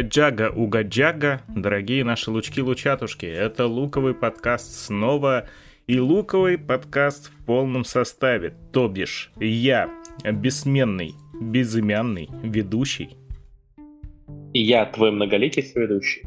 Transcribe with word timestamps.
Угаджага, 0.00 0.48
угаджага, 0.48 1.42
дорогие 1.46 2.04
наши 2.04 2.30
лучки-лучатушки, 2.30 3.26
это 3.26 3.66
луковый 3.66 4.14
подкаст 4.14 4.72
снова, 4.86 5.46
и 5.86 6.00
луковый 6.00 6.56
подкаст 6.56 7.30
в 7.30 7.44
полном 7.44 7.84
составе, 7.84 8.54
то 8.72 8.88
бишь 8.88 9.30
я, 9.38 9.90
бессменный, 10.24 11.12
безымянный 11.38 12.30
ведущий. 12.42 13.10
И 14.54 14.62
я, 14.62 14.86
твой 14.86 15.10
многолетний 15.10 15.64
соведущий. 15.64 16.22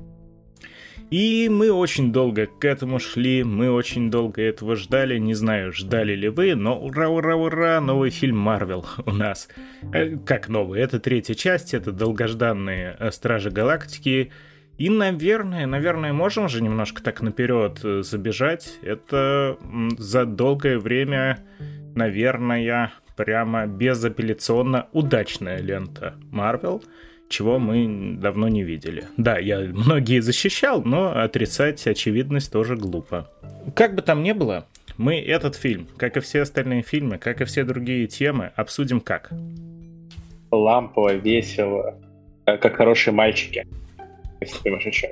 И 1.13 1.47
мы 1.47 1.71
очень 1.71 2.11
долго 2.11 2.47
к 2.47 2.65
этому 2.65 2.97
шли, 2.97 3.43
мы 3.43 3.69
очень 3.69 4.09
долго 4.09 4.41
этого 4.41 4.75
ждали, 4.75 5.19
не 5.19 5.35
знаю, 5.35 5.71
ждали 5.71 6.15
ли 6.15 6.27
вы, 6.27 6.55
но 6.55 6.75
ура, 6.75 7.07
ура, 7.07 7.35
ура, 7.35 7.79
новый 7.79 8.09
фильм 8.09 8.39
Марвел 8.39 8.83
у 9.05 9.11
нас. 9.11 9.47
Э, 9.93 10.17
как 10.25 10.49
новый? 10.49 10.81
Это 10.81 10.99
третья 10.99 11.35
часть, 11.35 11.75
это 11.75 11.91
долгожданные 11.91 12.97
э, 12.97 13.11
Стражи 13.11 13.51
Галактики. 13.51 14.31
И, 14.79 14.89
наверное, 14.89 15.67
наверное, 15.67 16.13
можем 16.13 16.49
же 16.49 16.63
немножко 16.63 17.03
так 17.03 17.21
наперед 17.21 17.81
э, 17.83 18.01
забежать. 18.01 18.79
Это 18.81 19.59
за 19.99 20.25
долгое 20.25 20.79
время, 20.79 21.45
наверное, 21.93 22.91
прямо 23.15 23.67
безапелляционно 23.67 24.87
удачная 24.93 25.59
лента 25.59 26.15
Марвел. 26.31 26.81
Marvel 26.81 26.83
чего 27.29 27.59
мы 27.59 28.17
давно 28.17 28.47
не 28.47 28.63
видели. 28.63 29.05
Да, 29.17 29.37
я 29.37 29.59
многие 29.59 30.19
защищал, 30.19 30.83
но 30.83 31.17
отрицать 31.17 31.85
очевидность 31.87 32.51
тоже 32.51 32.75
глупо. 32.75 33.29
Как 33.75 33.95
бы 33.95 34.01
там 34.01 34.23
ни 34.23 34.31
было, 34.31 34.67
мы 34.97 35.19
этот 35.19 35.55
фильм, 35.55 35.87
как 35.97 36.17
и 36.17 36.19
все 36.19 36.41
остальные 36.41 36.83
фильмы, 36.83 37.17
как 37.17 37.41
и 37.41 37.45
все 37.45 37.63
другие 37.63 38.07
темы, 38.07 38.51
обсудим 38.55 38.99
как? 38.99 39.31
Лампово, 40.51 41.15
весело, 41.15 41.99
как 42.45 42.75
хорошие 42.75 43.13
мальчики. 43.13 43.65
Если 44.39 44.61
понимаешь, 44.61 44.85
о 44.85 44.91
чем. 44.91 45.11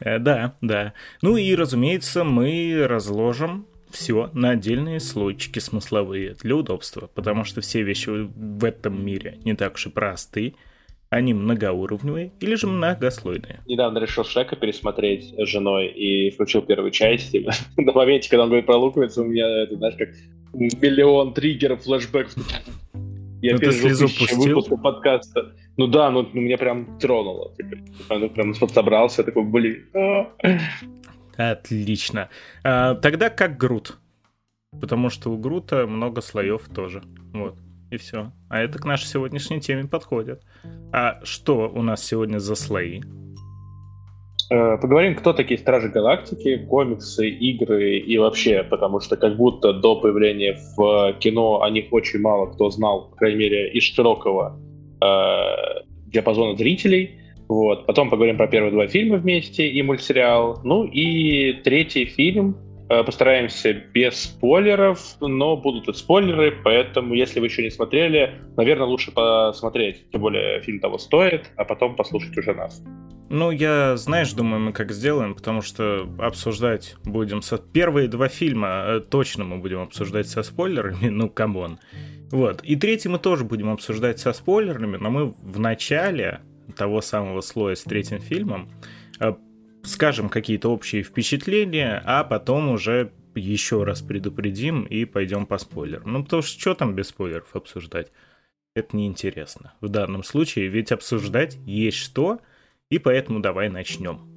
Э, 0.00 0.18
да, 0.18 0.54
да. 0.60 0.94
Ну 1.22 1.36
и, 1.36 1.54
разумеется, 1.54 2.24
мы 2.24 2.86
разложим 2.88 3.66
все 3.90 4.30
на 4.32 4.50
отдельные 4.50 5.00
слойчики 5.00 5.58
смысловые 5.58 6.34
для 6.34 6.56
удобства, 6.56 7.08
потому 7.14 7.44
что 7.44 7.60
все 7.60 7.82
вещи 7.82 8.08
в 8.08 8.64
этом 8.64 9.04
мире 9.04 9.38
не 9.44 9.54
так 9.54 9.74
уж 9.74 9.86
и 9.86 9.90
просты, 9.90 10.54
они 11.14 11.32
многоуровневые 11.32 12.32
или 12.40 12.54
же 12.56 12.66
многослойные? 12.66 13.60
Недавно 13.66 13.98
решил 13.98 14.24
Шрека 14.24 14.56
пересмотреть 14.56 15.32
с 15.38 15.46
женой 15.46 15.86
и 15.86 16.30
включил 16.30 16.62
первую 16.62 16.90
часть. 16.90 17.34
И 17.34 17.46
на 17.76 17.92
моменте, 17.92 18.28
когда 18.28 18.42
он 18.42 18.48
говорит 18.48 18.66
про 18.66 18.76
луковицу, 18.76 19.22
у 19.22 19.26
меня, 19.26 19.46
это, 19.62 19.76
знаешь, 19.76 19.94
как 19.96 20.08
миллион 20.52 21.32
триггеров, 21.32 21.84
флешбэков. 21.84 22.34
Я 23.42 23.52
ну, 23.54 23.58
пережил 23.60 24.08
выпуска 24.36 24.76
подкаста. 24.76 25.54
Ну 25.76 25.86
да, 25.86 26.10
ну, 26.10 26.28
ну 26.32 26.40
меня 26.40 26.58
прям 26.58 26.98
тронуло. 26.98 27.54
Типа, 27.56 27.76
ну, 28.18 28.30
прям 28.30 28.54
собрался, 28.54 29.22
такой, 29.22 29.44
блин. 29.44 29.84
А. 29.94 30.32
Отлично. 31.36 32.28
А, 32.64 32.94
тогда 32.94 33.30
как 33.30 33.56
Грут? 33.56 33.98
Потому 34.80 35.10
что 35.10 35.30
у 35.30 35.36
Грута 35.36 35.86
много 35.86 36.20
слоев 36.22 36.62
тоже. 36.74 37.02
Вот 37.32 37.54
и 37.94 37.98
все. 37.98 38.32
А 38.48 38.60
это 38.60 38.78
к 38.78 38.84
нашей 38.84 39.06
сегодняшней 39.06 39.60
теме 39.60 39.86
подходит. 39.86 40.42
А 40.92 41.20
что 41.24 41.70
у 41.74 41.82
нас 41.82 42.04
сегодня 42.04 42.38
за 42.38 42.54
слои? 42.54 43.00
Э, 44.50 44.76
поговорим, 44.76 45.14
кто 45.14 45.32
такие 45.32 45.58
Стражи 45.58 45.88
Галактики, 45.88 46.66
комиксы, 46.68 47.28
игры 47.28 47.98
и 47.98 48.18
вообще, 48.18 48.62
потому 48.62 49.00
что 49.00 49.16
как 49.16 49.36
будто 49.36 49.72
до 49.72 49.96
появления 49.96 50.58
в 50.76 51.14
кино 51.18 51.62
о 51.62 51.70
них 51.70 51.86
очень 51.92 52.20
мало 52.20 52.46
кто 52.46 52.70
знал, 52.70 53.08
по 53.10 53.16
крайней 53.16 53.38
мере, 53.38 53.72
из 53.72 53.84
широкого 53.84 54.58
э, 55.00 55.82
диапазона 56.06 56.56
зрителей. 56.56 57.18
Вот. 57.48 57.86
Потом 57.86 58.10
поговорим 58.10 58.36
про 58.36 58.46
первые 58.46 58.72
два 58.72 58.86
фильма 58.86 59.16
вместе 59.16 59.68
и 59.68 59.82
мультсериал. 59.82 60.60
Ну 60.64 60.84
и 60.84 61.54
третий 61.64 62.04
фильм, 62.04 62.56
постараемся 62.88 63.72
без 63.72 64.24
спойлеров, 64.24 65.16
но 65.20 65.56
будут 65.56 65.88
и 65.88 65.92
спойлеры, 65.92 66.60
поэтому, 66.62 67.14
если 67.14 67.40
вы 67.40 67.46
еще 67.46 67.62
не 67.62 67.70
смотрели, 67.70 68.34
наверное, 68.56 68.86
лучше 68.86 69.10
посмотреть, 69.10 70.10
тем 70.10 70.20
более 70.20 70.60
фильм 70.60 70.80
того 70.80 70.98
стоит, 70.98 71.50
а 71.56 71.64
потом 71.64 71.96
послушать 71.96 72.36
уже 72.36 72.54
нас. 72.54 72.82
Ну, 73.30 73.50
я, 73.50 73.96
знаешь, 73.96 74.32
думаю, 74.32 74.60
мы 74.60 74.72
как 74.72 74.92
сделаем, 74.92 75.34
потому 75.34 75.62
что 75.62 76.06
обсуждать 76.18 76.96
будем 77.04 77.40
со... 77.40 77.56
Первые 77.56 78.06
два 78.06 78.28
фильма 78.28 78.84
э, 78.86 79.00
точно 79.00 79.44
мы 79.44 79.58
будем 79.58 79.80
обсуждать 79.80 80.28
со 80.28 80.42
спойлерами, 80.42 81.08
ну, 81.08 81.30
come 81.30 81.57
on. 81.57 81.78
Вот. 82.30 82.62
И 82.62 82.76
третий 82.76 83.08
мы 83.08 83.18
тоже 83.18 83.44
будем 83.44 83.70
обсуждать 83.70 84.18
со 84.18 84.32
спойлерами, 84.32 84.98
но 84.98 85.10
мы 85.10 85.34
в 85.42 85.58
начале 85.58 86.40
того 86.76 87.00
самого 87.00 87.40
слота 87.40 87.74
с 87.74 87.82
третьим 87.82 88.20
фильмом 88.20 88.68
э, 89.20 89.32
скажем 89.84 90.28
какие-то 90.28 90.70
общие 90.70 91.02
впечатления, 91.02 92.02
а 92.04 92.24
потом 92.24 92.70
уже 92.70 93.12
еще 93.34 93.84
раз 93.84 94.02
предупредим 94.02 94.84
и 94.84 95.04
пойдем 95.04 95.46
по 95.46 95.58
спойлерам. 95.58 96.12
Ну, 96.12 96.24
потому 96.24 96.42
что 96.42 96.60
что 96.60 96.74
там 96.74 96.94
без 96.94 97.08
спойлеров 97.08 97.54
обсуждать? 97.54 98.10
Это 98.74 98.96
неинтересно. 98.96 99.74
В 99.80 99.88
данном 99.88 100.24
случае 100.24 100.68
ведь 100.68 100.90
обсуждать 100.90 101.56
есть 101.64 101.98
что, 101.98 102.40
и 102.90 102.98
поэтому 102.98 103.40
давай 103.40 103.68
начнем. 103.68 104.28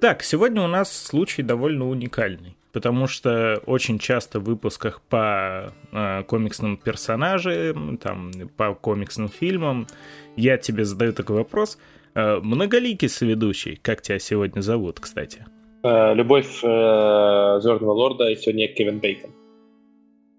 Так, 0.00 0.22
сегодня 0.22 0.62
у 0.62 0.66
нас 0.66 0.92
случай 0.92 1.42
довольно 1.42 1.88
уникальный 1.88 2.56
потому 2.74 3.06
что 3.06 3.62
очень 3.66 4.00
часто 4.00 4.40
в 4.40 4.44
выпусках 4.44 5.00
по 5.00 5.72
э, 5.92 6.24
комиксным 6.24 6.76
персонажам, 6.76 7.96
там, 7.98 8.32
по 8.56 8.74
комиксным 8.74 9.28
фильмам 9.28 9.86
я 10.36 10.58
тебе 10.58 10.84
задаю 10.84 11.12
такой 11.12 11.36
вопрос. 11.36 11.78
Э, 12.14 12.40
многоликий 12.42 13.08
соведущий, 13.08 13.76
как 13.76 14.02
тебя 14.02 14.18
сегодня 14.18 14.60
зовут, 14.60 14.98
кстати? 14.98 15.46
Э, 15.84 16.14
любовь 16.14 16.64
э, 16.64 17.60
Звездного 17.62 17.92
Лорда 17.92 18.28
и 18.30 18.34
сегодня 18.34 18.66
Кевин 18.66 18.98
Бейкон. 18.98 19.30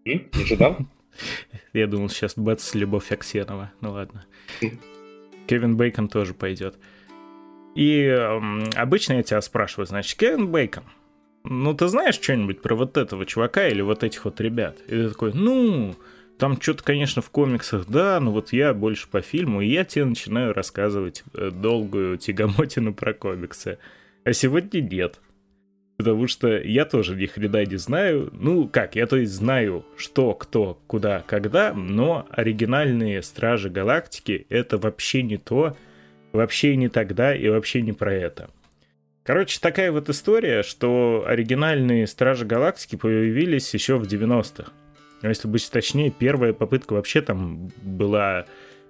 М? 0.05 0.27
Не 0.35 0.43
ожидал? 0.43 0.77
Я 1.73 1.87
думал, 1.87 2.09
сейчас 2.09 2.33
Бэтс 2.35 2.75
Любовь 2.75 3.13
Аксенова. 3.13 3.71
Ну 3.79 3.93
ладно. 3.93 4.25
Кевин 5.47 5.77
Бейкон 5.77 6.09
тоже 6.09 6.33
пойдет. 6.33 6.75
И 7.75 8.01
э, 8.01 8.39
обычно 8.75 9.13
я 9.13 9.23
тебя 9.23 9.39
спрашиваю, 9.39 9.85
значит, 9.85 10.19
Кевин 10.19 10.51
Бейкон, 10.51 10.83
ну 11.49 11.73
ты 11.73 11.87
знаешь 11.87 12.15
что-нибудь 12.15 12.61
про 12.61 12.75
вот 12.75 12.97
этого 12.97 13.25
чувака 13.25 13.67
или 13.67 13.81
вот 13.81 14.03
этих 14.03 14.25
вот 14.25 14.39
ребят? 14.41 14.77
И 14.87 14.91
ты 14.91 15.09
такой, 15.09 15.33
ну, 15.33 15.95
там 16.37 16.59
что-то, 16.61 16.83
конечно, 16.83 17.21
в 17.21 17.29
комиксах, 17.29 17.85
да, 17.87 18.19
но 18.19 18.31
вот 18.31 18.51
я 18.51 18.73
больше 18.73 19.07
по 19.07 19.21
фильму, 19.21 19.61
и 19.61 19.67
я 19.67 19.85
тебе 19.85 20.05
начинаю 20.05 20.53
рассказывать 20.53 21.23
э, 21.33 21.51
долгую 21.51 22.17
тягомотину 22.17 22.93
про 22.93 23.13
комиксы. 23.13 23.77
А 24.23 24.33
сегодня 24.33 24.81
нет. 24.81 25.19
Потому 25.97 26.27
что 26.27 26.57
я 26.57 26.83
тоже 26.83 27.15
ни 27.15 27.25
хрена 27.25 27.65
не 27.65 27.77
знаю. 27.77 28.29
Ну, 28.33 28.67
как, 28.67 28.95
я 28.95 29.07
то 29.07 29.15
есть 29.15 29.31
знаю, 29.31 29.85
что, 29.95 30.33
кто, 30.33 30.77
куда, 30.87 31.23
когда, 31.25 31.73
но 31.73 32.27
оригинальные 32.31 33.21
Стражи 33.21 33.69
Галактики— 33.69 34.45
это 34.49 34.77
вообще 34.77 35.23
не 35.23 35.37
то, 35.37 35.77
вообще 36.33 36.75
не 36.75 36.89
тогда 36.89 37.33
и 37.33 37.47
вообще 37.47 37.81
не 37.81 37.93
про 37.93 38.13
это. 38.13 38.49
Короче, 39.25 39.59
такая 39.59 39.91
вот 39.91 40.07
история, 40.07 40.61
что 40.61 41.25
оригинальные 41.25 42.05
Стражи 42.05 42.45
Галактики 42.45 42.95
появились 42.95 43.73
еще 43.73 43.97
в 43.97 44.03
90-х. 44.03 44.71
Но 45.23 45.29
если 45.29 45.47
быть 45.47 45.67
точнее, 45.71 46.11
первая 46.11 46.53
попытка 46.53 46.93
вообще 46.93 47.21
там 47.21 47.71
была 47.81 48.45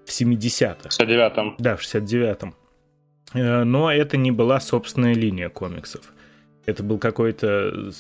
в 0.06 0.10
70-х. 0.10 0.90
В 0.90 1.00
69-м. 1.00 1.56
Да, 1.58 1.78
в 1.78 1.82
69-м. 1.82 2.54
Э, 3.34 3.64
но 3.64 3.90
это 3.90 4.18
не 4.18 4.32
была 4.32 4.60
собственная 4.60 5.14
линия 5.14 5.48
комиксов. 5.48 6.12
Это 6.66 6.84
был 6.84 6.98
какой-то, 6.98 7.92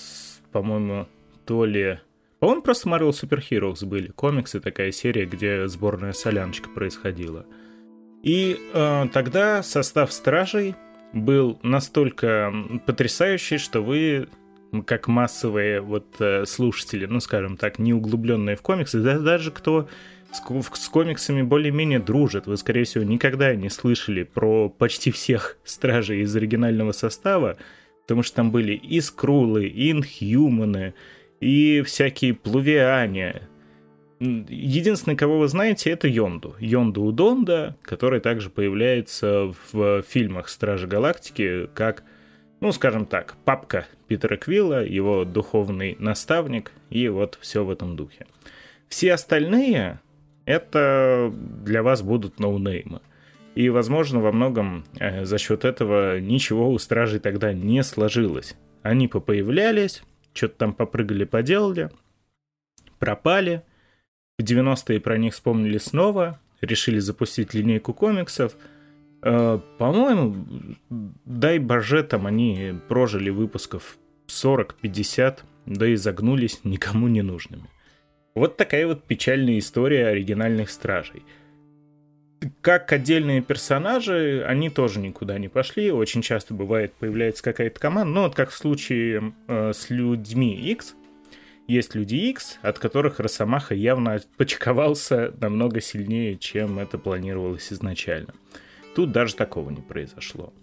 по-моему, 0.51 1.07
то 1.45 1.63
ли... 1.63 2.01
По-моему, 2.39 2.63
просто 2.63 2.89
Marvel 2.89 3.11
Super 3.11 3.41
Heroes 3.49 3.85
были. 3.85 4.07
Комиксы, 4.07 4.59
такая 4.59 4.91
серия, 4.91 5.25
где 5.25 5.69
сборная 5.69 6.11
соляночка 6.11 6.69
происходила. 6.69 7.45
И 8.23 8.59
э, 8.73 9.05
тогда 9.13 9.63
состав 9.63 10.11
Стражей 10.11 10.75
был 11.13 11.59
настолько 11.63 12.53
потрясающий, 12.85 13.57
что 13.57 13.81
вы 13.81 14.27
как 14.85 15.07
массовые 15.07 15.81
вот 15.81 16.15
э, 16.19 16.45
слушатели, 16.45 17.05
ну, 17.05 17.19
скажем 17.19 17.55
так, 17.55 17.79
не 17.79 17.93
углубленные 17.93 18.55
в 18.55 18.61
комиксы, 18.61 18.99
да, 18.99 19.19
даже 19.19 19.51
кто 19.51 19.87
с, 20.31 20.41
с 20.41 20.89
комиксами 20.89 21.41
более-менее 21.41 21.99
дружит, 21.99 22.47
вы, 22.47 22.57
скорее 22.57 22.83
всего, 22.83 23.03
никогда 23.03 23.55
не 23.55 23.69
слышали 23.69 24.23
про 24.23 24.69
почти 24.69 25.11
всех 25.11 25.57
стражей 25.63 26.21
из 26.21 26.35
оригинального 26.35 26.91
состава, 26.91 27.57
потому 28.01 28.23
что 28.23 28.37
там 28.37 28.51
были 28.51 28.73
и 28.73 28.99
скрулы, 29.01 29.65
и 29.67 29.91
инхьюманы, 29.91 30.93
и 31.39 31.81
всякие 31.83 32.33
плувиане, 32.33 33.43
Единственный, 34.19 35.15
кого 35.15 35.39
вы 35.39 35.47
знаете, 35.47 35.89
это 35.89 36.07
Йонду. 36.07 36.55
Йонду 36.59 37.03
Удонда, 37.03 37.75
который 37.81 38.21
также 38.21 38.49
появляется 38.49 39.53
в 39.71 40.03
фильмах 40.03 40.47
Стражи 40.47 40.87
Галактики 40.87 41.67
как, 41.73 42.03
ну, 42.61 42.71
скажем 42.71 43.05
так, 43.05 43.35
папка 43.43 43.87
Питера 44.07 44.37
Квилла, 44.37 44.85
его 44.85 45.25
духовный 45.25 45.97
наставник, 45.99 46.71
и 46.89 47.09
вот 47.09 47.37
все 47.41 47.65
в 47.65 47.69
этом 47.69 47.95
духе. 47.95 48.25
Все 48.87 49.13
остальные 49.13 49.99
это 50.45 51.33
для 51.33 51.83
вас 51.83 52.01
будут 52.01 52.39
ноунеймы. 52.39 53.01
И, 53.55 53.69
возможно, 53.69 54.19
во 54.19 54.31
многом 54.31 54.85
э, 54.99 55.25
за 55.25 55.37
счет 55.37 55.65
этого 55.65 56.19
ничего 56.19 56.69
у 56.69 56.77
стражей 56.77 57.19
тогда 57.19 57.53
не 57.53 57.83
сложилось. 57.83 58.55
Они 58.81 59.07
попоявлялись, 59.07 60.03
что-то 60.33 60.55
там 60.55 60.73
попрыгали, 60.73 61.23
поделали, 61.23 61.89
пропали. 62.99 63.63
В 64.37 64.43
90-е 64.43 64.99
про 64.99 65.17
них 65.17 65.33
вспомнили 65.33 65.77
снова, 65.77 66.39
решили 66.61 66.99
запустить 66.99 67.53
линейку 67.53 67.93
комиксов. 67.93 68.57
Э, 69.21 69.59
по-моему, 69.77 70.35
дай 71.25 71.59
боже, 71.59 72.03
там 72.03 72.27
они 72.27 72.73
прожили 72.89 73.29
выпусков 73.29 73.97
40-50, 74.27 75.39
да 75.65 75.87
и 75.87 75.95
загнулись 75.95 76.59
никому 76.63 77.07
не 77.07 77.21
нужными. 77.21 77.69
Вот 78.35 78.57
такая 78.57 78.85
вот 78.85 79.05
печальная 79.05 79.57
история 79.59 80.07
оригинальных 80.07 80.69
стражей. 80.69 81.23
Как 82.59 82.91
отдельные 82.91 83.41
персонажи, 83.41 84.43
они 84.45 84.69
тоже 84.69 84.99
никуда 84.99 85.39
не 85.39 85.47
пошли. 85.47 85.91
Очень 85.91 86.21
часто 86.21 86.53
бывает, 86.53 86.93
появляется 86.93 87.41
какая-то 87.41 87.79
команда. 87.79 88.13
Ну, 88.13 88.21
вот 88.23 88.35
как 88.35 88.49
в 88.49 88.57
случае 88.57 89.33
э, 89.47 89.71
с 89.73 89.89
людьми 89.89 90.53
X. 90.53 90.95
Есть 91.67 91.95
люди 91.95 92.15
X, 92.15 92.59
от 92.61 92.77
которых 92.77 93.19
Росомаха 93.19 93.73
явно 93.73 94.19
почковался 94.37 95.33
намного 95.41 95.81
сильнее, 95.81 96.37
чем 96.37 96.77
это 96.77 96.97
планировалось 96.97 97.73
изначально. 97.73 98.33
Тут 98.95 99.11
даже 99.11 99.35
такого 99.35 99.71
не 99.71 99.81
произошло. 99.81 100.53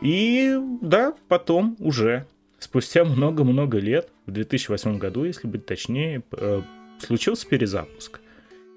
И 0.00 0.56
да, 0.80 1.14
потом 1.28 1.76
уже, 1.80 2.26
спустя 2.58 3.04
много-много 3.04 3.78
лет, 3.78 4.08
в 4.26 4.30
2008 4.30 4.98
году, 4.98 5.24
если 5.24 5.46
быть 5.46 5.66
точнее, 5.66 6.22
э, 6.32 6.62
случился 6.98 7.46
перезапуск. 7.46 8.20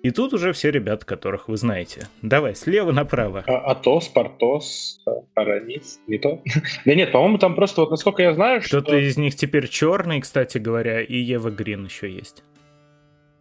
И 0.03 0.09
тут 0.09 0.33
уже 0.33 0.51
все 0.51 0.71
ребята, 0.71 1.05
которых 1.05 1.47
вы 1.47 1.57
знаете. 1.57 2.07
Давай, 2.23 2.55
слева 2.55 2.91
направо. 2.91 3.43
А, 3.45 3.71
Атос, 3.71 4.07
Портос, 4.07 4.99
Арамис, 5.35 5.99
не 6.07 6.17
то? 6.17 6.41
да 6.85 6.95
нет, 6.95 7.11
по-моему, 7.11 7.37
там 7.37 7.55
просто, 7.55 7.81
вот 7.81 7.91
насколько 7.91 8.23
я 8.23 8.33
знаю, 8.33 8.61
что... 8.61 8.81
Кто-то 8.81 8.97
из 8.97 9.17
них 9.17 9.35
теперь 9.35 9.67
черный, 9.67 10.19
кстати 10.21 10.57
говоря, 10.57 11.01
и 11.01 11.17
Ева 11.17 11.51
Грин 11.51 11.85
еще 11.85 12.11
есть. 12.11 12.43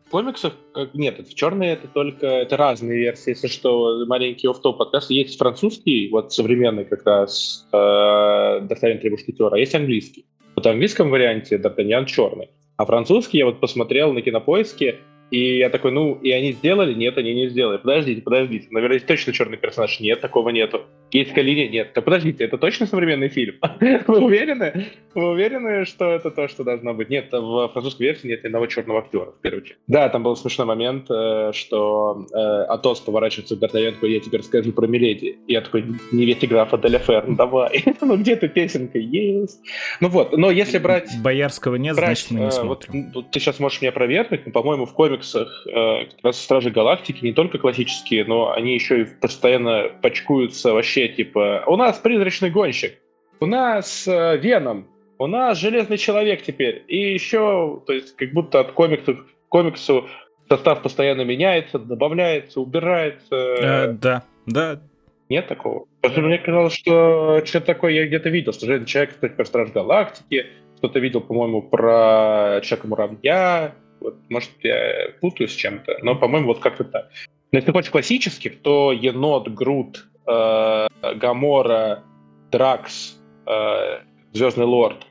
В 0.07 0.11
комиксах 0.11 0.55
нет, 0.93 1.21
это 1.21 1.33
черные 1.33 1.75
это 1.75 1.87
только 1.87 2.27
это 2.27 2.57
разные 2.57 2.99
версии, 2.99 3.31
если 3.31 3.47
что, 3.47 4.05
маленький 4.07 4.49
офф-топ 4.49 4.77
подкаст. 4.77 5.09
Есть 5.11 5.39
французский, 5.39 6.09
вот 6.11 6.33
современный 6.33 6.85
как 6.85 7.07
раз 7.07 7.65
э, 7.73 7.77
Д'Артаньян 7.77 8.99
Три 8.99 9.11
Мушкетера, 9.11 9.55
а 9.55 9.59
есть 9.59 9.75
английский. 9.75 10.27
Вот 10.57 10.67
в 10.67 10.69
английском 10.69 11.11
варианте 11.11 11.59
Д'Артаньян 11.59 12.07
черный. 12.07 12.51
А 12.77 12.87
французский 12.87 13.39
я 13.39 13.45
вот 13.45 13.61
посмотрел 13.61 14.13
на 14.13 14.21
кинопоиске, 14.21 14.97
и 15.31 15.59
я 15.59 15.71
такой, 15.71 15.93
ну, 15.93 16.15
и 16.15 16.31
они 16.33 16.53
сделали? 16.53 16.93
Нет, 16.93 17.17
они 17.17 17.35
не 17.35 17.49
сделали. 17.49 17.79
Подождите, 17.79 18.21
подождите. 18.23 18.67
Наверное, 18.71 18.97
есть 18.97 19.07
точно 19.07 19.33
черный 19.33 19.57
персонаж. 19.57 20.01
Нет, 20.01 20.21
такого 20.21 20.51
нету. 20.51 20.83
Есть 21.13 21.37
линия? 21.37 21.69
Нет. 21.69 21.93
Да 21.95 22.03
подождите, 22.03 22.45
это 22.45 22.59
точно 22.59 22.87
современный 22.87 23.29
фильм? 23.29 23.57
Вы 24.07 24.19
уверены? 24.19 24.87
Вы 25.15 25.31
уверены, 25.31 25.85
что 25.85 26.11
это 26.13 26.31
то, 26.31 26.47
что 26.49 26.63
должно 26.63 26.95
быть? 26.95 27.11
Нет, 27.11 27.33
в 27.33 27.69
французской 27.69 28.05
версии 28.05 28.29
нет 28.29 28.43
ни 28.43 28.47
одного 28.47 28.67
черного 28.67 29.01
актера, 29.01 29.33
в 29.33 29.41
первую 29.41 29.63
очередь. 29.63 29.79
Да, 29.89 30.09
там 30.09 30.23
был 30.23 30.37
смешной 30.37 30.67
момент, 30.67 31.11
э, 31.11 31.51
что 31.53 32.27
э, 32.33 32.37
Атос 32.37 33.01
поворачивается 33.01 33.57
к 33.57 33.59
Д'Артаньян, 33.59 33.93
такой, 33.93 34.13
я 34.13 34.21
теперь 34.21 34.43
скажу 34.43 34.73
про 34.73 34.87
Миледи. 34.87 35.39
И 35.47 35.53
я 35.53 35.63
такой, 35.63 35.85
невесте 36.13 36.47
графа 36.47 36.79
Деляфер, 36.79 37.25
ну 37.27 37.35
давай. 37.35 37.85
ну 38.01 38.17
где-то 38.17 38.49
песенка 38.49 38.99
есть. 38.99 39.61
Ну 40.01 40.09
вот, 40.09 40.37
но 40.37 40.51
если 40.51 40.79
брать... 40.79 41.11
Боярского 41.23 41.75
нет, 41.77 41.97
значит 41.97 42.31
мы 42.31 42.41
не 42.41 42.47
э, 42.47 42.51
смотрим. 42.51 43.13
Ты 43.33 43.41
сейчас 43.41 43.59
можешь 43.59 43.81
меня 43.81 43.91
опровергнуть, 43.91 44.47
но, 44.47 44.53
по-моему, 44.53 44.87
в 44.87 44.95
комиксах 45.21 45.65
как 45.65 46.25
раз 46.25 46.41
Стражи 46.41 46.71
Галактики 46.71 47.25
не 47.25 47.33
только 47.33 47.59
классические, 47.59 48.25
но 48.25 48.53
они 48.53 48.75
еще 48.75 49.03
и 49.03 49.05
постоянно 49.05 49.91
почкуются 50.03 50.73
вообще 50.73 51.09
типа, 51.09 51.65
у 51.67 51.77
нас 51.77 51.99
призрачный 51.99 52.51
гонщик, 52.51 52.99
у 53.41 53.47
нас 53.47 54.07
э, 54.07 54.37
Веном, 54.37 54.87
у 55.19 55.27
нас 55.27 55.59
Железный 55.59 55.97
Человек 55.97 56.43
теперь. 56.43 56.85
И 56.89 57.13
еще, 57.13 57.83
то 57.87 57.93
есть, 57.93 58.15
как 58.17 58.33
будто 58.33 58.61
от 58.61 58.73
комиксов 58.73 59.25
к 59.25 59.49
комиксу 59.49 60.09
состав 60.49 60.83
постоянно 60.83 61.23
меняется, 61.23 61.79
добавляется, 61.79 62.61
убирается. 62.61 63.35
Э, 63.35 63.93
да, 63.93 64.25
да. 64.47 64.81
Нет 65.29 65.47
такого? 65.47 65.87
Потому 66.03 66.27
мне 66.27 66.39
казалось, 66.39 66.75
что 66.75 67.43
что-то 67.45 67.67
такое 67.67 67.93
я 67.93 68.07
где-то 68.07 68.29
видел, 68.29 68.53
что 68.53 68.67
Железный 68.67 68.87
Человек, 68.87 69.11
кстати, 69.15 69.33
про 69.33 69.45
Страж 69.45 69.71
Галактики, 69.71 70.47
кто-то 70.79 70.99
видел, 70.99 71.21
по-моему, 71.21 71.63
про 71.63 72.61
Человека 72.63 72.89
Муравья, 72.89 73.75
вот, 74.01 74.17
может, 74.29 74.51
я 74.63 75.13
путаю 75.21 75.49
с 75.49 75.53
чем-то, 75.53 75.99
но, 76.03 76.15
по-моему, 76.15 76.49
вот 76.49 76.61
как-то 76.61 76.85
так. 76.85 77.11
Но 77.53 77.59
если 77.59 77.73
хочешь 77.73 77.91
классических, 77.91 78.63
то 78.63 78.93
Енот, 78.93 79.49
Грут, 79.49 80.07
э, 80.27 80.87
Гамора, 81.17 82.05
Дракс, 82.51 83.19
э, 83.47 84.01
Звездный 84.33 84.67
Лорд. 84.67 85.07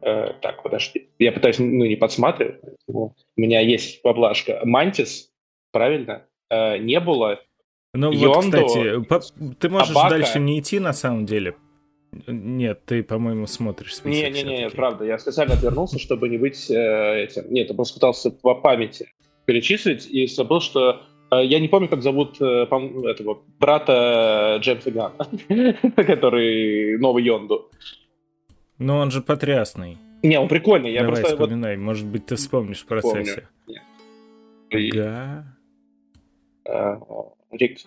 Э, 0.00 0.32
так, 0.40 0.62
подожди. 0.62 1.08
Я 1.18 1.32
пытаюсь, 1.32 1.58
ну, 1.58 1.84
не 1.84 1.96
подсматривать. 1.96 2.60
У 2.86 3.12
меня 3.36 3.60
есть 3.60 4.00
поблажка. 4.02 4.60
Мантис, 4.64 5.30
правильно? 5.72 6.26
Э, 6.50 6.78
не 6.78 7.00
было. 7.00 7.40
Ну 7.94 8.12
Йондо, 8.12 8.60
вот, 8.62 9.22
кстати, 9.22 9.54
ты 9.58 9.68
можешь 9.68 9.90
Абака. 9.90 10.10
дальше 10.10 10.38
не 10.38 10.60
идти 10.60 10.78
на 10.78 10.92
самом 10.92 11.26
деле. 11.26 11.54
Нет, 12.26 12.84
ты, 12.84 13.02
по-моему, 13.02 13.46
смотришь 13.46 13.96
список. 13.96 14.32
Не-не-не, 14.32 14.70
правда. 14.70 15.04
Я 15.04 15.18
специально 15.18 15.54
отвернулся, 15.54 15.98
чтобы 15.98 16.28
не 16.28 16.38
быть 16.38 16.70
э, 16.70 17.24
этим. 17.24 17.52
Нет, 17.52 17.68
я 17.68 17.74
просто 17.74 17.94
пытался 17.94 18.30
по 18.30 18.54
памяти 18.54 19.12
перечислить 19.44 20.06
и 20.10 20.26
забыл, 20.26 20.60
что 20.60 21.02
Э, 21.30 21.44
я 21.44 21.60
не 21.60 21.68
помню, 21.68 21.88
как 21.88 22.02
зовут 22.02 22.40
э, 22.40 22.44
этого 22.44 23.42
брата 23.58 24.58
Джеймса 24.60 24.90
Ганна, 24.90 25.26
который 25.96 26.98
новый 26.98 27.24
Йонду. 27.24 27.70
Но 28.78 28.98
он 28.98 29.10
же 29.10 29.20
потрясный. 29.20 29.98
Не, 30.22 30.38
он 30.38 30.48
прикольный. 30.48 30.92
Я 30.92 31.02
Давай 31.02 31.20
просто, 31.20 31.36
вспоминай, 31.36 31.76
вот... 31.76 31.84
может 31.84 32.06
быть, 32.06 32.26
ты 32.26 32.36
вспомнишь 32.36 32.82
в 32.82 32.86
процессе. 32.86 33.48
Га. 34.70 35.44
Э, 36.64 36.96
Рик 37.50 37.78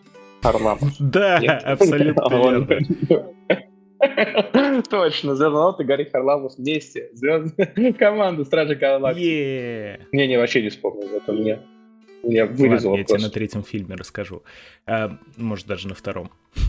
Харламов. 0.41 0.95
Да, 0.99 1.37
абсолютно. 1.65 2.79
Точно, 4.89 5.35
Звездный 5.35 5.73
и 5.79 5.83
Гарри 5.83 6.09
Харламов 6.11 6.57
вместе. 6.57 7.09
Команда 7.99 8.45
Стражи 8.45 8.75
Галактики. 8.75 10.07
Не-не, 10.11 10.37
вообще 10.37 10.61
не 10.61 10.69
вспомнил. 10.69 11.09
Это 11.15 11.31
мне 11.31 11.59
я 12.23 12.45
вырезал 12.45 12.95
я 12.95 13.03
тебе 13.03 13.19
на 13.19 13.29
третьем 13.29 13.63
фильме 13.63 13.95
расскажу. 13.95 14.43
А, 14.85 15.17
может, 15.37 15.67
даже 15.67 15.87
на 15.87 15.95
втором. 15.95 16.31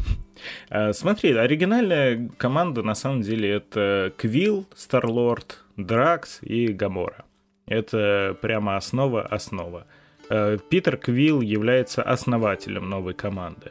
А, 0.71 0.93
смотри, 0.93 1.33
оригинальная 1.35 2.29
команда 2.37 2.83
на 2.83 2.97
самом 2.97 3.21
деле 3.21 3.49
это 3.49 4.13
Квилл, 4.17 4.67
Старлорд, 4.75 5.63
Дракс 5.77 6.41
и 6.43 6.67
Гамора. 6.67 7.27
Это 7.67 8.37
прямо 8.43 8.77
основа-основа. 8.77 9.87
А, 10.29 10.59
Питер 10.59 10.97
Квилл 10.97 11.43
является 11.43 12.03
основателем 12.03 12.91
новой 12.91 13.15
команды. 13.15 13.71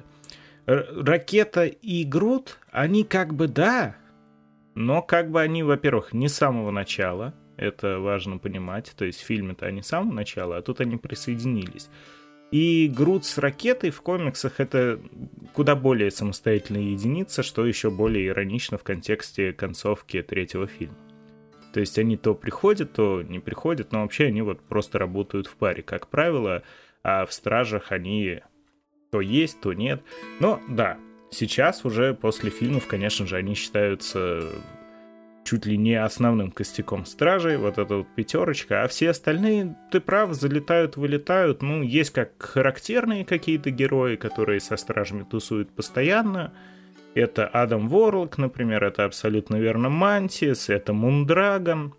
Ракета 0.65 1.65
и 1.65 2.03
Грут, 2.03 2.59
они 2.71 3.03
как 3.03 3.33
бы 3.33 3.47
да, 3.47 3.95
но 4.75 5.01
как 5.01 5.31
бы 5.31 5.41
они, 5.41 5.63
во-первых, 5.63 6.13
не 6.13 6.27
с 6.27 6.35
самого 6.35 6.71
начала, 6.71 7.33
это 7.57 7.99
важно 7.99 8.37
понимать. 8.37 8.93
То 8.95 9.05
есть 9.05 9.21
в 9.21 9.25
фильме-то 9.25 9.65
они 9.65 9.81
с 9.81 9.87
самого 9.87 10.13
начала, 10.13 10.57
а 10.57 10.61
тут 10.61 10.81
они 10.81 10.97
присоединились. 10.97 11.89
И 12.51 12.91
Грут 12.93 13.25
с 13.25 13.37
ракетой 13.37 13.91
в 13.91 14.01
комиксах 14.01 14.59
это 14.59 14.99
куда 15.53 15.75
более 15.75 16.11
самостоятельная 16.11 16.81
единица, 16.81 17.43
что 17.43 17.65
еще 17.65 17.89
более 17.89 18.27
иронично 18.27 18.77
в 18.77 18.83
контексте 18.83 19.53
концовки 19.53 20.21
третьего 20.21 20.67
фильма. 20.67 20.97
То 21.73 21.79
есть 21.79 21.97
они 21.97 22.17
то 22.17 22.35
приходят, 22.35 22.91
то 22.93 23.21
не 23.21 23.39
приходят, 23.39 23.93
но 23.93 24.01
вообще 24.01 24.25
они 24.25 24.41
вот 24.41 24.61
просто 24.61 24.99
работают 24.99 25.47
в 25.47 25.55
паре, 25.55 25.81
как 25.81 26.07
правило, 26.07 26.63
а 27.03 27.25
в 27.25 27.31
Стражах 27.31 27.93
они 27.93 28.41
то 29.11 29.21
есть, 29.21 29.59
то 29.59 29.73
нет. 29.73 30.01
Но 30.39 30.61
да, 30.67 30.97
сейчас 31.29 31.85
уже 31.85 32.13
после 32.13 32.49
фильмов, 32.49 32.87
конечно 32.87 33.27
же, 33.27 33.35
они 33.35 33.55
считаются 33.55 34.49
чуть 35.43 35.65
ли 35.65 35.75
не 35.75 35.95
основным 35.95 36.51
костяком 36.51 37.05
стражей, 37.05 37.57
вот 37.57 37.77
эта 37.77 37.97
вот 37.97 38.07
пятерочка, 38.15 38.83
а 38.83 38.87
все 38.87 39.09
остальные, 39.09 39.75
ты 39.91 39.99
прав, 39.99 40.33
залетают, 40.33 40.97
вылетают, 40.97 41.61
ну, 41.61 41.81
есть 41.81 42.11
как 42.11 42.31
характерные 42.37 43.25
какие-то 43.25 43.71
герои, 43.71 44.15
которые 44.15 44.59
со 44.59 44.77
стражами 44.77 45.23
тусуют 45.23 45.71
постоянно, 45.71 46.53
это 47.15 47.47
Адам 47.47 47.89
Ворлок, 47.89 48.37
например, 48.37 48.83
это 48.83 49.03
абсолютно 49.03 49.57
верно 49.57 49.89
Мантис, 49.89 50.69
это 50.69 50.93
Мундрагон, 50.93 51.95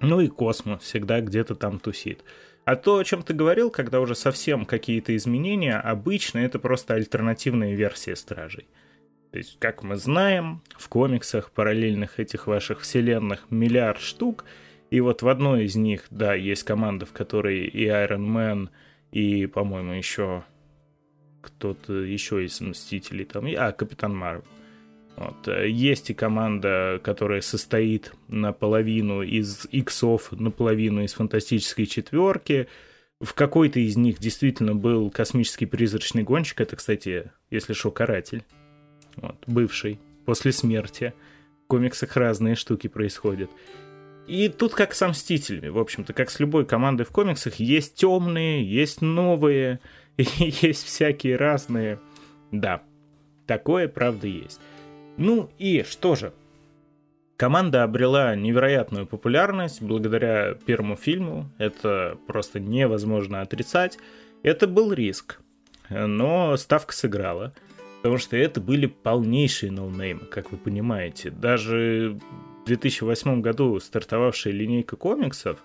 ну 0.00 0.20
и 0.20 0.28
Космос 0.28 0.82
всегда 0.82 1.20
где-то 1.20 1.56
там 1.56 1.80
тусит. 1.80 2.24
А 2.64 2.76
то, 2.76 2.96
о 2.96 3.04
чем 3.04 3.22
ты 3.22 3.34
говорил, 3.34 3.70
когда 3.70 4.00
уже 4.00 4.14
совсем 4.14 4.64
какие-то 4.64 5.14
изменения, 5.16 5.76
обычно 5.76 6.38
это 6.38 6.58
просто 6.58 6.94
альтернативная 6.94 7.74
версия 7.74 8.16
стражей. 8.16 8.66
То 9.32 9.38
есть, 9.38 9.58
как 9.58 9.82
мы 9.82 9.96
знаем, 9.96 10.62
в 10.76 10.88
комиксах 10.88 11.50
параллельных 11.50 12.20
этих 12.20 12.46
ваших 12.46 12.80
вселенных 12.80 13.50
миллиард 13.50 14.00
штук, 14.00 14.44
И 14.90 15.00
вот 15.00 15.22
в 15.22 15.28
одной 15.28 15.64
из 15.64 15.74
них, 15.74 16.04
да, 16.10 16.34
есть 16.34 16.62
команда, 16.62 17.04
в 17.04 17.12
которой 17.12 17.64
и 17.64 17.86
Iron 17.86 18.28
Man, 18.28 18.68
и, 19.10 19.46
по-моему, 19.46 19.92
еще 19.92 20.44
кто-то 21.40 21.94
еще 21.94 22.44
из 22.44 22.60
Мстителей 22.60 23.24
там, 23.24 23.46
а, 23.58 23.72
Капитан 23.72 24.16
Марвел. 24.16 24.44
Вот. 25.16 25.48
Есть 25.48 26.10
и 26.10 26.14
команда, 26.14 27.00
которая 27.02 27.40
состоит 27.40 28.12
наполовину 28.28 29.22
из 29.22 29.66
иксов, 29.70 30.32
наполовину 30.32 31.02
из 31.02 31.14
фантастической 31.14 31.86
четверки. 31.86 32.68
В 33.20 33.32
какой-то 33.34 33.78
из 33.78 33.96
них 33.96 34.18
действительно 34.18 34.74
был 34.74 35.10
космический 35.10 35.66
призрачный 35.66 36.24
гонщик. 36.24 36.60
Это, 36.60 36.76
кстати, 36.76 37.30
если 37.50 37.72
что, 37.74 37.90
каратель. 37.90 38.42
Вот, 39.16 39.36
бывший, 39.46 40.00
после 40.26 40.52
смерти. 40.52 41.14
В 41.64 41.68
комиксах 41.68 42.16
разные 42.16 42.56
штуки 42.56 42.88
происходят. 42.88 43.50
И 44.26 44.48
тут 44.48 44.74
как 44.74 44.94
со 44.94 45.08
Мстителями, 45.08 45.68
в 45.68 45.78
общем-то, 45.78 46.12
как 46.12 46.30
с 46.30 46.40
любой 46.40 46.64
командой 46.64 47.04
в 47.04 47.10
комиксах, 47.10 47.56
есть 47.56 47.94
темные, 47.94 48.64
есть 48.64 49.02
новые, 49.02 49.80
есть 50.16 50.84
всякие 50.84 51.36
разные. 51.36 52.00
Да, 52.50 52.82
такое 53.46 53.86
правда 53.86 54.26
есть. 54.26 54.60
Ну 55.16 55.50
и 55.58 55.82
что 55.82 56.14
же? 56.16 56.32
Команда 57.36 57.82
обрела 57.82 58.34
невероятную 58.36 59.06
популярность 59.06 59.82
благодаря 59.82 60.54
первому 60.54 60.96
фильму. 60.96 61.50
Это 61.58 62.16
просто 62.26 62.60
невозможно 62.60 63.40
отрицать. 63.40 63.98
Это 64.42 64.66
был 64.66 64.92
риск. 64.92 65.40
Но 65.90 66.56
ставка 66.56 66.92
сыграла. 66.92 67.52
Потому 68.02 68.18
что 68.18 68.36
это 68.36 68.60
были 68.60 68.86
полнейшие 68.86 69.72
ноунеймы, 69.72 70.26
как 70.26 70.52
вы 70.52 70.58
понимаете. 70.58 71.30
Даже 71.30 72.18
в 72.62 72.66
2008 72.66 73.40
году 73.40 73.80
стартовавшая 73.80 74.52
линейка 74.52 74.96
комиксов, 74.96 75.58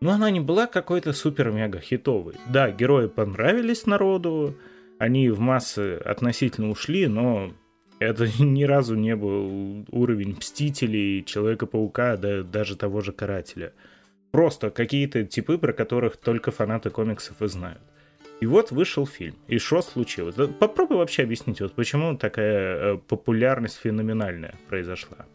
но 0.00 0.10
она 0.10 0.30
не 0.30 0.40
была 0.40 0.66
какой-то 0.66 1.12
супер-мега 1.12 1.80
хитовой. 1.80 2.34
Да, 2.48 2.70
герои 2.70 3.06
понравились 3.06 3.86
народу, 3.86 4.56
они 4.98 5.30
в 5.30 5.40
массы 5.40 5.96
относительно 5.96 6.70
ушли, 6.70 7.06
но 7.06 7.52
это 7.98 8.26
ни 8.42 8.64
разу 8.64 8.94
не 8.94 9.16
был 9.16 9.84
уровень 9.90 10.36
Мстителей, 10.36 11.24
Человека-паука, 11.24 12.16
да 12.16 12.42
даже 12.42 12.76
того 12.76 13.00
же 13.00 13.12
Карателя. 13.12 13.72
Просто 14.30 14.70
какие-то 14.70 15.24
типы, 15.24 15.58
про 15.58 15.72
которых 15.72 16.16
только 16.16 16.50
фанаты 16.50 16.90
комиксов 16.90 17.42
и 17.42 17.48
знают. 17.48 17.82
И 18.40 18.46
вот 18.46 18.72
вышел 18.72 19.06
фильм. 19.06 19.36
И 19.46 19.58
что 19.58 19.82
случилось? 19.82 20.34
Попробуй 20.58 20.96
вообще 20.96 21.22
объяснить, 21.22 21.60
вот 21.60 21.74
почему 21.74 22.16
такая 22.16 22.94
э, 22.94 22.98
популярность 22.98 23.78
феноменальная 23.78 24.54
произошла. 24.68 25.26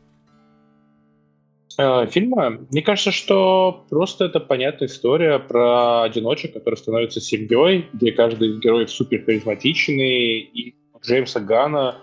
Э, 1.77 2.07
фильма. 2.07 2.57
Мне 2.71 2.81
кажется, 2.81 3.11
что 3.11 3.85
просто 3.89 4.25
это 4.25 4.39
понятная 4.39 4.87
история 4.87 5.39
про 5.39 6.03
одиночек, 6.03 6.53
который 6.53 6.75
становится 6.75 7.21
семьей, 7.21 7.87
где 7.93 8.11
каждый 8.11 8.49
из 8.49 8.59
героев 8.59 8.89
супер 8.89 9.23
харизматичный, 9.23 10.39
и 10.39 10.75
Джеймса 11.01 11.39
Гана 11.39 12.01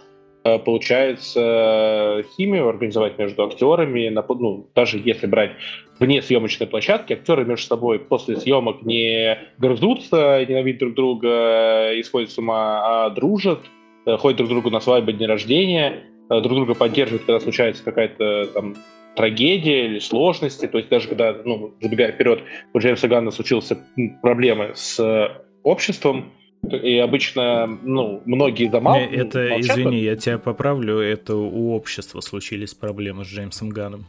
получается 0.64 2.22
химию 2.36 2.68
организовать 2.68 3.18
между 3.18 3.44
актерами, 3.44 4.08
ну, 4.08 4.68
даже 4.74 5.00
если 5.02 5.26
брать 5.26 5.52
вне 5.98 6.20
съемочной 6.20 6.66
площадки, 6.66 7.14
актеры 7.14 7.44
между 7.44 7.66
собой 7.66 7.98
после 7.98 8.36
съемок 8.36 8.82
не 8.82 9.38
грызутся, 9.58 10.44
ненавидят 10.46 10.80
друг 10.80 10.94
друга, 10.94 11.98
исходят 12.00 12.30
с 12.30 12.38
ума, 12.38 13.06
а 13.06 13.10
дружат, 13.10 13.60
э, 14.06 14.16
ходят 14.16 14.38
друг 14.38 14.50
другу 14.50 14.70
на 14.70 14.80
свадьбы, 14.80 15.12
дни 15.12 15.26
рождения, 15.26 16.04
э, 16.30 16.40
друг 16.40 16.54
друга 16.54 16.74
поддерживают, 16.74 17.24
когда 17.24 17.40
случается 17.40 17.82
какая-то 17.82 18.46
там 18.52 18.74
трагедия 19.16 19.86
или 19.86 19.98
сложности. 19.98 20.66
То 20.66 20.78
есть 20.78 20.90
даже 20.90 21.08
когда, 21.08 21.34
ну, 21.44 21.72
забегая 21.80 22.12
вперед, 22.12 22.40
у 22.72 22.78
Джеймса 22.78 23.08
Ганна 23.08 23.30
случилась 23.30 23.72
проблемы 24.20 24.72
с 24.74 25.40
обществом, 25.62 26.32
и 26.72 26.98
обычно, 26.98 27.66
ну, 27.66 28.22
многие 28.24 28.68
дома... 28.68 28.98
Это, 28.98 29.48
молчат, 29.50 29.78
извини, 29.78 29.98
я 29.98 30.16
тебя 30.16 30.38
поправлю, 30.38 30.98
это 30.98 31.36
у 31.36 31.72
общества 31.74 32.20
случились 32.20 32.74
проблемы 32.74 33.24
с 33.24 33.28
Джеймсом 33.28 33.70
Ганом. 33.70 34.06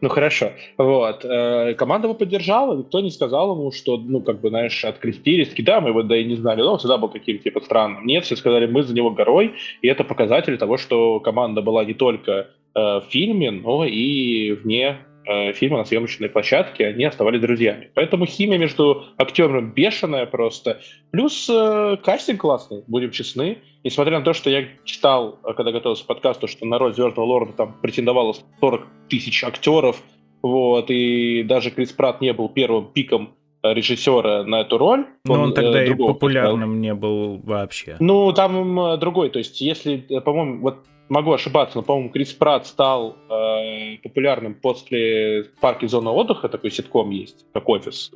Ну 0.00 0.08
хорошо, 0.08 0.52
вот. 0.76 1.24
Э, 1.24 1.74
команда 1.74 2.06
его 2.06 2.14
поддержала, 2.14 2.76
никто 2.76 3.00
не 3.00 3.10
сказал 3.10 3.56
ему, 3.56 3.72
что, 3.72 3.96
ну, 3.96 4.20
как 4.20 4.40
бы, 4.40 4.50
знаешь, 4.50 4.84
открестились, 4.84 5.52
да, 5.58 5.80
мы 5.80 5.88
его 5.88 6.02
да 6.04 6.16
и 6.16 6.24
не 6.24 6.36
знали, 6.36 6.60
но 6.60 6.72
он 6.72 6.78
всегда 6.78 6.98
был 6.98 7.08
каким-то, 7.08 7.42
типа, 7.42 7.60
странным. 7.60 8.06
Нет, 8.06 8.24
все 8.24 8.36
сказали, 8.36 8.66
мы 8.66 8.84
за 8.84 8.94
него 8.94 9.10
горой, 9.10 9.54
и 9.82 9.88
это 9.88 10.04
показатель 10.04 10.56
того, 10.56 10.76
что 10.76 11.18
команда 11.18 11.62
была 11.62 11.84
не 11.84 11.94
только 11.94 12.32
э, 12.32 12.46
в 12.74 13.04
фильме, 13.10 13.50
но 13.50 13.84
и 13.84 14.52
вне 14.52 14.98
э, 15.28 15.52
фильма 15.52 15.78
на 15.78 15.84
съемочной 15.84 16.28
площадке, 16.28 16.86
они 16.86 17.04
оставались 17.04 17.40
друзьями. 17.40 17.90
Поэтому 17.94 18.26
химия 18.26 18.58
между 18.58 19.04
актером 19.18 19.72
бешеная 19.72 20.26
просто. 20.26 20.80
Плюс 21.10 21.48
э, 21.48 21.96
кастинг 22.02 22.40
классный, 22.40 22.82
будем 22.86 23.10
честны. 23.10 23.58
Несмотря 23.84 24.18
на 24.18 24.24
то, 24.24 24.32
что 24.32 24.50
я 24.50 24.64
читал, 24.84 25.38
э, 25.44 25.52
когда 25.54 25.70
готовился 25.70 26.04
к 26.04 26.06
подкасту, 26.06 26.48
что 26.48 26.66
на 26.66 26.78
роль 26.78 26.94
Звездного 26.94 27.26
Лорда 27.26 27.52
там 27.52 27.76
претендовало 27.80 28.34
40 28.60 28.86
тысяч 29.08 29.44
актеров, 29.44 30.02
вот, 30.42 30.90
и 30.90 31.42
даже 31.42 31.70
Крис 31.70 31.92
Пратт 31.92 32.20
не 32.20 32.32
был 32.32 32.48
первым 32.48 32.86
пиком 32.86 33.34
э, 33.62 33.74
режиссера 33.74 34.44
на 34.44 34.62
эту 34.62 34.78
роль. 34.78 35.06
Но 35.24 35.34
он, 35.34 35.40
он 35.40 35.54
тогда 35.54 35.84
и 35.84 35.94
популярным 35.94 36.80
не 36.80 36.94
был 36.94 37.38
вообще. 37.44 37.96
Ну, 38.00 38.32
там 38.32 38.98
другой. 38.98 39.30
То 39.30 39.38
есть, 39.38 39.60
если, 39.60 39.98
по-моему, 40.24 40.62
вот 40.62 40.78
могу 41.08 41.32
ошибаться, 41.32 41.78
но, 41.78 41.82
по-моему, 41.82 42.10
Крис 42.10 42.32
Пратт 42.32 42.66
стал 42.66 43.16
э, 43.30 43.96
популярным 44.02 44.54
после 44.54 45.44
«Парки 45.60 45.86
зоны 45.86 46.10
отдыха», 46.10 46.48
такой 46.48 46.70
ситком 46.70 47.10
есть, 47.10 47.46
как 47.52 47.68
«Офис». 47.68 48.12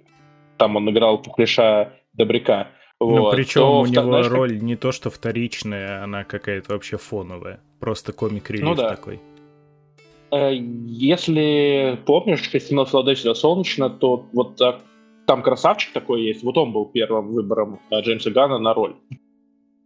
Там 0.58 0.76
он 0.76 0.88
играл 0.90 1.20
пухляша 1.20 1.92
Добряка. 2.12 2.68
Ну, 3.00 3.22
вот. 3.22 3.34
причем 3.34 3.60
то, 3.60 3.80
у 3.80 3.86
него 3.86 4.02
знаешь, 4.04 4.28
роль 4.28 4.60
не 4.60 4.76
то, 4.76 4.92
что 4.92 5.10
вторичная, 5.10 6.04
она 6.04 6.24
какая-то 6.24 6.72
вообще 6.72 6.98
фоновая. 6.98 7.60
Просто 7.80 8.12
комик-релиз 8.12 8.64
ну, 8.64 8.74
да. 8.74 8.90
такой. 8.90 9.20
Э, 10.30 10.52
если 10.54 11.98
помнишь, 12.06 12.48
«Костяной 12.48 12.86
Филадельфия 12.86 13.34
солнечно», 13.34 13.90
то 13.90 14.26
вот 14.32 14.60
там 15.26 15.42
красавчик 15.42 15.92
такой 15.92 16.22
есть. 16.22 16.42
Вот 16.42 16.58
он 16.58 16.72
был 16.72 16.86
первым 16.86 17.28
выбором 17.28 17.80
э, 17.90 18.00
Джеймса 18.00 18.30
Гана 18.30 18.58
на 18.58 18.74
роль. 18.74 18.94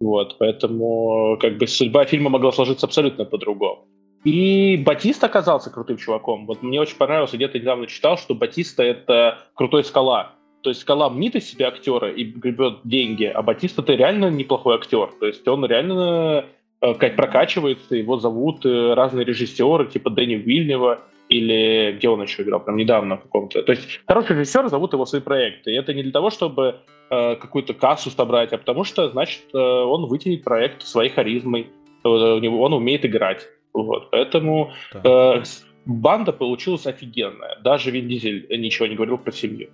Вот, 0.01 0.37
поэтому 0.39 1.39
как 1.41 1.57
бы 1.59 1.67
судьба 1.67 2.05
фильма 2.05 2.31
могла 2.31 2.53
сложиться 2.53 2.87
абсолютно 2.87 3.25
по-другому. 3.25 3.87
И 4.25 4.83
Батист 4.85 5.23
оказался 5.23 5.71
крутым 5.71 5.99
чуваком. 5.99 6.47
Вот 6.47 6.63
мне 6.63 6.81
очень 6.81 6.97
понравилось, 6.97 7.33
где-то 7.33 7.59
недавно 7.59 7.87
читал, 7.87 8.19
что 8.19 8.35
Батиста— 8.35 8.83
это 8.85 9.39
крутой 9.55 9.85
скала. 9.85 10.33
То 10.63 10.71
есть 10.71 10.81
скала 10.81 11.09
мнит 11.09 11.37
из 11.37 11.49
себя 11.49 11.69
актера 11.69 12.11
и 12.11 12.25
гребет 12.25 12.81
деньги, 12.83 13.25
а 13.25 13.41
Батиста— 13.43 13.83
это 13.83 13.95
реально 13.95 14.31
неплохой 14.31 14.75
актер. 14.75 15.13
То 15.21 15.27
есть 15.27 15.47
он 15.47 15.65
реально 15.65 16.47
э, 16.81 16.95
как 16.95 17.15
прокачивается, 17.15 17.95
его 17.95 18.19
зовут 18.19 18.67
э, 18.67 18.95
разные 18.95 19.25
режиссеры, 19.25 19.87
типа 19.87 20.11
Дэнни 20.11 20.35
Вильнева, 20.35 21.03
или 21.29 21.93
где 21.97 22.09
он 22.09 22.23
еще 22.23 22.43
играл, 22.43 22.61
прям 22.61 22.77
недавно 22.77 23.17
в 23.17 23.23
каком-то. 23.23 23.63
То 23.63 23.73
есть 23.73 24.01
хороший 24.07 24.37
режиссер 24.37 24.69
зовут 24.69 24.93
его 24.93 25.07
свои 25.07 25.21
проекты. 25.21 25.73
И 25.73 25.75
это 25.75 25.93
не 25.93 26.03
для 26.03 26.13
того, 26.13 26.31
чтобы 26.31 26.81
э, 27.11 27.37
какую-то 27.37 27.75
кассу 27.75 28.11
собрать, 28.11 28.53
а 28.53 28.59
потому 28.59 28.85
что, 28.85 29.11
значит, 29.11 29.43
э, 29.53 29.59
он 29.59 30.07
вытянет 30.07 30.45
проект 30.45 30.83
своей 30.83 31.11
харизмой, 31.11 31.71
э, 32.05 32.09
он 32.09 32.73
умеет 32.73 33.05
играть. 33.05 33.47
Вот. 33.73 34.11
Поэтому 34.11 34.73
э, 34.95 35.43
банда 35.85 36.33
получилась 36.33 36.87
офигенная. 36.87 37.59
Даже 37.63 37.91
Вин 37.91 38.09
Дизель 38.09 38.47
ничего 38.51 38.87
не 38.87 38.95
говорил 38.95 39.19
про 39.19 39.33
семью. 39.33 39.71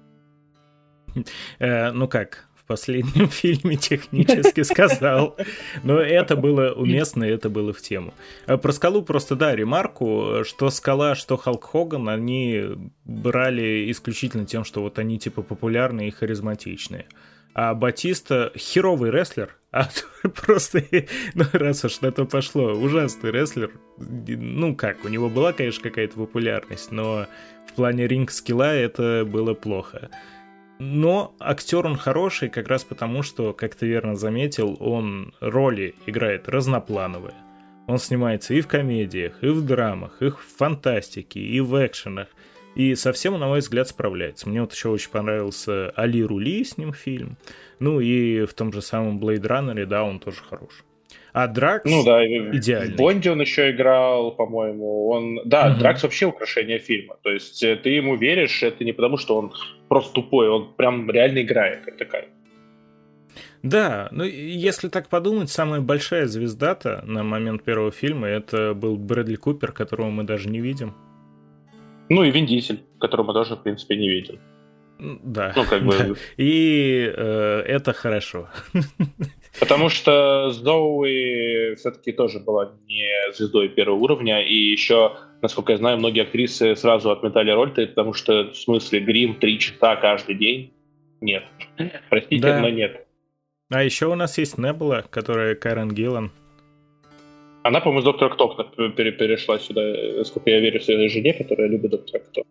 Э, 1.58 1.90
ну 1.92 2.08
как, 2.08 2.48
в 2.64 2.68
последнем 2.68 3.28
фильме 3.30 3.76
технически 3.76 4.62
сказал. 4.62 5.36
Но 5.82 5.98
это 5.98 6.36
было 6.36 6.72
уместно, 6.72 7.24
это 7.24 7.50
было 7.50 7.72
в 7.72 7.80
тему. 7.80 8.14
А 8.46 8.56
про 8.56 8.72
скалу 8.72 9.02
просто, 9.02 9.36
да, 9.36 9.54
ремарку, 9.54 10.44
что 10.44 10.70
скала, 10.70 11.14
что 11.14 11.36
Халк 11.36 11.64
Хоган, 11.64 12.08
они 12.08 12.64
брали 13.04 13.90
исключительно 13.90 14.46
тем, 14.46 14.64
что 14.64 14.82
вот 14.82 14.98
они 14.98 15.18
типа 15.18 15.42
популярные 15.42 16.08
и 16.08 16.12
харизматичные. 16.12 17.06
А 17.54 17.74
Батиста 17.74 18.50
херовый 18.56 19.10
рестлер, 19.10 19.56
а 19.72 19.88
просто, 20.46 20.84
ну 21.34 21.44
раз 21.52 21.84
уж 21.84 22.00
на 22.00 22.10
то 22.10 22.24
пошло, 22.24 22.72
ужасный 22.72 23.30
рестлер. 23.30 23.72
Ну 23.98 24.74
как, 24.74 25.04
у 25.04 25.08
него 25.08 25.28
была, 25.28 25.52
конечно, 25.52 25.82
какая-то 25.82 26.14
популярность, 26.14 26.90
но 26.92 27.26
в 27.68 27.74
плане 27.74 28.06
ринг-скилла 28.06 28.74
это 28.74 29.26
было 29.26 29.52
плохо. 29.52 30.10
Но 30.84 31.36
актер 31.38 31.86
он 31.86 31.96
хороший 31.96 32.48
как 32.48 32.66
раз 32.66 32.82
потому, 32.82 33.22
что, 33.22 33.52
как 33.52 33.76
ты 33.76 33.86
верно 33.86 34.16
заметил, 34.16 34.76
он 34.80 35.32
роли 35.38 35.94
играет 36.06 36.48
разноплановые. 36.48 37.36
Он 37.86 37.98
снимается 37.98 38.52
и 38.52 38.60
в 38.60 38.66
комедиях, 38.66 39.44
и 39.44 39.46
в 39.46 39.64
драмах, 39.64 40.20
и 40.20 40.30
в 40.30 40.38
фантастике, 40.38 41.38
и 41.38 41.60
в 41.60 41.86
экшенах. 41.86 42.26
И 42.74 42.96
совсем, 42.96 43.38
на 43.38 43.46
мой 43.46 43.60
взгляд, 43.60 43.86
справляется. 43.86 44.48
Мне 44.48 44.60
вот 44.60 44.72
еще 44.72 44.88
очень 44.88 45.10
понравился 45.10 45.90
Али 45.90 46.24
Рули 46.24 46.64
с 46.64 46.76
ним 46.76 46.92
фильм. 46.92 47.36
Ну 47.78 48.00
и 48.00 48.44
в 48.44 48.52
том 48.52 48.72
же 48.72 48.82
самом 48.82 49.20
Blade 49.20 49.46
Runner, 49.46 49.86
да, 49.86 50.02
он 50.02 50.18
тоже 50.18 50.38
хорош. 50.42 50.82
А 51.32 51.48
Дракс 51.48 51.90
ну, 51.90 52.04
да, 52.04 52.26
идеальный. 52.26 52.94
В 52.94 52.96
Бонде 52.96 53.30
он 53.30 53.40
еще 53.40 53.70
играл, 53.70 54.32
по-моему. 54.32 55.08
Он... 55.08 55.40
Да, 55.46 55.70
угу. 55.70 55.78
Дракс 55.78 56.02
вообще 56.02 56.26
украшение 56.26 56.78
фильма. 56.78 57.16
То 57.22 57.30
есть 57.30 57.62
э, 57.62 57.76
ты 57.76 57.90
ему 57.90 58.16
веришь, 58.16 58.62
это 58.62 58.84
не 58.84 58.92
потому, 58.92 59.16
что 59.16 59.38
он 59.38 59.52
просто 59.88 60.12
тупой, 60.12 60.48
он 60.50 60.74
прям 60.74 61.10
реально 61.10 61.40
играет 61.42 61.84
как 61.84 61.96
такая. 61.96 62.26
Да, 63.62 64.08
ну 64.10 64.24
если 64.24 64.88
так 64.88 65.08
подумать, 65.08 65.48
самая 65.48 65.80
большая 65.80 66.26
звезда-то 66.26 67.02
на 67.06 67.22
момент 67.22 67.62
первого 67.62 67.92
фильма 67.92 68.26
это 68.26 68.74
был 68.74 68.96
Брэдли 68.96 69.36
Купер, 69.36 69.72
которого 69.72 70.10
мы 70.10 70.24
даже 70.24 70.50
не 70.50 70.60
видим. 70.60 70.94
Ну 72.08 72.24
и 72.24 72.30
Вин 72.30 72.44
Дизель, 72.44 72.82
которого 72.98 73.28
мы 73.28 73.32
тоже, 73.32 73.54
в 73.54 73.62
принципе, 73.62 73.96
не 73.96 74.10
видим. 74.10 74.38
Да. 74.98 75.52
Ну, 75.56 75.64
как 75.64 75.82
бы... 75.82 75.92
Да. 75.98 76.14
И 76.36 77.10
э, 77.16 77.62
это 77.66 77.92
хорошо. 77.92 78.48
Потому 79.60 79.88
что 79.88 80.50
Зоуи 80.50 81.74
все-таки 81.76 82.12
тоже 82.12 82.40
была 82.40 82.72
не 82.88 83.32
звездой 83.32 83.68
первого 83.68 83.96
уровня, 83.96 84.42
и 84.42 84.54
еще, 84.54 85.16
насколько 85.42 85.72
я 85.72 85.78
знаю, 85.78 85.98
многие 85.98 86.22
актрисы 86.22 86.74
сразу 86.74 87.10
отметали 87.10 87.50
роль, 87.50 87.70
потому 87.70 88.14
что 88.14 88.50
в 88.50 88.56
смысле 88.56 89.00
грим 89.00 89.34
три 89.34 89.58
часа 89.58 89.96
каждый 89.96 90.36
день. 90.36 90.72
Нет. 91.20 91.44
Простите, 92.08 92.42
да. 92.42 92.60
но 92.60 92.68
нет. 92.70 93.06
А 93.70 93.82
еще 93.82 94.06
у 94.06 94.14
нас 94.14 94.36
есть 94.38 94.58
Небула, 94.58 95.04
которая 95.08 95.54
Кэрен 95.54 95.90
Гиллан. 95.90 96.30
Она, 97.62 97.80
по-моему, 97.80 98.00
с 98.00 98.04
Доктора 98.04 98.30
Кто 98.30 98.88
перешла 98.90 99.58
сюда, 99.58 100.24
сколько 100.24 100.50
я 100.50 100.60
верю 100.60 100.80
своей 100.80 101.08
жене, 101.08 101.32
которая 101.32 101.68
любит 101.68 101.90
Доктора 101.90 102.20
Кто. 102.20 102.42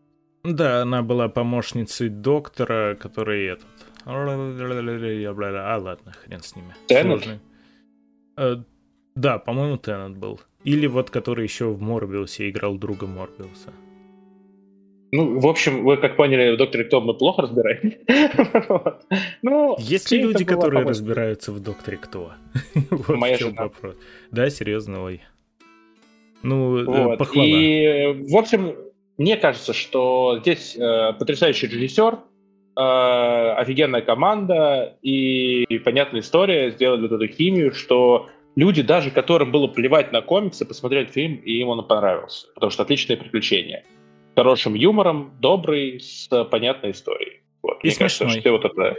Да, 0.44 0.82
она 0.82 1.04
была 1.04 1.30
помощницей 1.30 2.10
доктора, 2.10 2.96
который 2.96 3.46
этот... 3.48 3.68
А, 4.06 5.78
ладно, 5.78 6.12
хрен 6.12 6.42
с 6.42 6.56
ними. 6.56 6.74
Теннет? 6.88 7.40
Э, 8.38 8.56
да, 9.16 9.40
по-моему, 9.40 9.78
Теннет 9.78 10.18
был. 10.18 10.40
Или 10.64 10.88
вот 10.88 11.10
который 11.10 11.44
еще 11.44 11.66
в 11.66 11.82
Морбиусе 11.82 12.50
играл 12.50 12.78
друга 12.78 13.08
Морбиуса. 13.08 13.72
Ну, 15.14 15.40
в 15.40 15.48
общем, 15.48 15.84
вы 15.84 15.98
как 15.98 16.16
поняли, 16.16 16.56
в 16.56 16.58
Докторе 16.58 16.86
Кто 16.86 17.02
мы 17.02 17.14
плохо 17.14 17.42
разбираем. 17.42 17.94
ну, 19.42 19.76
Есть 19.78 20.10
ли 20.12 20.22
люди, 20.22 20.46
которые 20.46 20.86
разбираются 20.86 21.52
в 21.52 21.60
Докторе 21.60 21.98
Кто? 21.98 22.32
вот 22.90 23.18
Моя 23.18 23.38
жена. 23.38 23.64
Вопрос. 23.64 23.96
Да, 24.32 24.50
серьезно, 24.50 25.04
ой. 25.04 25.22
Ну, 26.44 26.78
э, 26.78 26.86
вот. 26.86 27.20
похвала. 27.20 27.46
И, 27.46 28.26
в 28.30 28.38
общем, 28.38 28.76
мне 29.18 29.36
кажется, 29.36 29.74
что 29.74 30.40
здесь 30.40 30.78
э, 30.78 31.14
потрясающий 31.20 31.68
режиссер, 31.68 32.20
офигенная 32.76 34.02
команда 34.02 34.98
и, 35.02 35.64
и 35.64 35.80
понятная 35.80 36.22
история 36.22 36.72
сделали 36.72 37.02
вот 37.02 37.12
эту 37.12 37.28
химию, 37.28 37.74
что 37.74 38.30
люди, 38.56 38.82
даже 38.82 39.12
которым 39.12 39.52
было 39.52 39.68
плевать 39.68 40.12
на 40.12 40.22
комиксы, 40.22 40.66
посмотрели 40.66 41.06
фильм, 41.06 41.36
и 41.38 41.54
им 41.60 41.70
он 41.70 41.86
понравился, 41.86 42.48
потому 42.54 42.72
что 42.72 42.84
отличное 42.84 43.18
приключение. 43.18 43.84
С 44.34 44.38
хорошим 44.38 44.74
юмором, 44.74 45.34
добрый, 45.40 46.00
с 46.00 46.28
понятной 46.46 46.92
историей. 46.92 47.42
Вот, 47.62 47.84
и 47.84 47.88
мне 47.88 47.92
смешной. 47.92 48.30
кажется, 48.30 48.40
что 48.40 48.52
вот 48.52 48.66
это... 48.66 48.96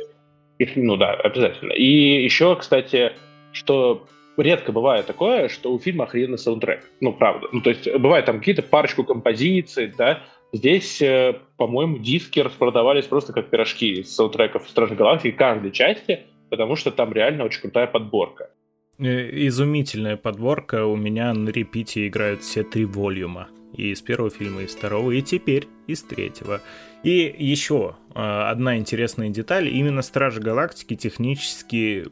Ну 0.76 0.96
да, 0.96 1.14
обязательно. 1.14 1.72
И 1.72 2.22
еще, 2.22 2.54
кстати, 2.56 3.12
что 3.52 4.06
редко 4.36 4.72
бывает 4.72 5.06
такое, 5.06 5.48
что 5.48 5.72
у 5.72 5.78
фильма 5.78 6.04
охрененный 6.04 6.38
саундтрек. 6.38 6.88
Ну, 7.00 7.12
правда. 7.12 7.48
Ну, 7.52 7.60
то 7.60 7.70
есть 7.70 7.90
бывает 7.98 8.26
там 8.26 8.38
какие-то 8.38 8.62
парочку 8.62 9.04
композиций, 9.04 9.92
да. 9.96 10.22
Здесь, 10.52 11.00
э, 11.00 11.40
по-моему, 11.56 11.98
диски 11.98 12.40
распродавались 12.40 13.06
просто 13.06 13.32
как 13.32 13.48
пирожки 13.48 14.00
из 14.00 14.14
саундтреков 14.14 14.68
Стражей 14.68 14.96
Галактики 14.96 15.34
каждой 15.34 15.70
части, 15.72 16.26
потому 16.50 16.76
что 16.76 16.90
там 16.90 17.12
реально 17.12 17.44
очень 17.44 17.62
крутая 17.62 17.86
подборка. 17.86 18.50
Э, 18.98 19.46
изумительная 19.46 20.18
подборка. 20.18 20.84
У 20.84 20.96
меня 20.96 21.32
на 21.32 21.48
репите 21.48 22.06
играют 22.06 22.42
все 22.42 22.62
три 22.62 22.84
волюма. 22.84 23.48
И 23.74 23.90
из 23.90 24.02
первого 24.02 24.28
фильма, 24.28 24.60
и 24.60 24.64
из 24.66 24.74
второго, 24.74 25.12
и 25.12 25.22
теперь 25.22 25.66
из 25.86 26.02
третьего. 26.02 26.60
И 27.02 27.34
еще 27.38 27.96
а, 28.14 28.50
одна 28.50 28.76
интересная 28.76 29.30
деталь. 29.30 29.68
Именно 29.68 30.02
Стражи 30.02 30.40
Галактики 30.40 30.94
технически 30.94 32.04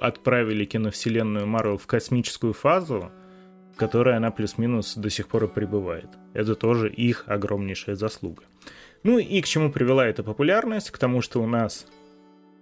отправили 0.00 0.64
киновселенную 0.64 1.48
Марвел 1.48 1.76
в 1.76 1.88
космическую 1.88 2.52
фазу, 2.52 3.10
в 3.74 3.76
которой 3.76 4.16
она 4.16 4.30
плюс-минус 4.30 4.94
до 4.94 5.10
сих 5.10 5.26
пор 5.26 5.44
и 5.44 5.48
пребывает. 5.48 6.08
Это 6.38 6.54
тоже 6.54 6.88
их 6.88 7.24
огромнейшая 7.26 7.96
заслуга. 7.96 8.44
Ну 9.02 9.18
и 9.18 9.40
к 9.40 9.46
чему 9.46 9.72
привела 9.72 10.06
эта 10.06 10.22
популярность? 10.22 10.90
К 10.90 10.98
тому, 10.98 11.20
что 11.20 11.42
у 11.42 11.46
нас 11.46 11.86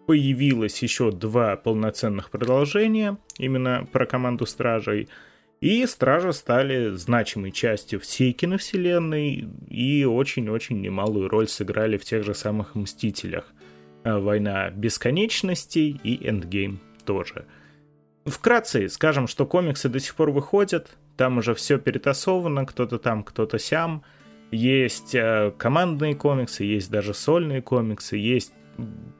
появилось 0.07 0.83
еще 0.83 1.11
два 1.11 1.57
полноценных 1.57 2.31
продолжения 2.31 3.19
именно 3.39 3.87
про 3.93 4.07
команду 4.07 4.47
Стражей– 4.47 5.09
и 5.61 5.87
Стражи 5.87 6.33
стали 6.33 6.91
значимой 6.91 7.51
частью 7.51 7.99
всей 8.01 8.33
киновселенной 8.33 9.49
и 9.69 10.05
очень-очень 10.05 10.81
немалую 10.81 11.29
роль 11.29 11.49
сыграли 11.49 11.97
в 11.97 12.05
тех 12.05 12.25
же 12.25 12.35
самых 12.35 12.75
Мстителях. 12.75 13.47
А, 14.05 14.19
Война 14.19 14.71
бесконечностей 14.71 15.99
и 16.05 16.29
Эндгейм 16.29 16.81
тоже. 17.05 17.47
Вкратце 18.27 18.89
скажем, 18.89 19.27
что 19.29 19.47
комиксы 19.47 19.89
до 19.89 19.99
сих 19.99 20.15
пор 20.15 20.31
выходят, 20.31 20.91
там 21.16 21.38
уже 21.38 21.55
все 21.55 21.79
перетасовано, 21.79 22.66
кто-то 22.66 22.98
там, 22.98 23.24
кто-то 23.24 23.59
сям. 23.59 24.02
Есть 24.50 25.14
э, 25.14 25.52
командные 25.59 26.14
комиксы, 26.14 26.64
есть 26.64 26.90
даже 26.90 27.14
сольные 27.14 27.62
комиксы, 27.62 28.16
есть 28.16 28.52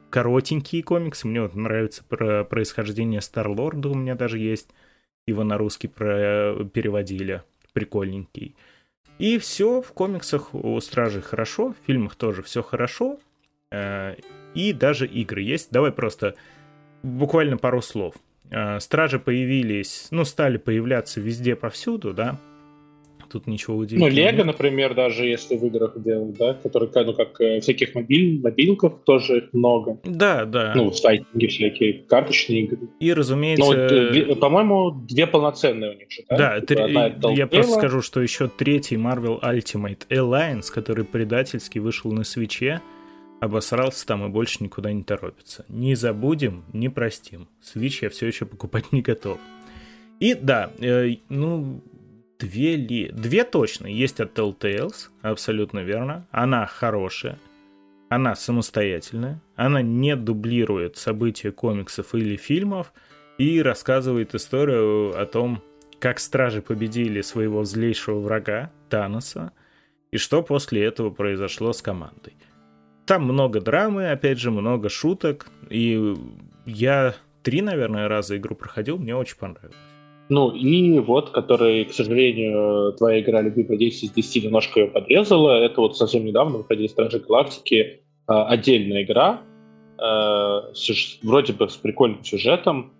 коротенькие 0.09 0.83
комиксы. 0.83 1.27
Мне 1.27 1.41
вот 1.41 1.55
нравится 1.55 2.03
про 2.03 2.43
происхождение 2.43 3.21
Старлорда, 3.21 3.89
у 3.89 3.95
меня 3.95 4.15
даже 4.15 4.39
есть 4.39 4.69
его 5.25 5.43
на 5.43 5.57
русский 5.57 5.87
про... 5.87 6.65
переводили. 6.73 7.43
Прикольненький. 7.73 8.55
И 9.19 9.37
все 9.37 9.81
в 9.81 9.91
комиксах 9.93 10.55
у 10.55 10.79
Стражей 10.79 11.21
хорошо, 11.21 11.73
в 11.73 11.85
фильмах 11.85 12.15
тоже 12.15 12.41
все 12.41 12.63
хорошо. 12.63 13.19
Э, 13.71 14.15
и 14.53 14.73
даже 14.73 15.05
игры 15.05 15.41
есть. 15.41 15.71
Давай 15.71 15.91
просто 15.91 16.35
буквально 17.03 17.57
пару 17.57 17.81
слов. 17.81 18.15
Э, 18.49 18.79
Стражи 18.79 19.19
появились, 19.19 20.07
ну, 20.11 20.25
стали 20.25 20.57
появляться 20.57 21.19
везде 21.19 21.55
повсюду, 21.55 22.13
да. 22.13 22.39
Тут 23.29 23.45
ничего 23.45 23.75
ну, 23.75 23.81
удивительного. 23.81 24.09
Ну, 24.09 24.37
Лего, 24.37 24.43
например, 24.45 24.93
даже 24.95 25.25
если 25.25 25.57
в 25.57 25.65
играх 25.65 26.01
делают, 26.01 26.37
да, 26.37 26.53
которые, 26.53 26.89
ну, 27.05 27.13
как 27.13 27.41
э, 27.41 27.59
всяких 27.59 27.93
мобиль, 27.93 28.39
мобилков 28.41 29.01
тоже 29.05 29.39
их 29.39 29.53
много. 29.53 29.99
Да, 30.05 30.45
да. 30.45 30.71
Ну, 30.75 30.91
файтинги 30.91 31.47
всякие, 31.47 32.05
карточные 32.07 32.61
игры. 32.61 32.87
И, 33.01 33.13
разумеется... 33.13 33.65
Ну, 33.65 33.73
э, 33.73 34.35
по-моему, 34.35 34.91
две 34.91 35.27
полноценные 35.27 35.91
у 35.91 35.93
них 35.95 36.09
же, 36.09 36.23
да? 36.29 36.37
Да, 36.37 36.61
три... 36.61 37.35
я 37.35 37.47
просто 37.47 37.73
скажу, 37.73 38.01
что 38.01 38.21
еще 38.21 38.47
третий 38.47 38.95
Marvel 38.95 39.41
Ultimate 39.41 40.07
Alliance, 40.09 40.71
который 40.73 41.03
предательски 41.03 41.79
вышел 41.79 42.13
на 42.13 42.23
свече, 42.23 42.81
обосрался 43.39 44.05
там 44.05 44.25
и 44.25 44.29
больше 44.29 44.63
никуда 44.63 44.91
не 44.91 45.03
торопится. 45.03 45.65
Не 45.69 45.95
забудем, 45.95 46.65
не 46.73 46.89
простим. 46.89 47.47
Switch 47.61 47.99
я 48.01 48.09
все 48.09 48.27
еще 48.27 48.45
покупать 48.45 48.91
не 48.91 49.01
готов. 49.01 49.39
И 50.19 50.33
да, 50.33 50.71
э, 50.79 51.17
ну, 51.29 51.81
Две 52.39 52.75
ли? 52.75 53.09
Две 53.11 53.43
точно. 53.43 53.87
Есть 53.87 54.19
от 54.19 54.37
Telltales, 54.37 55.09
абсолютно 55.21 55.79
верно. 55.79 56.27
Она 56.31 56.65
хорошая. 56.67 57.39
Она 58.09 58.35
самостоятельная. 58.35 59.41
Она 59.55 59.81
не 59.81 60.15
дублирует 60.15 60.97
события 60.97 61.51
комиксов 61.51 62.13
или 62.13 62.35
фильмов 62.35 62.93
и 63.37 63.61
рассказывает 63.61 64.35
историю 64.35 65.19
о 65.19 65.25
том, 65.25 65.63
как 65.99 66.19
стражи 66.19 66.61
победили 66.61 67.21
своего 67.21 67.63
злейшего 67.63 68.19
врага, 68.19 68.71
Таноса, 68.89 69.51
и 70.11 70.17
что 70.17 70.43
после 70.43 70.85
этого 70.85 71.09
произошло 71.09 71.73
с 71.73 71.81
командой. 71.81 72.33
Там 73.07 73.23
много 73.23 73.61
драмы, 73.61 74.11
опять 74.11 74.37
же, 74.37 74.51
много 74.51 74.89
шуток, 74.89 75.47
и 75.69 76.13
я 76.65 77.15
три, 77.41 77.61
наверное, 77.61 78.09
раза 78.09 78.35
игру 78.35 78.53
проходил, 78.53 78.97
мне 78.97 79.15
очень 79.15 79.37
понравилось. 79.37 79.77
Ну 80.29 80.51
и 80.51 80.99
вот, 80.99 81.29
который, 81.29 81.85
к 81.85 81.93
сожалению, 81.93 82.91
твоя 82.97 83.21
игра 83.21 83.41
любимая 83.41 83.77
10 83.77 84.03
из 84.03 84.11
10 84.11 84.43
немножко 84.43 84.81
ее 84.81 84.87
подрезала. 84.87 85.51
Это 85.63 85.79
вот 85.79 85.95
совсем 85.95 86.25
недавно 86.25 86.57
выходили 86.57 86.87
Стражи 86.87 87.19
Галактики. 87.19 88.01
Э, 88.27 88.43
отдельная 88.47 89.03
игра, 89.03 89.41
э, 89.97 90.61
вроде 91.23 91.53
бы 91.53 91.69
с 91.69 91.77
прикольным 91.77 92.25
сюжетом, 92.25 92.91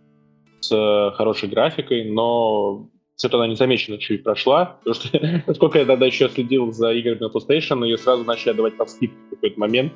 с 0.62 0.72
э, 0.72 1.12
хорошей 1.17 1.50
графикой, 1.50 2.10
но 2.10 2.88
что-то 3.17 3.38
она 3.38 3.47
незамеченно 3.47 3.97
чуть 3.97 4.23
прошла. 4.23 4.77
Потому 4.84 4.93
что, 4.93 5.43
насколько 5.47 5.80
я 5.80 5.86
тогда 5.86 6.06
еще 6.06 6.30
следил 6.30 6.71
за 6.71 6.91
играми 6.93 7.19
на 7.19 7.30
PlayStation, 7.30 7.84
ее 7.84 7.97
сразу 7.97 8.23
начали 8.23 8.51
отдавать 8.51 8.77
по 8.77 8.86
скидке 8.86 9.17
в 9.27 9.30
какой-то 9.32 9.60
момент. 9.60 9.93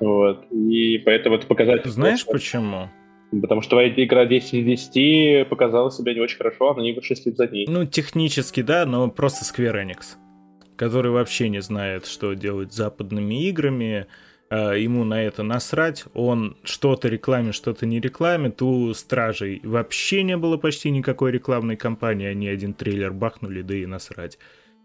Вот. 0.00 0.44
И 0.50 0.98
поэтому 0.98 1.36
это 1.36 1.46
показатель. 1.46 1.90
Знаешь 1.90 2.24
почему? 2.24 2.88
Потому 3.30 3.60
что 3.60 3.70
твоя 3.70 3.88
игра 3.88 4.26
10 4.26 4.54
из 4.54 4.90
10 4.92 5.48
показала 5.48 5.90
себя 5.90 6.14
не 6.14 6.20
очень 6.20 6.36
хорошо, 6.36 6.74
а 6.76 6.80
не 6.80 6.98
вслед 6.98 7.36
за 7.36 7.46
ней. 7.46 7.66
Ну, 7.68 7.86
технически, 7.86 8.60
да, 8.60 8.84
но 8.86 9.08
просто 9.08 9.44
Square 9.44 9.84
Enix, 9.84 10.16
который 10.76 11.12
вообще 11.12 11.48
не 11.48 11.62
знает, 11.62 12.06
что 12.06 12.34
делать 12.34 12.72
с 12.72 12.76
западными 12.76 13.46
играми, 13.46 14.06
ему 14.56 15.04
на 15.04 15.22
это 15.22 15.42
насрать, 15.42 16.04
он 16.12 16.56
что-то 16.64 17.08
рекламит, 17.08 17.54
что-то 17.54 17.86
не 17.86 18.00
рекламит, 18.00 18.60
у 18.62 18.92
Стражей 18.94 19.60
вообще 19.62 20.22
не 20.22 20.36
было 20.36 20.56
почти 20.56 20.90
никакой 20.90 21.30
рекламной 21.30 21.76
кампании, 21.76 22.26
они 22.26 22.48
один 22.48 22.74
трейлер 22.74 23.12
бахнули, 23.12 23.62
да 23.62 23.74
и 23.74 23.86
насрать. 23.86 24.38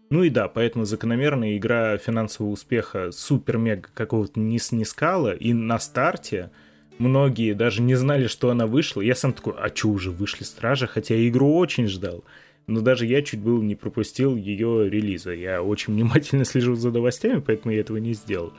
Ну 0.08 0.22
и 0.22 0.30
да, 0.30 0.46
поэтому 0.46 0.84
закономерная 0.84 1.56
игра 1.56 1.98
финансового 1.98 2.52
успеха 2.52 3.10
супер-мега 3.10 3.88
какого-то 3.92 4.38
не 4.38 4.58
снискала, 4.60 5.34
и 5.34 5.52
на 5.52 5.80
старте 5.80 6.50
многие 6.98 7.54
даже 7.54 7.82
не 7.82 7.96
знали, 7.96 8.28
что 8.28 8.50
она 8.50 8.68
вышла. 8.68 9.00
Я 9.00 9.16
сам 9.16 9.32
такой, 9.32 9.54
а 9.58 9.68
чё 9.70 9.88
уже 9.88 10.12
вышли 10.12 10.44
Стражи, 10.44 10.86
хотя 10.86 11.16
я 11.16 11.28
игру 11.28 11.56
очень 11.56 11.88
ждал. 11.88 12.24
Но 12.68 12.80
даже 12.80 13.06
я 13.06 13.22
чуть 13.22 13.40
было 13.40 13.60
не 13.62 13.74
пропустил 13.74 14.36
ее 14.36 14.88
релиза. 14.88 15.32
Я 15.32 15.62
очень 15.62 15.94
внимательно 15.94 16.44
слежу 16.44 16.76
за 16.76 16.90
новостями, 16.92 17.42
поэтому 17.44 17.74
я 17.74 17.80
этого 17.80 17.96
не 17.96 18.14
сделал. 18.14 18.52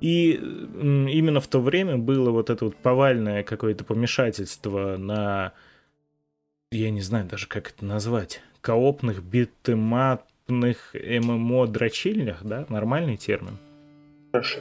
И 0.00 0.32
именно 0.34 1.40
в 1.40 1.48
то 1.48 1.60
время 1.60 1.96
было 1.96 2.30
вот 2.30 2.50
это 2.50 2.66
вот 2.66 2.76
повальное 2.76 3.42
какое-то 3.42 3.84
помешательство 3.84 4.96
на, 4.96 5.52
я 6.70 6.90
не 6.90 7.00
знаю 7.00 7.26
даже 7.26 7.48
как 7.48 7.70
это 7.70 7.84
назвать, 7.84 8.40
коопных 8.60 9.22
битэмапных 9.22 10.94
ММО-дрочильнях, 10.94 12.44
да, 12.44 12.66
нормальный 12.68 13.16
термин? 13.16 13.58
Хорошо 14.32 14.60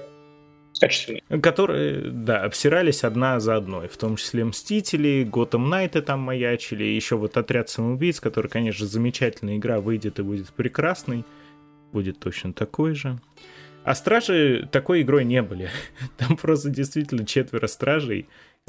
качественные. 0.79 1.21
Которые, 1.41 2.11
да, 2.11 2.43
обсирались 2.43 3.03
одна 3.03 3.39
за 3.39 3.55
одной, 3.55 3.87
в 3.87 3.97
том 3.97 4.15
числе 4.15 4.45
Мстители, 4.45 5.23
Готэм 5.23 5.69
Найты 5.69 6.01
там 6.01 6.19
маячили, 6.19 6.83
еще 6.83 7.15
вот 7.15 7.37
Отряд 7.37 7.69
самоубийц, 7.69 8.19
который, 8.19 8.47
конечно, 8.47 8.85
замечательная 8.85 9.57
игра, 9.57 9.79
выйдет 9.79 10.19
и 10.19 10.23
будет 10.23 10.49
прекрасный, 10.49 11.25
будет 11.91 12.19
точно 12.19 12.53
такой 12.53 12.93
же. 12.93 13.17
А 13.87 13.95
Стражи 13.95 14.67
такой 14.69 15.03
игрой 15.03 15.23
не 15.23 15.41
были. 15.41 15.69
Там 16.17 16.35
просто 16.35 16.69
действительно 16.69 17.25
четверо 17.25 17.67
стражей, 17.67 18.27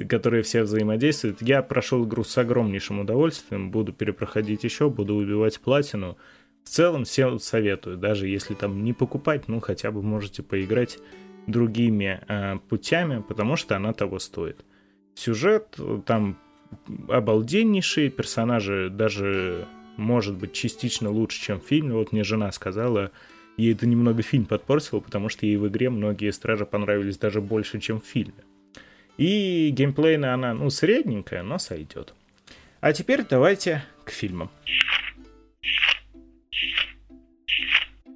которые 0.08 0.44
все 0.44 0.62
взаимодействуют. 0.62 1.42
Я 1.42 1.60
прошел 1.62 2.06
игру 2.06 2.22
с 2.22 2.38
огромнейшим 2.38 3.00
удовольствием, 3.00 3.72
буду 3.72 3.92
перепроходить 3.92 4.62
еще, 4.62 4.88
буду 4.88 5.16
убивать 5.16 5.58
платину. 5.58 6.16
В 6.62 6.68
целом 6.68 7.02
всем 7.02 7.40
советую, 7.40 7.96
даже 7.96 8.28
если 8.28 8.54
там 8.54 8.84
не 8.84 8.92
покупать, 8.92 9.48
ну 9.48 9.58
хотя 9.58 9.90
бы 9.90 10.02
можете 10.02 10.44
поиграть 10.44 11.00
другими 11.48 12.20
э, 12.28 12.58
путями, 12.68 13.20
потому 13.26 13.56
что 13.56 13.74
она 13.74 13.92
того 13.92 14.20
стоит. 14.20 14.64
Сюжет 15.16 15.76
там 16.06 16.38
обалденнейший, 17.08 18.10
персонажи 18.10 18.88
даже, 18.88 19.66
может 19.96 20.36
быть, 20.36 20.52
частично 20.52 21.10
лучше, 21.10 21.42
чем 21.42 21.60
в 21.60 21.64
фильме. 21.64 21.94
Вот 21.94 22.12
мне 22.12 22.22
жена 22.22 22.52
сказала, 22.52 23.10
ей 23.58 23.74
это 23.74 23.86
немного 23.86 24.22
фильм 24.22 24.46
подпортил, 24.46 25.00
потому 25.00 25.28
что 25.28 25.44
ей 25.44 25.56
в 25.56 25.68
игре 25.68 25.90
многие 25.90 26.32
стражи 26.32 26.64
понравились 26.64 27.18
даже 27.18 27.40
больше, 27.40 27.80
чем 27.80 28.00
в 28.00 28.06
фильме. 28.06 28.44
И 29.18 29.70
геймплейная 29.70 30.34
она, 30.34 30.54
ну, 30.54 30.70
средненькая, 30.70 31.42
но 31.42 31.58
сойдет. 31.58 32.14
А 32.80 32.92
теперь 32.92 33.24
давайте 33.28 33.84
к 34.04 34.10
фильмам. 34.10 34.50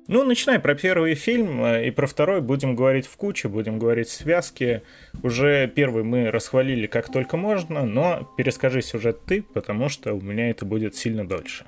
Ну, 0.09 0.25
начинай 0.25 0.59
про 0.59 0.75
первый 0.75 1.15
фильм, 1.15 1.65
э, 1.65 1.87
и 1.87 1.91
про 1.91 2.07
второй 2.07 2.41
будем 2.41 2.77
говорить 2.77 3.07
в 3.07 3.17
куче, 3.17 3.49
будем 3.49 3.79
говорить 3.79 4.09
в 4.09 4.13
связке. 4.13 4.83
Уже 5.23 5.69
первый 5.69 6.05
мы 6.05 6.31
расхвалили 6.31 6.87
как 6.87 7.11
только 7.11 7.37
можно, 7.37 7.87
но 7.87 8.31
перескажи 8.37 8.83
сюжет 8.83 9.25
ты, 9.25 9.43
потому 9.43 9.89
что 9.89 10.13
у 10.13 10.21
меня 10.21 10.51
это 10.51 10.67
будет 10.67 10.97
сильно 10.97 11.27
дольше. 11.27 11.65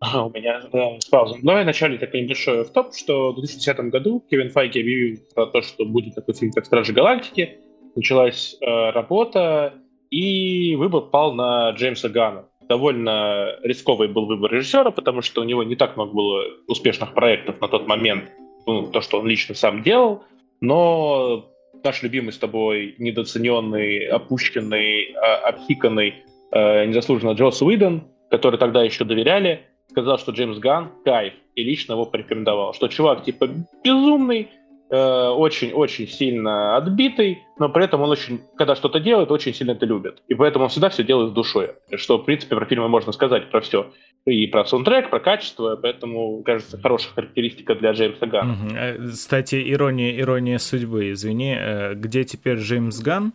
У 0.00 0.30
меня, 0.30 0.62
да, 0.72 1.00
с 1.00 1.06
паузой. 1.06 1.40
Я 1.42 1.62
вначале 1.62 1.98
такой 1.98 2.22
небольшой 2.22 2.64
в 2.64 2.70
топ, 2.70 2.94
что 2.94 3.32
в 3.32 3.40
2010 3.40 3.78
году 3.90 4.24
Кевин 4.30 4.50
Файки 4.50 4.78
объявил 4.78 5.18
про 5.34 5.46
то, 5.46 5.60
что 5.62 5.84
будет 5.84 6.14
такой 6.14 6.34
фильм, 6.34 6.52
как 6.52 6.66
«Стражи 6.66 6.92
Галактики». 6.92 7.58
Началась 7.96 8.56
э, 8.60 8.90
работа, 8.90 9.74
и 10.10 10.76
выбор 10.76 11.02
пал 11.02 11.32
на 11.34 11.70
Джеймса 11.70 12.08
Ганна 12.08 12.44
довольно 12.68 13.56
рисковый 13.62 14.08
был 14.08 14.26
выбор 14.26 14.52
режиссера, 14.52 14.90
потому 14.90 15.22
что 15.22 15.40
у 15.40 15.44
него 15.44 15.62
не 15.64 15.74
так 15.74 15.96
много 15.96 16.12
было 16.12 16.44
успешных 16.68 17.14
проектов 17.14 17.60
на 17.60 17.68
тот 17.68 17.88
момент, 17.88 18.30
ну, 18.66 18.86
то, 18.86 19.00
что 19.00 19.20
он 19.20 19.26
лично 19.26 19.54
сам 19.54 19.82
делал, 19.82 20.22
но 20.60 21.50
наш 21.82 22.02
любимый 22.02 22.32
с 22.32 22.38
тобой 22.38 22.94
недооцененный, 22.98 24.06
опущенный, 24.06 25.14
а, 25.14 25.48
обхиканный, 25.48 26.14
э, 26.52 26.84
незаслуженно 26.86 27.32
Джос 27.32 27.62
Уидон, 27.62 28.04
который 28.30 28.58
тогда 28.58 28.82
еще 28.82 29.04
доверяли, 29.04 29.62
сказал, 29.90 30.18
что 30.18 30.32
Джеймс 30.32 30.58
Ган 30.58 30.90
кайф, 31.04 31.34
и 31.54 31.64
лично 31.64 31.92
его 31.92 32.06
порекомендовал, 32.06 32.74
что 32.74 32.88
чувак 32.88 33.24
типа 33.24 33.48
безумный, 33.84 34.48
очень-очень 34.90 36.06
э, 36.06 36.08
сильно 36.08 36.76
отбитый, 36.76 37.42
но 37.58 37.68
при 37.68 37.84
этом 37.84 38.00
он 38.00 38.10
очень, 38.10 38.40
когда 38.56 38.74
что-то 38.74 39.00
делает, 39.00 39.30
очень 39.30 39.52
сильно 39.52 39.72
это 39.72 39.84
любит. 39.84 40.22
И 40.28 40.34
поэтому 40.34 40.64
он 40.64 40.70
всегда 40.70 40.88
все 40.88 41.04
делает 41.04 41.30
с 41.30 41.32
душой. 41.34 41.72
Что, 41.96 42.16
в 42.16 42.24
принципе, 42.24 42.56
про 42.56 42.64
фильмы 42.64 42.88
можно 42.88 43.12
сказать 43.12 43.50
про 43.50 43.60
все. 43.60 43.92
И 44.24 44.46
про 44.46 44.64
саундтрек, 44.64 45.10
про 45.10 45.20
качество, 45.20 45.76
поэтому, 45.76 46.42
кажется, 46.42 46.78
хорошая 46.80 47.12
характеристика 47.12 47.74
для 47.74 47.92
Джеймса 47.92 48.26
Ганна. 48.26 48.54
Угу. 48.54 49.10
Кстати, 49.10 49.62
ирония, 49.72 50.18
ирония 50.18 50.58
судьбы, 50.58 51.12
извини, 51.12 51.54
э, 51.58 51.94
где 51.94 52.24
теперь 52.24 52.56
Джеймс 52.56 53.00
Ган 53.00 53.34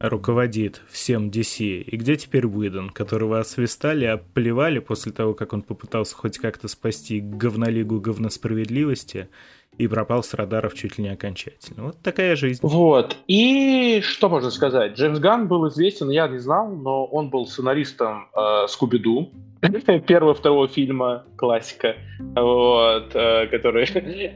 руководит 0.00 0.82
всем 0.88 1.28
DC, 1.28 1.82
и 1.82 1.96
где 1.96 2.16
теперь 2.16 2.46
Уидон, 2.46 2.90
которого 2.90 3.38
освистали, 3.40 4.04
оплевали 4.04 4.78
после 4.78 5.12
того, 5.12 5.34
как 5.34 5.52
он 5.52 5.62
попытался 5.62 6.14
хоть 6.14 6.38
как-то 6.38 6.68
спасти 6.68 7.20
говнолигу 7.20 8.00
говносправедливости, 8.00 9.28
и 9.76 9.88
пропал 9.88 10.22
с 10.22 10.32
радаров 10.34 10.74
чуть 10.74 10.98
ли 10.98 11.04
не 11.04 11.10
окончательно. 11.10 11.84
Вот 11.84 11.98
такая 12.00 12.36
жизнь. 12.36 12.60
Вот. 12.62 13.16
И 13.26 14.00
что 14.02 14.28
можно 14.28 14.50
сказать? 14.50 14.96
Джеймс 14.96 15.18
Ганн 15.18 15.48
был 15.48 15.68
известен, 15.68 16.10
я 16.10 16.28
не 16.28 16.38
знал, 16.38 16.68
но 16.70 17.04
он 17.04 17.28
был 17.28 17.46
сценаристом 17.46 18.28
э, 18.36 18.66
Скуби-Ду, 18.68 19.32
первого 20.06 20.34
второго 20.34 20.68
фильма, 20.68 21.24
классика, 21.36 21.96
вот, 22.34 23.14
э, 23.14 23.46
которые 23.46 23.86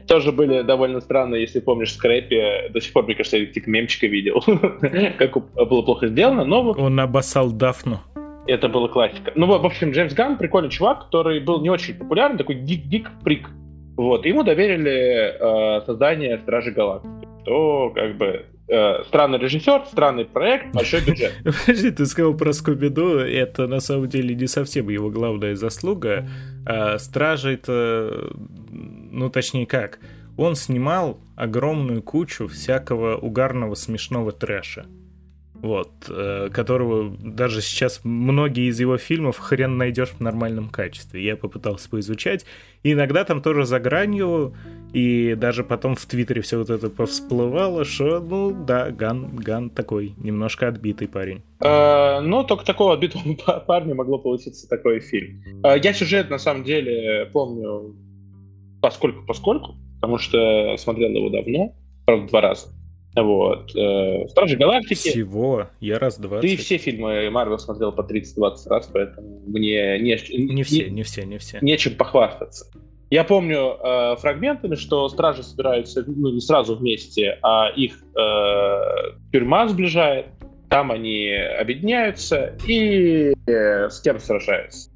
тоже 0.07 0.31
были 0.31 0.61
довольно 0.61 1.01
странные, 1.01 1.41
если 1.41 1.59
помнишь, 1.59 1.93
Скрэпи, 1.93 2.69
до 2.71 2.81
сих 2.81 2.93
пор, 2.93 3.05
мне 3.05 3.15
кажется, 3.15 3.37
я 3.37 3.43
этих 3.43 3.67
мемчика 3.67 4.07
видел, 4.07 4.41
как 5.17 5.37
было 5.55 5.81
плохо 5.81 6.07
сделано, 6.07 6.45
но... 6.45 6.71
Он 6.71 6.99
обоссал 6.99 7.51
Дафну. 7.51 7.99
Это 8.47 8.67
была 8.67 8.87
классика. 8.87 9.31
Ну, 9.35 9.45
в 9.45 9.65
общем, 9.65 9.91
Джеймс 9.91 10.13
Ганн 10.13 10.37
прикольный 10.37 10.71
чувак, 10.71 11.05
который 11.05 11.39
был 11.39 11.61
не 11.61 11.69
очень 11.69 11.93
популярный, 11.93 12.37
такой 12.37 12.55
гик-прик 12.55 13.49
вот, 13.99 14.25
ему 14.25 14.43
доверили 14.43 15.35
э, 15.81 15.81
создание 15.85 16.37
Стражи 16.37 16.71
Галактики. 16.71 17.27
То, 17.43 17.89
как 17.93 18.15
бы, 18.15 18.45
э, 18.69 19.03
странный 19.07 19.39
режиссер, 19.39 19.85
странный 19.91 20.25
проект, 20.25 20.73
большой 20.73 21.01
бюджет. 21.01 21.33
Подожди, 21.43 21.91
ты 21.91 22.05
сказал 22.05 22.33
про 22.35 22.53
Скуби-Ду, 22.53 23.17
это 23.17 23.67
на 23.67 23.79
самом 23.79 24.07
деле 24.07 24.35
не 24.35 24.47
совсем 24.47 24.89
его 24.89 25.09
главная 25.09 25.55
заслуга. 25.55 26.27
А 26.65 26.97
Стражи-то, 26.97 28.31
ну 28.69 29.29
точнее 29.29 29.65
как, 29.65 29.99
он 30.37 30.55
снимал 30.55 31.19
огромную 31.35 32.01
кучу 32.01 32.47
всякого 32.47 33.17
угарного 33.17 33.75
смешного 33.75 34.31
трэша 34.31 34.85
вот, 35.61 35.91
э, 36.07 36.49
которого 36.51 37.15
даже 37.19 37.61
сейчас 37.61 38.01
многие 38.03 38.69
из 38.69 38.79
его 38.79 38.97
фильмов 38.97 39.37
хрен 39.37 39.77
найдешь 39.77 40.09
в 40.09 40.19
нормальном 40.21 40.69
качестве. 40.69 41.23
Я 41.23 41.35
попытался 41.35 41.89
поизучать. 41.89 42.45
И 42.83 42.93
иногда 42.93 43.25
там 43.25 43.41
тоже 43.41 43.65
за 43.65 43.79
гранью, 43.79 44.55
и 44.93 45.35
даже 45.35 45.63
потом 45.63 45.95
в 45.95 46.05
Твиттере 46.05 46.41
все 46.41 46.57
вот 46.57 46.69
это 46.69 46.89
повсплывало, 46.89 47.85
что, 47.85 48.19
ну 48.19 48.51
да, 48.51 48.89
Ган, 48.91 49.35
Ган 49.35 49.69
такой, 49.69 50.13
немножко 50.17 50.67
отбитый 50.67 51.07
парень. 51.07 51.43
Э, 51.59 52.19
ну, 52.21 52.43
только 52.43 52.65
такого 52.65 52.93
отбитого 52.93 53.21
парня 53.67 53.95
могло 53.95 54.17
получиться 54.17 54.67
такой 54.67 54.99
фильм. 54.99 55.41
Э, 55.63 55.75
я 55.81 55.93
сюжет, 55.93 56.29
на 56.29 56.39
самом 56.39 56.63
деле, 56.63 57.29
помню 57.31 57.95
поскольку-поскольку, 58.81 59.75
потому 59.95 60.17
что 60.17 60.75
смотрел 60.77 61.09
его 61.09 61.29
давно, 61.29 61.75
правда, 62.05 62.27
два 62.27 62.41
раза. 62.41 62.67
Вот. 63.15 63.75
Э, 63.75 64.27
Стражи 64.29 64.55
Галактики. 64.55 65.09
Всего? 65.09 65.67
Я 65.79 65.99
раз 65.99 66.17
20. 66.19 66.49
Ты 66.49 66.57
все 66.57 66.77
фильмы 66.77 67.29
Марвел 67.29 67.57
смотрел 67.59 67.91
по 67.91 68.01
30-20 68.01 68.55
раз, 68.67 68.89
поэтому 68.91 69.41
мне 69.47 69.99
не, 69.99 70.53
не 70.53 70.63
все, 70.63 70.89
не 70.89 71.03
все, 71.03 71.25
не 71.25 71.37
все. 71.37 71.59
Нечем 71.61 71.95
похвастаться. 71.95 72.71
Я 73.09 73.23
помню 73.23 73.77
э, 73.83 74.15
фрагментами, 74.17 74.75
что 74.75 75.09
стражи 75.09 75.43
собираются 75.43 76.03
ну, 76.05 76.31
не 76.31 76.41
сразу 76.41 76.75
вместе, 76.75 77.39
а 77.41 77.69
их 77.69 77.93
э, 78.15 79.31
тюрьма 79.31 79.67
сближает, 79.67 80.27
там 80.69 80.91
они 80.91 81.33
объединяются 81.33 82.55
и 82.67 83.33
э, 83.47 83.89
с 83.89 83.99
кем 84.01 84.19
сражаются. 84.19 84.91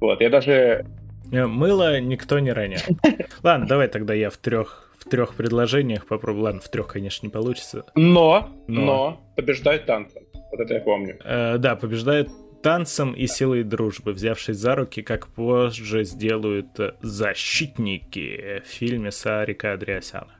Вот, 0.00 0.20
я 0.20 0.30
даже... 0.30 0.86
Э, 1.32 1.46
мыло 1.46 1.98
никто 2.00 2.38
не 2.38 2.52
ронял. 2.52 2.80
Ладно, 3.42 3.66
давай 3.66 3.88
тогда 3.88 4.14
я 4.14 4.30
в 4.30 4.36
трех 4.36 4.86
трех 5.10 5.34
предложениях 5.34 6.06
попробую. 6.06 6.44
Ладно, 6.44 6.60
в 6.60 6.68
трех, 6.68 6.88
конечно, 6.88 7.26
не 7.26 7.30
получится. 7.30 7.84
Но, 7.94 8.48
но, 8.66 8.84
но 8.84 9.20
побеждает 9.36 9.86
танцем. 9.86 10.22
Вот 10.50 10.60
это 10.60 10.74
я 10.74 10.80
помню. 10.80 11.18
Э, 11.24 11.58
да, 11.58 11.76
побеждает 11.76 12.28
танцем 12.62 13.12
и 13.12 13.26
силой 13.26 13.62
дружбы, 13.62 14.12
взявшись 14.12 14.56
за 14.56 14.74
руки, 14.74 15.02
как 15.02 15.28
позже 15.28 16.04
сделают 16.04 16.68
защитники 17.00 18.62
в 18.64 18.68
фильме 18.68 19.10
Сарика 19.10 19.72
Андреасяна. 19.72 20.36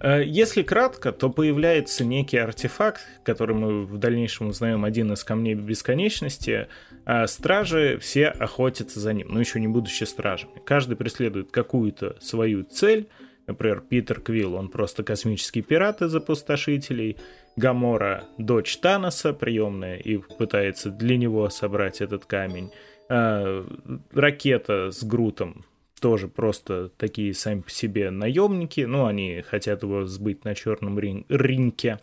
Э, 0.00 0.22
если 0.24 0.62
кратко, 0.62 1.12
то 1.12 1.30
появляется 1.30 2.04
некий 2.04 2.38
артефакт, 2.38 3.02
который 3.24 3.56
мы 3.56 3.84
в 3.84 3.98
дальнейшем 3.98 4.48
узнаем 4.48 4.84
один 4.84 5.12
из 5.12 5.24
камней 5.24 5.54
бесконечности. 5.54 6.68
А 7.04 7.26
стражи 7.26 7.98
все 8.00 8.26
охотятся 8.26 9.00
за 9.00 9.12
ним, 9.12 9.28
но 9.28 9.40
еще 9.40 9.60
не 9.60 9.68
будучи 9.68 10.04
стражами. 10.04 10.60
Каждый 10.64 10.96
преследует 10.96 11.50
какую-то 11.50 12.16
свою 12.20 12.64
цель. 12.64 13.08
Например, 13.46 13.80
Питер 13.80 14.20
Квилл, 14.20 14.54
он 14.54 14.68
просто 14.68 15.04
космический 15.04 15.62
пират 15.62 16.02
из 16.02 16.14
опустошителей. 16.14 17.16
Гамора— 17.56 18.24
дочь 18.38 18.76
Таноса, 18.78 19.32
приемная, 19.32 19.96
и 19.96 20.18
пытается 20.18 20.90
для 20.90 21.16
него 21.16 21.48
собрать 21.48 22.00
этот 22.00 22.26
камень. 22.26 22.70
А, 23.08 23.64
ракета 24.12 24.90
с 24.90 25.02
Грутом 25.04 25.64
тоже 26.00 26.28
просто 26.28 26.90
такие 26.96 27.32
сами 27.34 27.60
по 27.60 27.70
себе 27.70 28.10
наемники, 28.10 28.82
ну, 28.82 29.06
они 29.06 29.42
хотят 29.48 29.82
его 29.82 30.04
сбыть 30.04 30.44
на 30.44 30.54
черном 30.54 30.98
рин- 30.98 31.24
ринке. 31.28 32.00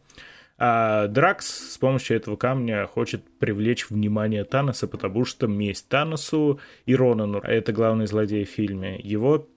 А 0.58 1.08
Дракс 1.08 1.73
с 1.73 1.77
помощью 1.77 2.17
этого 2.17 2.36
камня 2.36 2.86
хочет 2.88 3.23
привлечь 3.39 3.89
внимание 3.89 4.43
Таноса, 4.43 4.88
потому 4.88 5.25
что 5.25 5.47
месть 5.47 5.89
Таносу 5.89 6.60
и 6.86 6.95
Ронану, 6.95 7.39
это 7.39 7.73
главный 7.73 8.08
злодей 8.08 8.45
в 8.45 8.49
фильме, 8.49 8.99
его 9.03 9.47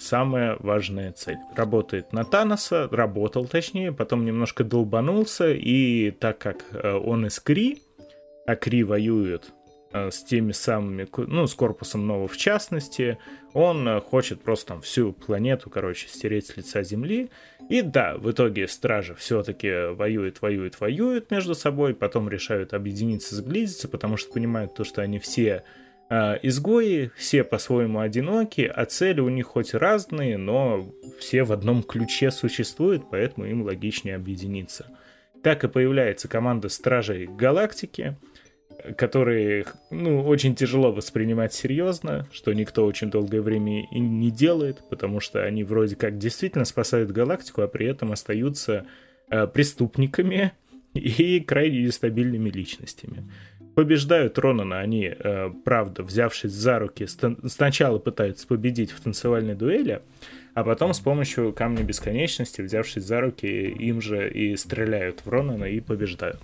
самая 0.00 0.56
важная 0.60 1.12
цель. 1.12 1.38
Работает 1.56 2.12
на 2.12 2.24
Таноса, 2.24 2.88
работал 2.90 3.46
точнее, 3.46 3.92
потом 3.92 4.24
немножко 4.24 4.64
долбанулся, 4.64 5.50
и 5.52 6.10
так 6.10 6.38
как 6.38 6.64
э, 6.72 6.92
он 6.92 7.26
из 7.26 7.40
Кри, 7.40 7.82
а 8.46 8.56
Кри 8.56 8.84
воюет 8.84 9.52
э, 9.92 10.10
с 10.10 10.24
теми 10.24 10.52
самыми, 10.52 11.06
ну, 11.16 11.46
с 11.46 11.54
корпусом 11.54 12.06
Нова 12.06 12.28
в 12.28 12.36
частности, 12.36 13.18
он 13.52 13.86
э, 13.86 14.00
хочет 14.00 14.42
просто 14.42 14.68
там 14.68 14.80
всю 14.80 15.12
планету, 15.12 15.70
короче, 15.70 16.08
стереть 16.08 16.46
с 16.46 16.56
лица 16.56 16.82
Земли. 16.82 17.30
И 17.68 17.82
да, 17.82 18.16
в 18.16 18.30
итоге 18.30 18.68
стражи 18.68 19.14
все-таки 19.14 19.92
воюют, 19.92 20.42
воюют, 20.42 20.80
воюют 20.80 21.30
между 21.30 21.54
собой, 21.54 21.94
потом 21.94 22.28
решают 22.28 22.74
объединиться, 22.74 23.34
сблизиться, 23.34 23.88
потому 23.88 24.16
что 24.16 24.32
понимают 24.32 24.74
то, 24.74 24.84
что 24.84 25.02
они 25.02 25.18
все 25.18 25.64
изгои, 26.42 27.10
все 27.16 27.44
по-своему 27.44 28.00
одиноки, 28.00 28.62
а 28.62 28.84
цели 28.84 29.20
у 29.20 29.28
них 29.28 29.46
хоть 29.46 29.74
разные, 29.74 30.36
но 30.36 30.86
все 31.18 31.44
в 31.44 31.52
одном 31.52 31.82
ключе 31.82 32.30
существуют, 32.30 33.04
поэтому 33.10 33.46
им 33.46 33.62
логичнее 33.62 34.16
объединиться. 34.16 34.86
Так 35.42 35.64
и 35.64 35.68
появляется 35.68 36.28
команда 36.28 36.68
Стражей 36.68 37.26
Галактики— 37.26 38.16
которые, 38.96 39.64
ну, 39.90 40.24
очень 40.26 40.54
тяжело 40.54 40.92
воспринимать 40.92 41.54
серьезно, 41.54 42.26
что 42.32 42.52
никто 42.52 42.84
очень 42.84 43.10
долгое 43.10 43.40
время 43.40 43.86
и 43.90 43.98
не 43.98 44.30
делает, 44.30 44.82
потому 44.90 45.20
что 45.20 45.44
они 45.44 45.64
вроде 45.64 45.96
как 45.96 46.18
действительно 46.18 46.64
спасают 46.64 47.10
галактику, 47.10 47.62
а 47.62 47.68
при 47.68 47.86
этом 47.86 48.12
остаются 48.12 48.86
э, 49.30 49.46
преступниками 49.46 50.52
и 50.94 51.40
крайне 51.40 51.82
нестабильными 51.82 52.50
личностями. 52.50 53.30
Побеждают 53.74 54.38
Ронана 54.38 54.80
они, 54.80 55.06
э, 55.06 55.50
правда, 55.64 56.02
взявшись 56.02 56.52
за 56.52 56.78
руки, 56.78 57.06
сначала 57.06 57.98
пытаются 57.98 58.46
победить 58.46 58.90
в 58.90 59.00
танцевальной 59.00 59.54
дуэли, 59.54 60.02
а 60.54 60.64
потом 60.64 60.92
с 60.92 61.00
помощью 61.00 61.52
Камня 61.54 61.82
Бесконечности, 61.82 62.60
взявшись 62.60 63.04
за 63.04 63.20
руки, 63.20 63.46
им 63.46 64.02
же 64.02 64.30
и 64.30 64.56
стреляют 64.56 65.24
в 65.24 65.28
Ронана 65.30 65.64
и 65.64 65.80
побеждают. 65.80 66.38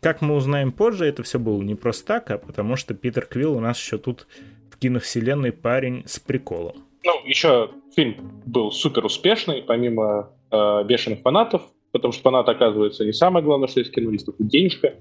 Как 0.00 0.20
мы 0.20 0.34
узнаем 0.34 0.72
позже, 0.72 1.04
это 1.04 1.22
все 1.22 1.38
было 1.38 1.62
не 1.62 1.74
просто 1.74 2.06
так, 2.06 2.30
а 2.30 2.38
потому 2.38 2.76
что 2.76 2.94
Питер 2.94 3.26
Квилл 3.26 3.54
у 3.56 3.60
нас 3.60 3.78
еще 3.78 3.98
тут 3.98 4.26
в 4.70 4.78
киновселенной 4.78 5.52
парень 5.52 6.02
с 6.06 6.18
приколом. 6.18 6.76
Ну, 7.04 7.12
еще 7.26 7.70
фильм 7.94 8.40
был 8.46 8.72
супер 8.72 9.04
успешный, 9.04 9.62
помимо 9.62 10.30
э, 10.50 10.84
бешеных 10.84 11.20
фанатов, 11.20 11.62
потому 11.92 12.12
что 12.12 12.22
фанат, 12.22 12.48
оказывается, 12.48 13.04
не 13.04 13.12
самое 13.12 13.44
главное, 13.44 13.68
что 13.68 13.80
есть 13.80 13.92
кинолистов, 13.92 14.34
и 14.38 14.44
денежка. 14.44 14.94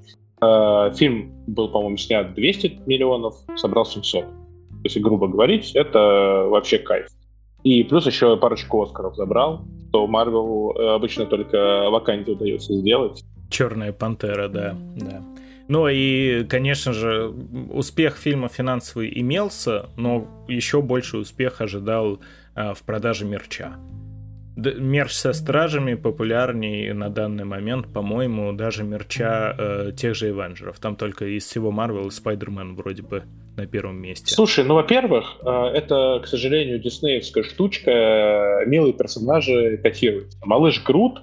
Э, 0.43 0.91
фильм 0.95 1.31
был, 1.47 1.69
по-моему, 1.69 1.97
снят 1.97 2.33
200 2.33 2.81
миллионов, 2.85 3.35
собрал 3.55 3.85
700. 3.85 4.25
Если 4.83 4.99
грубо 4.99 5.27
говорить, 5.27 5.71
это 5.75 6.47
вообще 6.49 6.79
кайф. 6.79 7.07
И 7.63 7.83
плюс 7.83 8.07
еще 8.07 8.35
парочку 8.37 8.81
Оскаров 8.81 9.15
забрал, 9.15 9.65
то 9.91 10.07
Марвел 10.07 10.75
э, 10.75 10.95
обычно 10.95 11.25
только 11.25 11.89
вакансию 11.89 12.35
удается 12.35 12.73
сделать. 12.73 13.23
Черная 13.49 13.93
пантера, 13.93 14.47
да, 14.47 14.75
да. 14.95 15.21
Ну 15.67 15.87
и, 15.87 16.43
конечно 16.45 16.91
же, 16.91 17.33
успех 17.71 18.17
фильма 18.17 18.49
финансовый 18.49 19.11
имелся, 19.21 19.89
но 19.95 20.27
еще 20.47 20.81
больше 20.81 21.17
успех 21.17 21.61
ожидал 21.61 22.19
а, 22.55 22.73
в 22.73 22.81
продаже 22.83 23.25
мерча. 23.25 23.77
Мерч 24.55 25.13
со 25.13 25.33
стражами 25.33 25.95
популярней 25.95 26.91
на 26.93 27.09
данный 27.09 27.45
момент, 27.45 27.93
по-моему, 27.93 28.51
даже 28.53 28.83
мерча 28.83 29.55
э, 29.57 29.91
тех 29.95 30.15
же 30.15 30.29
Эвенджеров. 30.29 30.79
Там 30.79 30.95
только 30.95 31.25
из 31.25 31.45
всего 31.45 31.71
Марвел 31.71 32.07
и 32.07 32.11
Спайдермен 32.11 32.75
вроде 32.75 33.01
бы 33.01 33.23
на 33.55 33.65
первом 33.65 34.01
месте. 34.01 34.33
Слушай, 34.35 34.65
ну, 34.65 34.75
во-первых, 34.75 35.37
э, 35.41 35.49
это, 35.49 36.19
к 36.23 36.27
сожалению, 36.27 36.79
диснеевская 36.79 37.43
штучка. 37.43 38.63
Милые 38.65 38.93
персонажи 38.93 39.79
котируются. 39.81 40.37
Малыш 40.43 40.83
Грут 40.83 41.21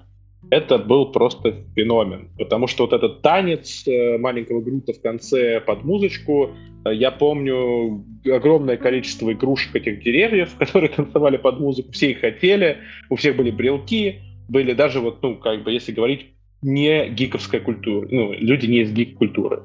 это 0.51 0.79
был 0.79 1.13
просто 1.13 1.65
феномен, 1.75 2.31
потому 2.39 2.67
что 2.67 2.85
вот 2.85 2.93
этот 2.93 3.23
танец 3.23 3.87
э, 3.87 4.19
маленького 4.19 4.61
Грута 4.61 4.93
в 4.93 5.01
конце 5.01 5.61
под 5.61 5.85
музычку, 5.85 6.51
э, 6.85 6.95
я 6.95 7.11
помню 7.11 8.05
огромное 8.25 8.77
количество 8.77 9.33
игрушек 9.33 9.77
этих 9.77 10.03
деревьев, 10.03 10.55
которые 10.59 10.91
танцевали 10.91 11.37
под 11.37 11.61
музыку, 11.61 11.93
все 11.93 12.13
их 12.13 12.21
хотели, 12.21 12.79
у 13.11 13.17
всех 13.17 13.37
были 13.37 13.51
брелки, 13.51 14.23
были 14.49 14.73
даже 14.73 15.01
вот, 15.01 15.23
ну, 15.23 15.37
как 15.37 15.65
бы, 15.65 15.73
если 15.73 15.93
говорить, 15.93 16.27
не 16.63 17.09
гиковская 17.11 17.61
культура, 17.61 18.09
ну, 18.11 18.33
люди 18.33 18.67
не 18.67 18.81
из 18.81 18.93
гик-культуры, 18.93 19.63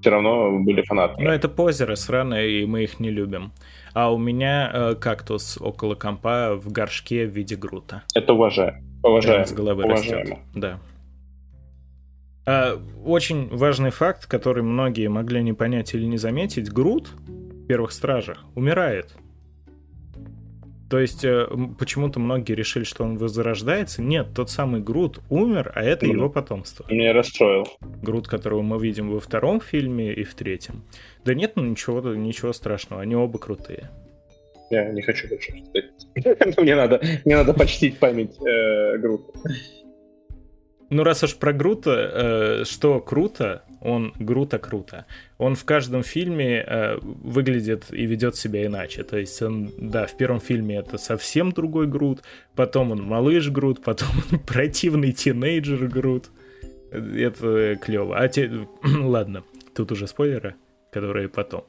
все 0.00 0.10
равно 0.10 0.58
были 0.60 0.82
фанаты. 0.82 1.20
Ну, 1.20 1.30
это 1.30 1.48
позеры 1.48 1.96
сраные, 1.96 2.62
и 2.62 2.66
мы 2.66 2.84
их 2.84 3.00
не 3.00 3.10
любим. 3.10 3.52
А 3.94 4.12
у 4.12 4.18
меня 4.18 4.70
э, 4.72 4.94
кактус 4.94 5.58
около 5.60 5.94
компа 5.94 6.54
в 6.54 6.70
горшке 6.70 7.26
в 7.26 7.30
виде 7.30 7.56
грута. 7.56 8.02
Это 8.14 8.34
уважаю. 8.34 8.85
Уважаем. 9.06 9.46
С 9.46 9.52
головы 9.52 9.84
растет. 9.84 10.38
Да. 10.54 10.80
А, 12.44 12.80
очень 13.04 13.48
важный 13.48 13.90
факт, 13.90 14.26
который 14.26 14.62
многие 14.62 15.08
могли 15.08 15.42
не 15.42 15.52
понять 15.52 15.94
или 15.94 16.04
не 16.04 16.16
заметить, 16.16 16.72
Грут 16.72 17.08
в 17.26 17.66
первых 17.66 17.92
стражах 17.92 18.44
умирает. 18.54 19.16
То 20.88 21.00
есть 21.00 21.24
э, 21.24 21.48
почему-то 21.78 22.20
многие 22.20 22.52
решили, 22.52 22.84
что 22.84 23.02
он 23.02 23.18
возрождается. 23.18 24.02
Нет, 24.02 24.28
тот 24.34 24.50
самый 24.50 24.80
Грут 24.80 25.20
умер, 25.28 25.72
а 25.74 25.82
это 25.82 26.06
mm. 26.06 26.12
его 26.12 26.30
потомство. 26.30 26.86
Меня 26.88 27.12
расстроил. 27.12 27.66
Грут, 27.80 28.28
которого 28.28 28.62
мы 28.62 28.78
видим 28.78 29.10
во 29.10 29.18
втором 29.18 29.60
фильме 29.60 30.14
и 30.14 30.22
в 30.22 30.34
третьем. 30.34 30.84
Да 31.24 31.34
нет, 31.34 31.54
ну 31.56 31.64
ничего, 31.64 32.00
ничего 32.14 32.52
страшного, 32.52 33.02
они 33.02 33.16
оба 33.16 33.38
крутые. 33.38 33.90
Я 34.70 34.90
не 34.90 35.02
хочу 35.02 35.28
больше 35.28 35.52
мне 36.60 36.74
надо, 36.74 37.00
мне 37.24 37.36
надо 37.36 37.52
почтить 37.54 37.98
память 37.98 38.36
э, 38.40 38.98
Грута. 38.98 39.32
Ну, 40.88 41.02
раз 41.02 41.22
уж 41.24 41.36
про 41.36 41.52
Грута, 41.52 42.60
э, 42.60 42.64
что 42.64 43.00
круто, 43.00 43.62
он 43.80 44.12
Грута 44.18 44.58
круто. 44.58 45.06
Он 45.38 45.54
в 45.54 45.64
каждом 45.64 46.02
фильме 46.02 46.64
э, 46.66 46.96
выглядит 47.00 47.86
и 47.90 48.06
ведет 48.06 48.36
себя 48.36 48.64
иначе. 48.64 49.02
То 49.02 49.18
есть 49.18 49.40
он, 49.42 49.70
да, 49.78 50.06
в 50.06 50.16
первом 50.16 50.40
фильме 50.40 50.76
это 50.76 50.96
совсем 50.98 51.52
другой 51.52 51.86
Грут, 51.88 52.22
потом 52.54 52.92
он 52.92 53.02
малыш 53.02 53.50
Грут, 53.50 53.82
потом 53.82 54.08
он 54.32 54.38
противный 54.38 55.12
тинейджер 55.12 55.88
Грут. 55.88 56.30
Это 56.90 57.76
клево. 57.76 58.16
А 58.16 58.28
те... 58.28 58.50
ладно, 58.84 59.42
тут 59.74 59.90
уже 59.92 60.06
спойлеры, 60.06 60.54
которые 60.92 61.28
потом. 61.28 61.64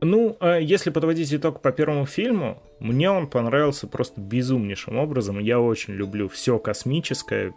Ну, 0.00 0.36
а 0.40 0.58
если 0.58 0.90
подводить 0.90 1.32
итог 1.34 1.60
по 1.60 1.72
первому 1.72 2.06
фильму, 2.06 2.62
мне 2.78 3.10
он 3.10 3.28
понравился 3.28 3.86
просто 3.86 4.20
безумнейшим 4.20 4.96
образом. 4.96 5.38
Я 5.38 5.60
очень 5.60 5.94
люблю 5.94 6.28
все 6.28 6.58
космическое, 6.58 7.52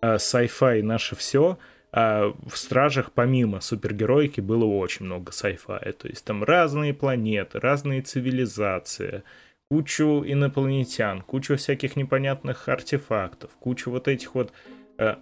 а, 0.00 0.16
sci-fi 0.16 0.82
наше 0.82 1.14
все. 1.14 1.58
А 1.92 2.34
в 2.48 2.56
Стражах 2.56 3.12
помимо 3.12 3.60
супергероики 3.60 4.40
было 4.40 4.64
очень 4.64 5.06
много 5.06 5.30
sci-fi. 5.30 5.92
То 5.92 6.08
есть 6.08 6.24
там 6.24 6.42
разные 6.42 6.92
планеты, 6.92 7.60
разные 7.60 8.02
цивилизации, 8.02 9.22
кучу 9.70 10.24
инопланетян, 10.26 11.22
кучу 11.22 11.56
всяких 11.56 11.94
непонятных 11.94 12.68
артефактов, 12.68 13.52
кучу 13.60 13.92
вот 13.92 14.08
этих 14.08 14.34
вот, 14.34 14.52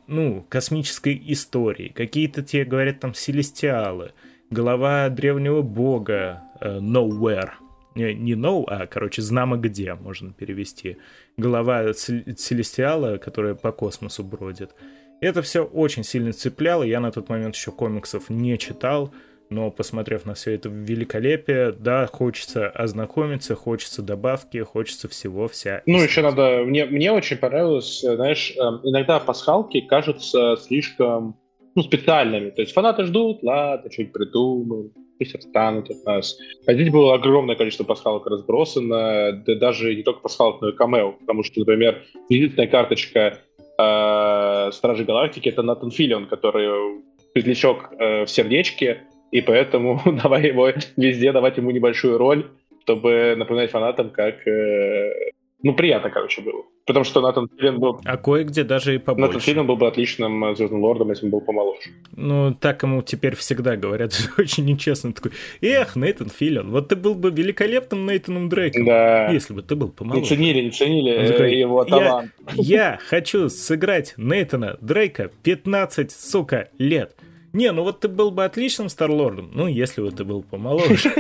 ну, 0.07 0.47
космической 0.49 1.23
истории. 1.27 1.89
Какие-то 1.89 2.43
те, 2.43 2.65
говорят, 2.65 3.01
там, 3.01 3.13
селестиалы— 3.13 4.13
голова 4.53 5.09
древнего 5.09 5.63
бога 5.63 6.43
Nowhere. 6.63 7.51
Не, 7.95 8.15
не 8.15 8.33
know, 8.33 8.65
а, 8.67 8.87
короче, 8.87 9.21
знамо 9.23 9.57
где, 9.57 9.95
можно 9.95 10.33
перевести. 10.33 10.97
Голова 11.37 11.93
Целестиала, 11.93 13.19
которая 13.19 13.55
по 13.55 13.73
космосу 13.73 14.25
бродит. 14.25 14.75
Это 15.21 15.43
все 15.43 15.65
очень 15.65 16.03
сильно 16.03 16.33
цепляло. 16.33 16.83
Я 16.83 17.01
на 17.01 17.13
тот 17.13 17.29
момент 17.29 17.55
еще 17.55 17.71
комиксов 17.71 18.31
не 18.31 18.59
читал, 18.59 19.13
но 19.51 19.71
посмотрев 19.71 20.25
на 20.25 20.35
все 20.35 20.55
это 20.55 20.69
великолепие, 20.69 21.73
да, 21.73 22.07
хочется 22.07 22.69
ознакомиться, 22.71 23.55
хочется 23.55 24.03
добавки, 24.03 24.59
хочется 24.59 25.09
всего 25.09 25.47
вся. 25.47 25.83
Ну, 25.87 26.03
еще 26.03 26.23
надо... 26.23 26.65
Мне, 26.65 26.87
мне 26.87 27.13
очень 27.13 27.37
понравилось, 27.37 28.01
знаешь, 28.01 28.55
эм, 28.57 28.81
иногда 28.83 29.21
пасхалки 29.21 29.83
кажутся 29.83 30.57
слишком 30.57 31.37
ну, 31.75 31.83
специальными. 31.83 32.51
То 32.51 32.63
есть 32.63 32.73
фанаты 32.73 33.05
ждут, 33.05 33.43
ладно, 33.43 33.91
что-нибудь 33.91 34.13
придумаем, 34.15 34.93
пусть 35.23 35.35
отстанут 35.35 35.91
от 35.91 36.05
нас. 36.05 36.39
А 36.67 36.75
здесь 36.75 36.91
было 36.91 37.15
огромное 37.15 37.55
количество 37.55 37.85
пасхалок 37.85 38.27
разбросано, 38.27 39.33
да 39.47 39.55
даже 39.55 39.95
не 39.95 40.03
только 40.03 40.21
пасхалок, 40.21 40.61
но 40.61 40.71
и 40.71 40.73
камео, 40.73 41.13
потому 41.13 41.43
что, 41.43 41.61
например, 41.61 42.03
визитная 42.29 42.67
карточка 42.67 43.39
э, 43.79 44.71
Стражи 44.73 45.05
Галактики— 45.05 45.49
это 45.51 45.63
Натан 45.63 45.91
Филлион, 45.91 46.27
который 46.27 47.03
светлячок 47.33 47.93
э, 47.99 48.25
в 48.25 48.31
сердечке, 48.31 49.03
и 49.31 49.41
поэтому 49.41 50.01
давай 50.23 50.49
его 50.49 50.71
везде 50.97 51.33
давать 51.33 51.57
ему 51.57 51.71
небольшую 51.71 52.19
роль, 52.19 52.51
чтобы 52.83 53.35
напоминать 53.37 53.71
фанатам, 53.71 54.11
как 54.11 54.47
э, 54.47 55.31
ну, 55.63 55.75
приятно, 55.75 56.11
короче, 56.11 56.43
было. 56.43 56.65
Потому 56.87 57.05
что 57.05 57.21
Натан 57.21 57.49
Филлин 57.49 57.79
был... 57.79 58.01
А 58.05 58.17
кое-где 58.17 58.65
даже 58.65 58.97
и 58.97 58.99
побольше. 58.99 59.29
Натан 59.29 59.41
Филлин 59.41 59.67
был 59.67 59.77
бы 59.77 59.87
отличным 59.87 60.45
э, 60.47 60.57
Звездным 60.57 60.83
Лордом, 60.83 61.11
если 61.11 61.27
бы 61.27 61.33
был 61.33 61.41
помоложе. 61.41 61.91
Ну, 62.17 62.53
так 62.55 62.83
ему 62.83 63.03
теперь 63.03 63.37
всегда 63.37 63.77
говорят, 63.77 64.13
очень 64.39 64.65
нечестно. 64.65 65.13
Такой, 65.13 65.31
эх, 65.61 65.95
Нейтан 65.95 66.29
Филлин, 66.29 66.71
вот 66.71 66.89
ты 66.89 66.97
был 66.97 67.15
бы 67.15 67.31
великолепным 67.31 68.07
Нейтаном 68.07 68.49
Дрейком, 68.49 68.85
да. 68.85 69.31
если 69.31 69.55
бы 69.55 69.63
ты 69.63 69.77
был 69.77 69.91
помоложе. 69.91 70.23
Не 70.23 70.27
ценили, 70.27 70.61
не 70.63 70.71
ценили 70.71 71.29
такой, 71.29 71.55
его 71.55 71.85
талант. 71.85 72.33
Я, 72.55 72.93
я 72.93 72.99
хочу 73.09 73.49
сыграть 73.49 74.15
Нейтана 74.17 74.77
Дрейка 74.81 75.31
15, 75.45 76.11
сука, 76.11 76.71
лет. 76.79 77.15
Не, 77.53 77.71
ну 77.73 77.83
вот 77.83 78.01
ты 78.01 78.09
был 78.09 78.31
бы 78.31 78.45
отличным 78.45 78.89
Старлордом, 78.89 79.51
ну, 79.53 79.67
если 79.67 80.01
бы 80.01 80.11
ты 80.11 80.25
был 80.25 80.43
помоложе. 80.43 81.13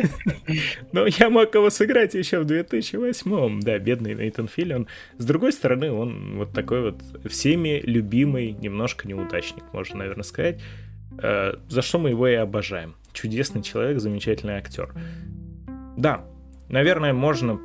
Но 0.93 1.07
я 1.07 1.29
мог 1.29 1.55
его 1.55 1.69
сыграть 1.69 2.15
еще 2.15 2.41
в 2.41 2.47
2008-м. 2.47 3.61
Да, 3.61 3.79
бедный 3.79 4.15
Нейтан 4.15 4.49
Филлион. 4.49 4.87
С 5.19 5.27
другой 5.27 5.53
стороны, 5.53 5.93
он 5.93 6.39
вот 6.39 6.53
такой 6.53 6.83
вот 6.83 7.03
всеми 7.29 7.81
любимый, 7.85 8.53
немножко 8.53 9.07
неудачник, 9.07 9.65
можно, 9.73 9.99
наверное, 9.99 10.25
сказать. 10.25 10.61
Э, 11.23 11.55
за 11.69 11.83
что 11.83 11.99
мы 11.99 12.11
его 12.11 12.27
и 12.27 12.35
обожаем. 12.35 12.95
Чудесный 13.13 13.63
человек, 13.63 14.01
замечательный 14.01 14.55
актер. 14.55 14.95
Да, 15.99 16.25
наверное, 16.71 17.13
можно 17.13 17.61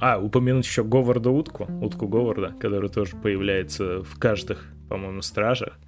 а, 0.00 0.18
упомянуть 0.18 0.66
еще 0.66 0.82
Говарда 0.82 1.30
Утку, 1.30 1.68
Утку 1.80 2.08
Говарда, 2.08 2.54
который 2.60 2.90
тоже 2.90 3.16
появляется 3.16 4.02
в 4.02 4.18
каждых, 4.18 4.66
по-моему, 4.88 5.22
стражах 5.22 5.78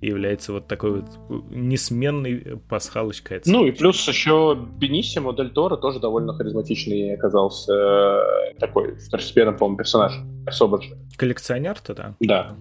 является 0.00 0.52
вот 0.52 0.66
такой 0.66 1.02
вот 1.02 1.50
несменной 1.50 2.60
пасхалочкой. 2.68 3.42
Ну 3.46 3.66
и 3.66 3.72
плюс 3.72 4.06
еще 4.06 4.56
Бенисимо 4.78 5.34
Дель 5.34 5.50
Торо 5.50 5.76
тоже 5.76 6.00
довольно 6.00 6.34
харизматичный 6.34 7.14
оказался 7.14 7.72
э, 7.72 8.54
такой 8.58 8.96
второстепенный, 8.96 9.52
по-моему, 9.52 9.78
персонаж. 9.78 10.12
Особо 10.46 10.80
же. 10.82 10.96
Коллекционер-то, 11.16 11.94
да? 11.94 12.14
Да. 12.20 12.56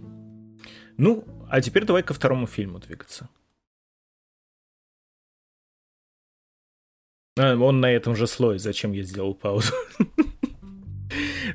Ну, 0.97 1.23
а 1.50 1.62
теперь 1.62 1.86
давай 1.86 2.04
ко 2.04 2.13
второму 2.13 2.47
фильму 2.47 2.80
двигаться. 2.80 3.30
А, 7.38 7.56
он 7.56 7.80
на 7.80 7.91
этом 7.91 8.15
же 8.15 8.28
слое, 8.28 8.58
зачем 8.58 8.91
я 8.91 9.04
сделал 9.04 9.34
паузу. 9.34 9.73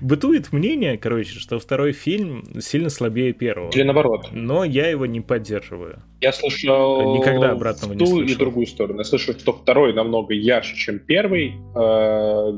Бытует 0.01 0.53
мнение, 0.53 0.97
короче, 0.97 1.39
что 1.39 1.59
второй 1.59 1.93
фильм 1.93 2.45
сильно 2.61 2.89
слабее 2.89 3.33
первого. 3.33 3.71
Или 3.71 3.83
наоборот. 3.83 4.29
Но 4.33 4.65
я 4.65 4.89
его 4.89 5.07
не 5.07 5.21
поддерживаю. 5.21 6.03
Я 6.21 6.33
слышал 6.33 7.17
Никогда 7.17 7.51
обратного 7.51 7.93
в 7.93 7.99
ту 7.99 8.05
не 8.05 8.07
слышал. 8.07 8.35
и 8.35 8.39
другую 8.39 8.67
сторону. 8.67 8.99
Я 8.99 9.05
слышал, 9.05 9.35
что 9.35 9.53
второй 9.53 9.93
намного 9.93 10.35
ярче, 10.35 10.75
чем 10.77 10.99
первый, 10.99 11.53
э, 11.75 12.53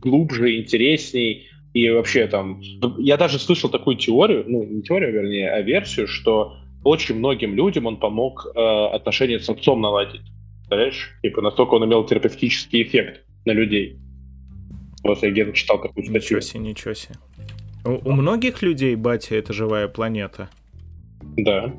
глубже, 0.00 0.56
интересней. 0.58 1.48
И 1.74 1.90
вообще 1.90 2.26
там... 2.26 2.60
Я 2.98 3.16
даже 3.16 3.38
слышал 3.38 3.68
такую 3.68 3.96
теорию, 3.96 4.44
ну, 4.46 4.64
не 4.64 4.82
теорию, 4.82 5.12
вернее, 5.12 5.50
а 5.50 5.60
версию, 5.60 6.08
что 6.08 6.56
очень 6.84 7.16
многим 7.16 7.54
людям 7.54 7.86
он 7.86 7.98
помог 7.98 8.46
э, 8.46 8.58
отношения 8.58 9.38
с 9.40 9.48
отцом 9.48 9.80
наладить. 9.80 10.22
Представляешь? 10.58 11.10
Типа 11.22 11.42
настолько 11.42 11.74
он 11.74 11.84
имел 11.84 12.04
терапевтический 12.04 12.82
эффект 12.82 13.22
на 13.44 13.52
людей. 13.52 13.98
Вот 15.08 15.22
я 15.22 15.30
где-то 15.30 15.52
читал 15.52 15.80
такую 15.80 16.04
статью. 16.04 16.20
Ничего 16.20 16.40
себе, 16.40 16.60
ничего 16.60 16.94
себе. 16.94 17.14
У, 17.84 18.10
у 18.10 18.12
многих 18.12 18.60
людей 18.60 18.94
батя 18.94 19.36
это 19.36 19.54
живая 19.54 19.88
планета. 19.88 20.50
Да. 21.36 21.66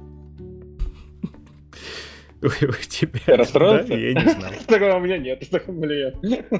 У, 2.41 2.47
у 2.47 2.73
тебя. 2.89 3.19
Ты 3.25 3.35
расстроился? 3.35 3.89
Да? 3.89 3.95
Я 3.95 4.13
не 4.13 4.29
знал. 4.29 4.51
Такого 4.67 4.95
у 4.95 4.99
меня 5.01 5.17
нет. 5.17 5.43
Блин. 5.67 6.13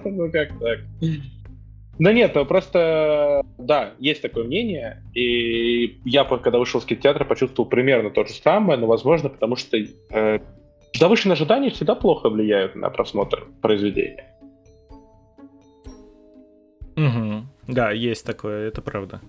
Ну 0.06 0.32
как 0.32 0.60
так? 0.60 0.80
Да 1.98 2.14
нет, 2.14 2.34
ну 2.34 2.46
просто, 2.46 3.44
да, 3.58 3.94
есть 4.00 4.22
такое 4.22 4.46
мнение, 4.46 5.04
и 5.14 6.00
я, 6.06 6.24
когда 6.24 6.58
вышел 6.58 6.80
из 6.80 6.86
кинотеатра, 6.86 7.26
почувствовал 7.26 7.70
примерно 7.70 8.10
то 8.10 8.24
же 8.24 8.32
самое, 8.32 8.80
но, 8.80 8.88
возможно, 8.88 9.28
потому 9.28 9.58
что 9.58 9.76
э, 9.76 10.40
завышенные 10.98 11.34
ожидания 11.34 11.72
всегда 11.72 11.96
плохо 11.96 12.30
влияют 12.30 12.76
на 12.76 12.90
просмотр 12.90 13.50
произведения. 13.62 14.39
Угу. 17.08 17.46
Да, 17.68 17.92
есть 17.92 18.26
такое, 18.26 18.68
это 18.68 18.82
правда. 18.82 19.22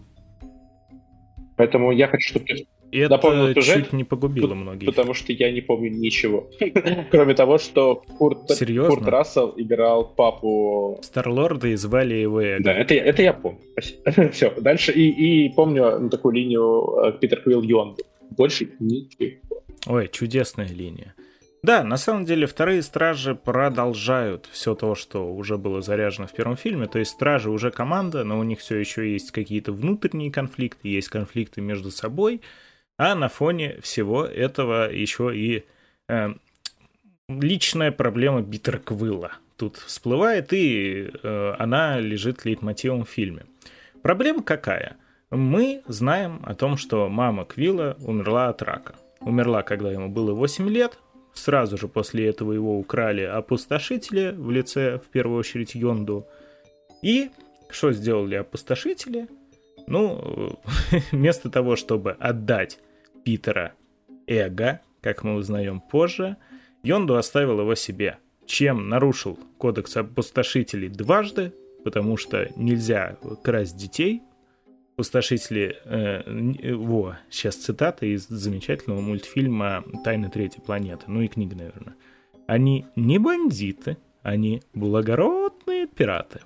Поэтому 1.57 1.93
я 1.93 2.09
хочу, 2.09 2.29
чтобы 2.29 2.47
ты 2.47 2.67
это 2.93 3.55
сюжет, 3.55 3.85
чуть 3.85 3.93
не 3.93 4.05
погубило 4.05 4.55
многих. 4.55 4.89
Потому 4.89 5.15
что 5.15 5.33
я 5.33 5.53
не 5.53 5.61
помню 5.61 5.91
ничего. 5.91 6.51
Кроме 7.11 7.35
того, 7.35 7.59
что 7.59 8.03
Курт, 8.19 8.49
Курт 8.49 9.07
Рассел 9.07 9.55
играл 9.57 10.05
папу... 10.05 10.99
Старлорда 11.03 11.69
и 11.69 11.77
звали 11.77 12.15
его 12.15 12.41
Эго. 12.43 12.65
Да, 12.65 12.73
это, 12.73 12.95
это 12.95 13.23
я 13.23 13.33
помню. 13.33 13.61
Все, 14.33 14.51
дальше. 14.61 14.93
И, 14.93 15.47
и 15.47 15.55
помню 15.55 15.99
ну, 16.01 16.09
такую 16.11 16.35
линию 16.35 17.05
э, 17.05 17.13
Питер 17.21 17.43
Квилл 17.43 17.63
Йонду. 17.63 18.03
Больше 18.31 18.71
ничего. 18.81 19.63
Ой, 19.87 20.09
чудесная 20.09 20.69
линия. 20.69 21.15
Да, 21.63 21.85
на 21.85 21.99
самом 21.99 22.25
деле 22.25 22.47
вторые 22.47 22.83
стражи 22.83 23.35
продолжают 23.35 24.49
все 24.51 24.75
то, 24.75 24.95
что 24.95 25.31
уже 25.33 25.59
было 25.59 25.83
заряжено 25.83 26.27
в 26.27 26.33
первом 26.33 26.57
фильме. 26.57 26.87
То 26.87 26.99
есть 26.99 27.11
стражи 27.11 27.51
уже 27.51 27.71
команда, 27.71 28.25
но 28.25 28.39
у 28.39 28.43
них 28.43 28.61
все 28.61 28.77
еще 28.77 29.13
есть 29.13 29.31
какие-то 29.31 29.73
внутренние 29.73 30.33
конфликты, 30.33 30.89
есть 30.89 31.09
конфликты 31.09 31.61
между 31.61 31.91
собой. 31.91 32.41
А 32.97 33.15
на 33.15 33.29
фоне 33.29 33.79
всего 33.83 34.25
этого 34.25 34.91
еще 34.91 35.37
и 35.37 35.65
э, 36.09 36.35
личная 37.29 37.93
проблема 37.93 38.43
Питера 38.43 38.79
Квилла 38.79 39.33
тут 39.57 39.77
всплывает, 39.77 40.55
и 40.55 41.11
э, 41.23 41.55
она 41.59 42.01
лежит 42.01 42.47
лейтмотивом 42.47 43.05
в 43.05 43.11
фильме. 43.11 43.45
Проблема 44.03 44.43
какая? 44.43 44.97
Мы 45.31 45.83
знаем 45.87 46.41
о 46.45 46.55
том, 46.55 46.79
что 46.79 47.09
мама 47.11 47.45
Квилла 47.45 47.97
умерла 48.01 48.49
от 48.49 48.63
рака. 48.63 48.95
Умерла, 49.21 49.63
когда 49.63 49.93
ему 49.93 50.09
было 50.09 50.33
8 50.33 50.69
лет, 50.71 50.99
Сразу 51.33 51.77
же 51.77 51.89
после 51.89 52.29
этого 52.29 52.53
его 52.53 52.79
украли 52.79 53.23
опустошители 53.23 54.35
в 54.37 54.51
лице, 54.51 54.99
в 54.99 55.09
первую 55.09 55.39
очередь, 55.39 55.75
Йонду. 55.75 56.27
И 57.03 57.31
что 57.71 57.93
сделали 57.93 58.35
опустошители? 58.35 59.29
Ну, 59.87 60.59
вместо 61.13 61.51
того, 61.51 61.77
чтобы 61.77 62.13
отдать 62.13 62.79
Питера 63.25 63.75
Эго, 64.27 64.81
как 65.01 65.25
мы 65.25 65.35
узнаем 65.35 65.81
позже, 65.81 66.37
Йонду 66.83 67.17
оставил 67.17 67.61
его 67.61 67.75
себе, 67.75 68.19
чем 68.47 68.89
нарушил 68.89 69.39
кодекс 69.59 69.97
опустошителей 69.97 70.89
дважды, 70.89 71.53
потому 71.85 72.17
что 72.17 72.51
нельзя 72.57 73.17
красть 73.43 73.77
детей, 73.77 74.23
Пустошители, 75.01 75.79
э, 75.87 76.23
э, 76.63 76.75
во, 76.75 77.17
сейчас 77.31 77.55
цитата 77.57 78.05
из 78.05 78.29
замечательного 78.29 79.01
мультфильма 79.01 79.83
«Тайны 80.05 80.29
третьей 80.29 80.61
планеты», 80.61 81.05
ну 81.07 81.23
и 81.23 81.29
книга, 81.29 81.57
наверное. 81.57 81.95
Они 82.47 82.85
не 82.97 83.17
бандиты, 83.17 83.97
они 84.23 84.63
благородные 84.75 85.87
пираты. 85.87 86.41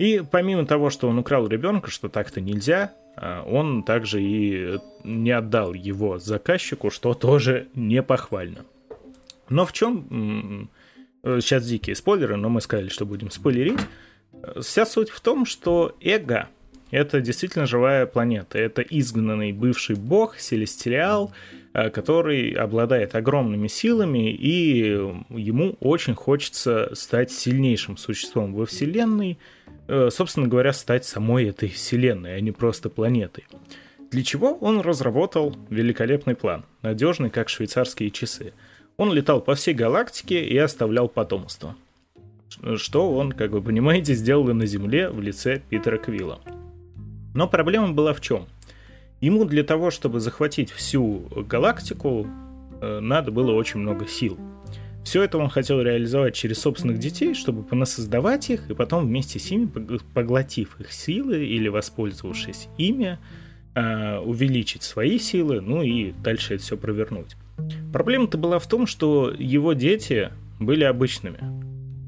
И 0.00 0.24
помимо 0.28 0.66
того, 0.66 0.90
что 0.90 1.06
он 1.08 1.20
украл 1.20 1.46
ребенка, 1.46 1.88
что 1.88 2.08
так-то 2.08 2.40
нельзя, 2.40 2.94
э, 3.16 3.42
он 3.42 3.84
также 3.84 4.20
и 4.20 4.80
не 5.04 5.30
отдал 5.30 5.72
его 5.72 6.18
заказчику, 6.18 6.90
что 6.90 7.14
тоже 7.14 7.68
не 7.76 8.02
похвально. 8.02 8.64
Но 9.48 9.64
в 9.66 9.72
чем... 9.72 10.68
Сейчас 11.22 11.64
дикие 11.64 11.94
спойлеры, 11.94 12.36
но 12.36 12.48
мы 12.48 12.60
сказали, 12.60 12.88
что 12.88 13.06
будем 13.06 13.30
спойлерить. 13.30 13.78
Вся 14.60 14.84
суть 14.84 15.10
в 15.10 15.20
том, 15.20 15.46
что 15.46 15.94
эго 16.00 16.48
это 16.90 17.20
действительно 17.20 17.66
живая 17.66 18.06
планета. 18.06 18.58
Это 18.58 18.82
изгнанный 18.82 19.52
бывший 19.52 19.96
бог, 19.96 20.38
Селестириал, 20.38 21.32
э, 21.72 21.90
который 21.90 22.50
обладает 22.52 23.14
огромными 23.14 23.68
силами, 23.68 24.32
и 24.32 24.88
ему 25.30 25.76
очень 25.80 26.14
хочется 26.14 26.90
стать 26.94 27.30
сильнейшим 27.30 27.96
существом 27.96 28.54
во 28.54 28.66
Вселенной, 28.66 29.38
э, 29.88 30.08
собственно 30.10 30.48
говоря, 30.48 30.72
стать 30.72 31.04
самой 31.04 31.46
этой 31.46 31.68
Вселенной, 31.68 32.36
а 32.36 32.40
не 32.40 32.52
просто 32.52 32.90
планетой. 32.90 33.44
Для 34.10 34.24
чего 34.24 34.54
он 34.54 34.80
разработал 34.80 35.54
великолепный 35.68 36.34
план, 36.34 36.64
надежный, 36.82 37.30
как 37.30 37.48
швейцарские 37.48 38.10
часы. 38.10 38.52
Он 38.96 39.12
летал 39.12 39.40
по 39.40 39.54
всей 39.54 39.72
галактике 39.72 40.44
и 40.44 40.58
оставлял 40.58 41.08
потомство. 41.08 41.76
Что 42.76 43.12
он, 43.12 43.30
как 43.30 43.52
вы 43.52 43.62
понимаете, 43.62 44.14
сделал 44.14 44.48
и 44.50 44.52
на 44.52 44.66
Земле 44.66 45.08
в 45.08 45.20
лице 45.20 45.62
Питера 45.70 45.96
Квилла. 45.96 46.40
Но 47.34 47.48
проблема 47.48 47.92
была 47.92 48.12
в 48.12 48.20
чем? 48.20 48.46
Ему 49.20 49.44
для 49.44 49.62
того, 49.64 49.90
чтобы 49.90 50.20
захватить 50.20 50.70
всю 50.70 51.28
галактику, 51.46 52.26
э, 52.80 53.00
надо 53.00 53.30
было 53.30 53.52
очень 53.52 53.80
много 53.80 54.06
сил. 54.06 54.38
Все 55.04 55.22
это 55.22 55.38
он 55.38 55.48
хотел 55.48 55.80
реализовать 55.80 56.34
через 56.34 56.58
собственных 56.60 56.98
детей, 56.98 57.34
чтобы 57.34 57.62
понасоздавать 57.62 58.50
их, 58.50 58.68
и 58.70 58.74
потом 58.74 59.06
вместе 59.06 59.38
с 59.38 59.50
ними, 59.50 59.66
поглотив 60.14 60.78
их 60.80 60.92
силы 60.92 61.44
или 61.44 61.68
воспользовавшись 61.68 62.68
ими, 62.78 63.18
э, 63.74 64.18
увеличить 64.18 64.82
свои 64.82 65.18
силы, 65.18 65.60
ну 65.60 65.82
и 65.82 66.12
дальше 66.12 66.54
это 66.54 66.62
все 66.62 66.76
провернуть. 66.76 67.36
Проблема-то 67.92 68.38
была 68.38 68.58
в 68.58 68.66
том, 68.66 68.86
что 68.86 69.30
его 69.36 69.74
дети 69.74 70.30
были 70.58 70.84
обычными. 70.84 71.38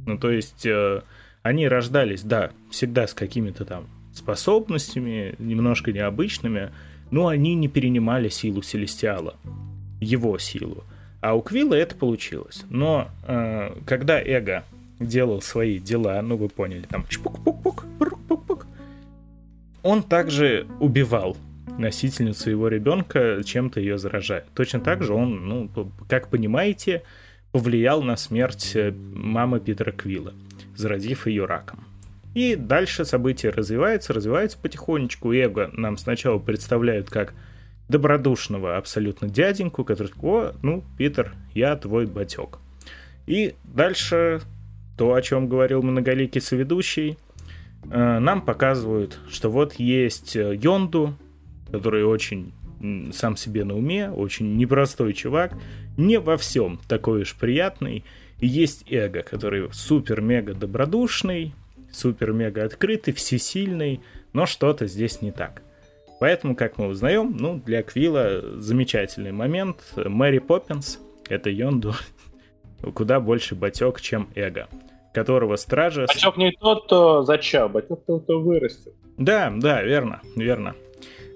Ну, 0.06 0.18
то 0.18 0.30
есть 0.30 0.66
э, 0.66 1.02
они 1.42 1.68
рождались, 1.68 2.22
да, 2.22 2.50
всегда 2.70 3.06
с 3.06 3.14
какими-то 3.14 3.64
там 3.64 3.86
способностями, 4.12 5.34
немножко 5.38 5.92
необычными, 5.92 6.70
но 7.10 7.28
они 7.28 7.54
не 7.54 7.68
перенимали 7.68 8.28
силу 8.28 8.62
Селестиала, 8.62 9.36
его 10.00 10.38
силу. 10.38 10.84
А 11.20 11.34
у 11.34 11.40
Квилла 11.40 11.74
это 11.74 11.94
получилось. 11.94 12.64
Но 12.68 13.08
э, 13.26 13.76
когда 13.86 14.20
Эго 14.20 14.64
делал 14.98 15.40
свои 15.40 15.78
дела, 15.78 16.20
ну 16.22 16.36
вы 16.36 16.48
поняли, 16.48 16.82
там 16.88 17.06
чпук-пук-пук, 17.08 17.84
пук-пук-пук, 17.98 18.66
он 19.82 20.02
также 20.02 20.66
убивал 20.80 21.36
носительницу 21.78 22.50
его 22.50 22.68
ребенка, 22.68 23.42
чем-то 23.44 23.80
ее 23.80 23.98
заражая. 23.98 24.44
Точно 24.54 24.80
так 24.80 25.02
же 25.02 25.14
он, 25.14 25.48
ну, 25.48 25.70
как 26.08 26.28
понимаете, 26.28 27.02
повлиял 27.52 28.02
на 28.02 28.16
смерть 28.16 28.72
э, 28.74 28.92
мамы 28.92 29.60
Питера 29.60 29.92
Квилла, 29.92 30.32
заразив 30.76 31.26
ее 31.26 31.44
раком. 31.44 31.84
И 32.34 32.56
дальше 32.56 33.04
события 33.04 33.50
развиваются, 33.50 34.12
развиваются 34.12 34.58
потихонечку. 34.58 35.32
Эго 35.32 35.70
нам 35.72 35.96
сначала 35.96 36.38
представляют 36.38 37.10
как 37.10 37.34
добродушного 37.88 38.76
абсолютно 38.76 39.28
дяденьку, 39.28 39.84
который 39.84 40.12
о, 40.22 40.52
ну, 40.62 40.82
Питер, 40.96 41.34
я 41.54 41.76
твой 41.76 42.06
батек. 42.06 42.58
И 43.26 43.54
дальше 43.64 44.40
то, 44.96 45.14
о 45.14 45.22
чем 45.22 45.48
говорил 45.48 45.82
многоликий 45.82 46.40
соведущий, 46.40 47.18
э, 47.90 48.18
нам 48.18 48.42
показывают, 48.42 49.18
что 49.30 49.50
вот 49.50 49.74
есть 49.74 50.36
э, 50.36 50.56
Йонду, 50.56 51.16
который 51.70 52.04
очень 52.04 52.52
сам 53.12 53.36
себе 53.36 53.64
на 53.64 53.76
уме, 53.76 54.10
очень 54.10 54.56
непростой 54.56 55.12
чувак, 55.12 55.54
не 55.96 56.18
во 56.18 56.36
всем 56.36 56.80
такой 56.88 57.22
уж 57.22 57.36
приятный. 57.36 58.04
И 58.38 58.46
есть 58.46 58.84
эго, 58.90 59.22
который 59.22 59.72
супер-мега 59.72 60.54
добродушный, 60.54 61.54
супер-мега 61.92 62.64
открытый, 62.64 63.14
всесильный, 63.14 64.00
но 64.32 64.46
что-то 64.46 64.86
здесь 64.86 65.22
не 65.22 65.30
так. 65.30 65.62
Поэтому, 66.20 66.54
как 66.54 66.78
мы 66.78 66.86
узнаем, 66.86 67.36
ну, 67.36 67.58
для 67.58 67.82
Квилла 67.82 68.42
замечательный 68.60 69.32
момент. 69.32 69.78
Мэри 69.96 70.38
Поппинс, 70.38 71.00
это 71.28 71.50
Йонду, 71.50 71.94
куда 72.94 73.20
больше 73.20 73.54
батек, 73.54 74.00
чем 74.00 74.28
эго, 74.34 74.68
которого 75.12 75.56
стража... 75.56 76.02
Батек 76.02 76.36
не 76.36 76.52
тот, 76.52 76.84
кто 76.84 77.22
зачал, 77.24 77.68
батек 77.68 78.00
тот, 78.06 78.22
кто 78.24 78.40
вырастет. 78.40 78.94
Да, 79.18 79.52
да, 79.56 79.82
верно, 79.82 80.20
верно. 80.36 80.74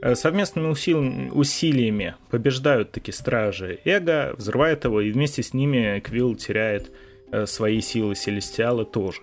Э, 0.03 0.15
совместными 0.15 0.69
усил... 0.69 1.03
усилиями 1.33 2.15
побеждают 2.31 2.93
таки 2.93 3.13
стражи 3.13 3.81
Эго, 3.85 4.35
взрывает 4.37 4.85
его, 4.85 5.01
и 5.01 5.11
вместе 5.11 5.43
с 5.43 5.53
ними 5.55 6.01
Квилл 6.01 6.37
теряет 6.37 6.93
э, 7.33 7.47
свои 7.47 7.81
силы 7.81 8.15
Селестиала 8.15 8.85
тоже. 8.85 9.23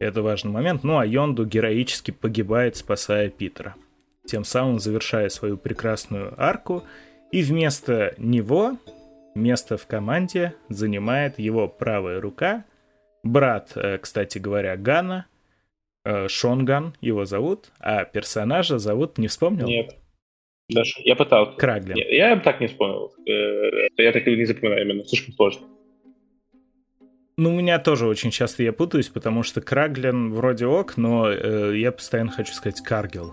Это 0.00 0.22
важный 0.22 0.50
момент. 0.50 0.84
Ну 0.84 0.98
а 0.98 1.06
Йонду 1.06 1.44
героически 1.44 2.10
погибает, 2.10 2.76
спасая 2.76 3.30
Питера. 3.30 3.74
Тем 4.26 4.44
самым 4.44 4.78
завершая 4.78 5.28
свою 5.28 5.56
прекрасную 5.56 6.34
арку. 6.36 6.84
И 7.32 7.42
вместо 7.42 8.14
него 8.16 8.78
место 9.34 9.76
в 9.76 9.86
команде 9.86 10.54
занимает 10.68 11.38
его 11.38 11.68
правая 11.68 12.20
рука, 12.20 12.64
брат, 13.22 13.72
э, 13.74 13.98
кстати 13.98 14.38
говоря, 14.38 14.76
Гана– 14.76 15.26
Э, 16.08 16.26
Шонган 16.26 16.94
его 17.02 17.26
зовут, 17.26 17.66
а 17.80 18.04
персонажа 18.04 18.78
зовут, 18.78 19.18
не 19.18 19.28
вспомнил? 19.28 19.66
Нет. 19.66 19.94
Даже 20.70 20.94
я 21.04 21.14
пытался. 21.16 21.52
Краглин. 21.58 21.96
Нет, 21.96 22.08
я 22.10 22.36
так 22.36 22.60
не 22.60 22.68
вспомнил. 22.68 23.12
Э, 23.26 23.88
я 23.98 24.12
так 24.12 24.26
и 24.26 24.34
не 24.34 24.46
запоминаю 24.46 24.86
именно, 24.86 25.04
слишком 25.04 25.34
сложно. 25.34 25.66
Ну, 27.38 27.50
у 27.50 27.52
меня 27.54 27.78
тоже 27.78 28.08
очень 28.08 28.32
часто 28.32 28.64
я 28.64 28.72
путаюсь, 28.72 29.06
потому 29.06 29.44
что 29.44 29.60
Краглин 29.60 30.34
вроде 30.34 30.66
ок, 30.66 30.96
но 30.96 31.30
э, 31.30 31.78
я 31.78 31.92
постоянно 31.92 32.32
хочу 32.32 32.52
сказать 32.52 32.80
Каргел. 32.82 33.32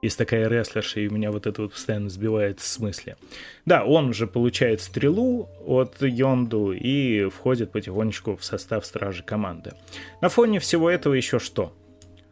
Есть 0.00 0.16
такая 0.16 0.48
рестлерша, 0.48 1.00
и 1.00 1.08
меня 1.10 1.30
вот 1.30 1.46
это 1.46 1.60
вот 1.60 1.74
постоянно 1.74 2.08
сбивает 2.08 2.60
в 2.60 2.64
смысле. 2.64 3.18
Да, 3.66 3.84
он 3.84 4.08
уже 4.08 4.26
получает 4.26 4.80
стрелу 4.80 5.50
от 5.66 6.00
Йонду 6.00 6.72
и 6.72 7.28
входит 7.28 7.72
потихонечку 7.72 8.36
в 8.36 8.44
состав 8.44 8.86
стражи 8.86 9.22
команды. 9.22 9.72
На 10.22 10.30
фоне 10.30 10.58
всего 10.58 10.88
этого 10.88 11.12
еще 11.12 11.38
что? 11.38 11.74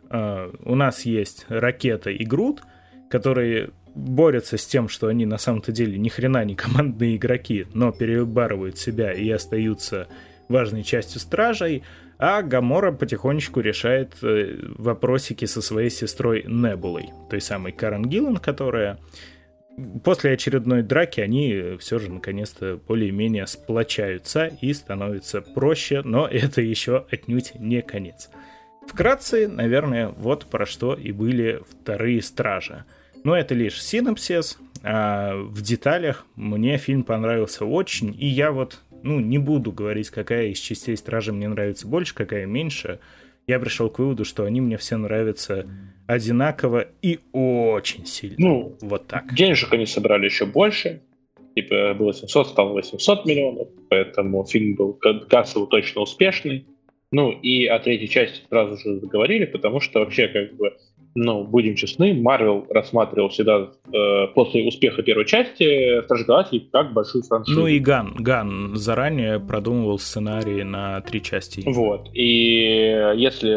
Uh, 0.08 0.58
у 0.64 0.74
нас 0.74 1.02
есть 1.02 1.44
ракета 1.50 2.08
и 2.08 2.24
Грут, 2.24 2.62
которые 3.10 3.70
борются 3.94 4.56
с 4.56 4.66
тем, 4.66 4.88
что 4.88 5.08
они 5.08 5.26
на 5.26 5.36
самом-то 5.36 5.70
деле 5.70 5.98
ни 5.98 6.08
хрена 6.08 6.46
не 6.46 6.56
командные 6.56 7.16
игроки, 7.16 7.66
но 7.74 7.92
перебарывают 7.92 8.78
себя 8.78 9.12
и 9.12 9.28
остаются 9.28 10.08
важной 10.50 10.82
частью 10.82 11.20
стражей, 11.20 11.82
а 12.18 12.42
Гамора 12.42 12.92
потихонечку 12.92 13.60
решает 13.60 14.16
э, 14.22 14.58
вопросики 14.76 15.46
со 15.46 15.62
своей 15.62 15.90
сестрой 15.90 16.44
Небулой, 16.46 17.10
той 17.30 17.40
самой 17.40 17.72
Карен 17.72 18.04
Гиллан, 18.04 18.36
которая 18.36 18.98
после 20.04 20.32
очередной 20.32 20.82
драки 20.82 21.20
они 21.20 21.76
все 21.78 21.98
же 21.98 22.10
наконец-то 22.10 22.78
более-менее 22.86 23.46
сплочаются 23.46 24.46
и 24.60 24.72
становится 24.72 25.40
проще, 25.40 26.02
но 26.02 26.26
это 26.30 26.60
еще 26.60 27.06
отнюдь 27.10 27.52
не 27.54 27.82
конец. 27.82 28.30
Вкратце, 28.86 29.46
наверное, 29.46 30.08
вот 30.08 30.46
про 30.46 30.66
что 30.66 30.94
и 30.94 31.12
были 31.12 31.62
вторые 31.70 32.22
стражи. 32.22 32.84
Но 33.22 33.36
это 33.36 33.54
лишь 33.54 33.80
синапсис, 33.82 34.58
а 34.82 35.36
в 35.36 35.60
деталях 35.62 36.26
мне 36.34 36.78
фильм 36.78 37.04
понравился 37.04 37.64
очень, 37.66 38.16
и 38.18 38.26
я 38.26 38.50
вот, 38.50 38.80
ну, 39.02 39.20
не 39.20 39.38
буду 39.38 39.72
говорить, 39.72 40.10
какая 40.10 40.48
из 40.48 40.58
частей 40.58 40.96
стражи 40.96 41.32
мне 41.32 41.48
нравится 41.48 41.86
больше, 41.86 42.14
какая 42.14 42.46
меньше. 42.46 43.00
Я 43.46 43.58
пришел 43.58 43.90
к 43.90 43.98
выводу, 43.98 44.24
что 44.24 44.44
они 44.44 44.60
мне 44.60 44.76
все 44.76 44.96
нравятся 44.96 45.66
одинаково 46.06 46.86
и 47.02 47.20
очень 47.32 48.06
сильно. 48.06 48.36
Ну, 48.38 48.76
вот 48.80 49.06
так. 49.06 49.34
Денежек 49.34 49.72
они 49.72 49.86
собрали 49.86 50.26
еще 50.26 50.46
больше. 50.46 51.02
Типа 51.54 51.94
было 51.94 52.14
700, 52.14 52.48
стало 52.48 52.72
800 52.74 53.26
миллионов, 53.26 53.68
поэтому 53.88 54.44
фильм 54.44 54.76
был 54.76 54.92
кассово 55.28 55.66
точно 55.66 56.02
успешный. 56.02 56.66
Ну 57.12 57.32
и 57.32 57.66
о 57.66 57.80
третьей 57.80 58.08
части 58.08 58.42
сразу 58.48 58.76
же 58.76 59.00
заговорили, 59.00 59.44
потому 59.44 59.80
что 59.80 59.98
вообще, 59.98 60.28
как 60.28 60.54
бы, 60.56 60.76
ну, 61.14 61.44
будем 61.44 61.74
честны, 61.74 62.14
Марвел 62.14 62.66
рассматривал 62.70 63.28
всегда 63.28 63.70
э, 63.92 64.26
после 64.34 64.66
успеха 64.66 65.02
первой 65.02 65.26
части 65.26 66.02
Стражи 66.04 66.24
Галактики 66.24 66.68
как 66.72 66.92
большую 66.92 67.24
франшизу. 67.24 67.60
Ну 67.60 67.66
и 67.66 67.78
Ган, 67.78 68.14
Ган 68.18 68.76
заранее 68.76 69.40
продумывал 69.40 69.98
сценарии 69.98 70.62
на 70.62 71.00
три 71.00 71.22
части. 71.22 71.62
Вот, 71.66 72.08
и 72.14 73.12
если... 73.16 73.50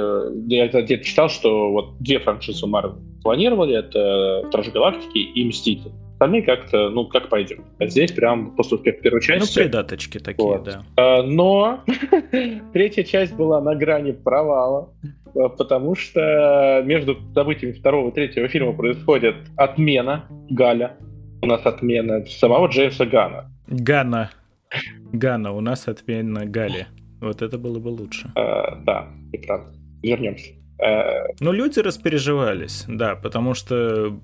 Я 0.51 0.68
где-то 0.68 1.04
читал, 1.04 1.30
что 1.30 1.72
вот 1.72 1.97
две 1.99 2.20
франшизы 2.20 2.66
Марвел 2.66 2.95
планировали, 3.22 3.76
это 3.76 4.43
Стражи 4.47 4.72
Галактики 4.72 5.18
и 5.20 5.45
Мстители 5.45 5.91
остальные 6.24 6.43
как-то, 6.43 6.89
ну, 6.89 7.06
как 7.06 7.30
пойдем. 7.30 7.66
А 7.80 7.88
здесь 7.88 8.12
прям 8.12 8.56
после 8.56 8.78
успеха 8.78 9.01
первой 9.01 9.18
ну, 9.18 9.22
части... 9.22 9.60
Ну, 9.60 9.64
придаточки 9.64 10.20
такие, 10.20 10.47
вот. 10.47 10.64
да. 10.64 10.84
А, 10.95 11.24
но 11.24 11.84
третья 12.74 13.04
часть 13.04 13.34
была 13.34 13.62
на 13.62 13.76
грани 13.76 14.12
провала, 14.12 14.89
потому 15.34 15.96
что 15.96 16.82
между 16.86 17.18
событиями 17.34 17.74
второго 17.74 18.10
и 18.10 18.14
третьего 18.14 18.48
фильма 18.48 18.74
происходит 18.74 19.36
отмена 19.58 20.26
Галя. 20.50 20.98
У 21.42 21.46
нас 21.46 21.66
отмена 21.66 22.26
самого 22.26 22.68
Джеймса 22.68 23.06
Гана. 23.06 23.52
Гана. 23.68 24.32
Гана, 25.12 25.52
у 25.52 25.62
нас 25.62 25.88
отмена 25.88 26.46
Гали. 26.46 26.88
Вот 27.22 27.42
это 27.42 27.58
было 27.58 27.80
бы 27.80 27.90
лучше. 27.90 28.32
А, 28.36 28.76
да, 28.84 29.08
и 29.32 29.38
правда. 29.38 29.78
Вернемся. 30.02 30.52
Ну, 31.40 31.52
люди 31.52 31.80
распереживались, 31.80 32.84
да, 32.88 33.16
потому 33.16 33.54
что 33.54 34.20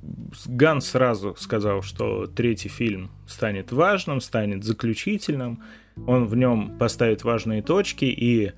Ган 0.48 0.82
сразу 0.82 1.36
сказал, 1.38 1.82
что 1.84 2.28
третий 2.28 2.68
фильм 2.68 3.12
станет 3.28 3.72
важным, 3.72 4.20
станет 4.20 4.64
заключительным, 4.64 5.64
он 6.08 6.26
в 6.26 6.36
нем 6.36 6.78
поставит 6.78 7.24
важные 7.24 7.62
точки, 7.62 8.06
и 8.06 8.52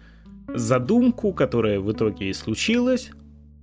задумку, 0.55 1.33
которая 1.33 1.79
в 1.79 1.91
итоге 1.91 2.29
и 2.29 2.33
случилась, 2.33 3.11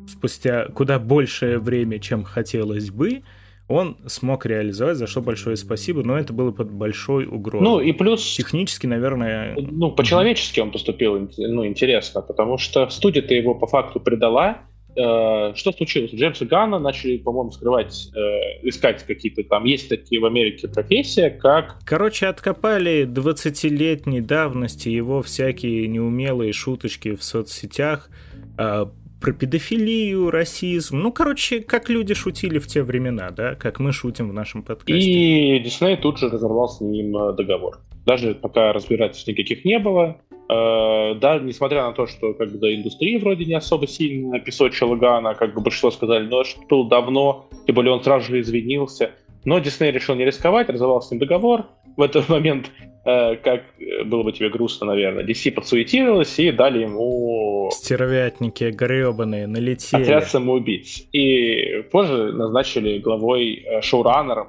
спустя 0.09 0.66
куда 0.66 0.99
большее 0.99 1.59
время, 1.59 1.99
чем 1.99 2.24
хотелось 2.24 2.91
бы, 2.91 3.22
он 3.68 3.99
смог 4.07 4.47
реализовать, 4.47 4.97
за 4.97 5.07
что 5.07 5.20
большое 5.20 5.57
спасибо, 5.57 6.03
но 6.03 6.18
это 6.18 6.32
было 6.32 6.53
под 6.53 6.70
большой 6.70 7.26
угрозой. 7.26 7.64
Ну 7.64 7.80
и 7.80 7.93
плюс... 7.93 8.34
Технически, 8.34 8.86
наверное... 8.86 9.55
Ну, 9.57 9.91
по-человечески 9.93 10.59
он 10.61 10.70
поступил, 10.70 11.28
ну, 11.36 11.66
интересно, 11.66 12.22
потому 12.22 12.57
что 12.57 12.89
студия-то 12.89 13.34
его 13.34 13.55
по 13.55 13.66
факту 13.66 14.01
предала, 14.01 14.62
э, 14.99 15.55
что 15.55 15.72
случилось? 15.72 16.12
Джеймса 16.12 16.44
Ганна 16.44 16.78
начали, 16.78 17.16
по-моему, 17.16 17.51
скрывать, 17.51 18.11
э, 18.14 18.68
искать 18.68 19.05
какие-то 19.05 19.44
там, 19.44 19.64
есть 19.64 19.88
такие 19.88 20.20
в 20.20 20.26
Америке 20.26 20.68
профессии, 20.68 21.28
как... 21.28 21.76
Короче, 21.84 22.26
откопали 22.26 23.07
20-летней 23.07 24.20
давности 24.20 24.88
его 24.88 25.22
всякие 25.22 25.86
неумелые 25.86 26.53
шуточки 26.53 27.14
в 27.14 27.22
соцсетях, 27.22 28.11
э, 28.59 28.86
про 29.20 29.32
педофилию, 29.32 30.30
расизм. 30.30 30.99
Ну, 30.99 31.12
короче, 31.12 31.61
как 31.61 31.88
люди 31.88 32.14
шутили 32.14 32.59
в 32.59 32.66
те 32.66 32.82
времена, 32.82 33.30
да, 33.30 33.55
как 33.55 33.80
мы 33.80 33.92
шутим 33.92 34.28
в 34.28 34.32
нашем 34.32 34.62
подкасте. 34.62 35.11
И 35.11 35.59
Дисней 35.61 35.96
тут 35.96 36.18
же 36.18 36.28
разорвал 36.28 36.68
с 36.68 36.80
ним 36.80 37.16
э, 37.16 37.32
договор. 37.34 37.80
Даже 38.07 38.34
пока 38.34 38.72
разбирательств 38.72 39.28
никаких 39.28 39.64
не 39.64 39.78
было. 39.78 40.20
Э, 40.51 41.14
да, 41.14 41.38
несмотря 41.38 41.82
на 41.84 41.92
то, 41.92 42.07
что 42.07 42.34
как 42.34 42.51
бы, 42.51 42.59
да, 42.59 42.74
индустрия 42.74 43.18
вроде 43.18 43.44
не 43.44 43.55
особо 43.55 43.86
сильно 43.86 44.40
песочила 44.40 44.96
Гана, 44.96 45.34
как 45.34 45.55
бы 45.55 45.61
большинство 45.61 45.90
сказали, 45.90 46.26
но 46.26 46.44
что 46.44 46.84
давно, 46.84 47.49
тем 47.66 47.74
более 47.74 47.92
он 47.92 48.03
сразу 48.03 48.26
же 48.26 48.40
извинился. 48.40 49.12
Но 49.44 49.59
Дисней 49.59 49.92
решил 49.92 50.14
не 50.14 50.24
рисковать, 50.24 50.68
разорвал 50.68 51.01
с 51.01 51.11
ним 51.11 51.20
договор. 51.20 51.66
В 51.96 52.03
этот 52.03 52.28
момент 52.28 52.70
Э, 53.09 53.36
как 53.36 53.62
э, 53.80 54.05
было 54.05 54.22
бы 54.22 54.32
тебе 54.32 54.51
грустно, 54.51 54.88
наверное, 54.88 55.24
DC 55.24 55.53
подсуетилась 55.53 56.38
и 56.38 56.53
дали 56.53 56.80
ему... 56.80 57.70
Стервятники 57.72 58.64
гребаные 58.64 59.46
налетели. 59.46 60.03
Отряд 60.03 60.28
самоубийц. 60.28 61.05
И 61.12 61.84
позже 61.90 62.32
назначили 62.34 62.99
главой 62.99 63.64
э, 63.64 63.80
шоураннером 63.80 64.49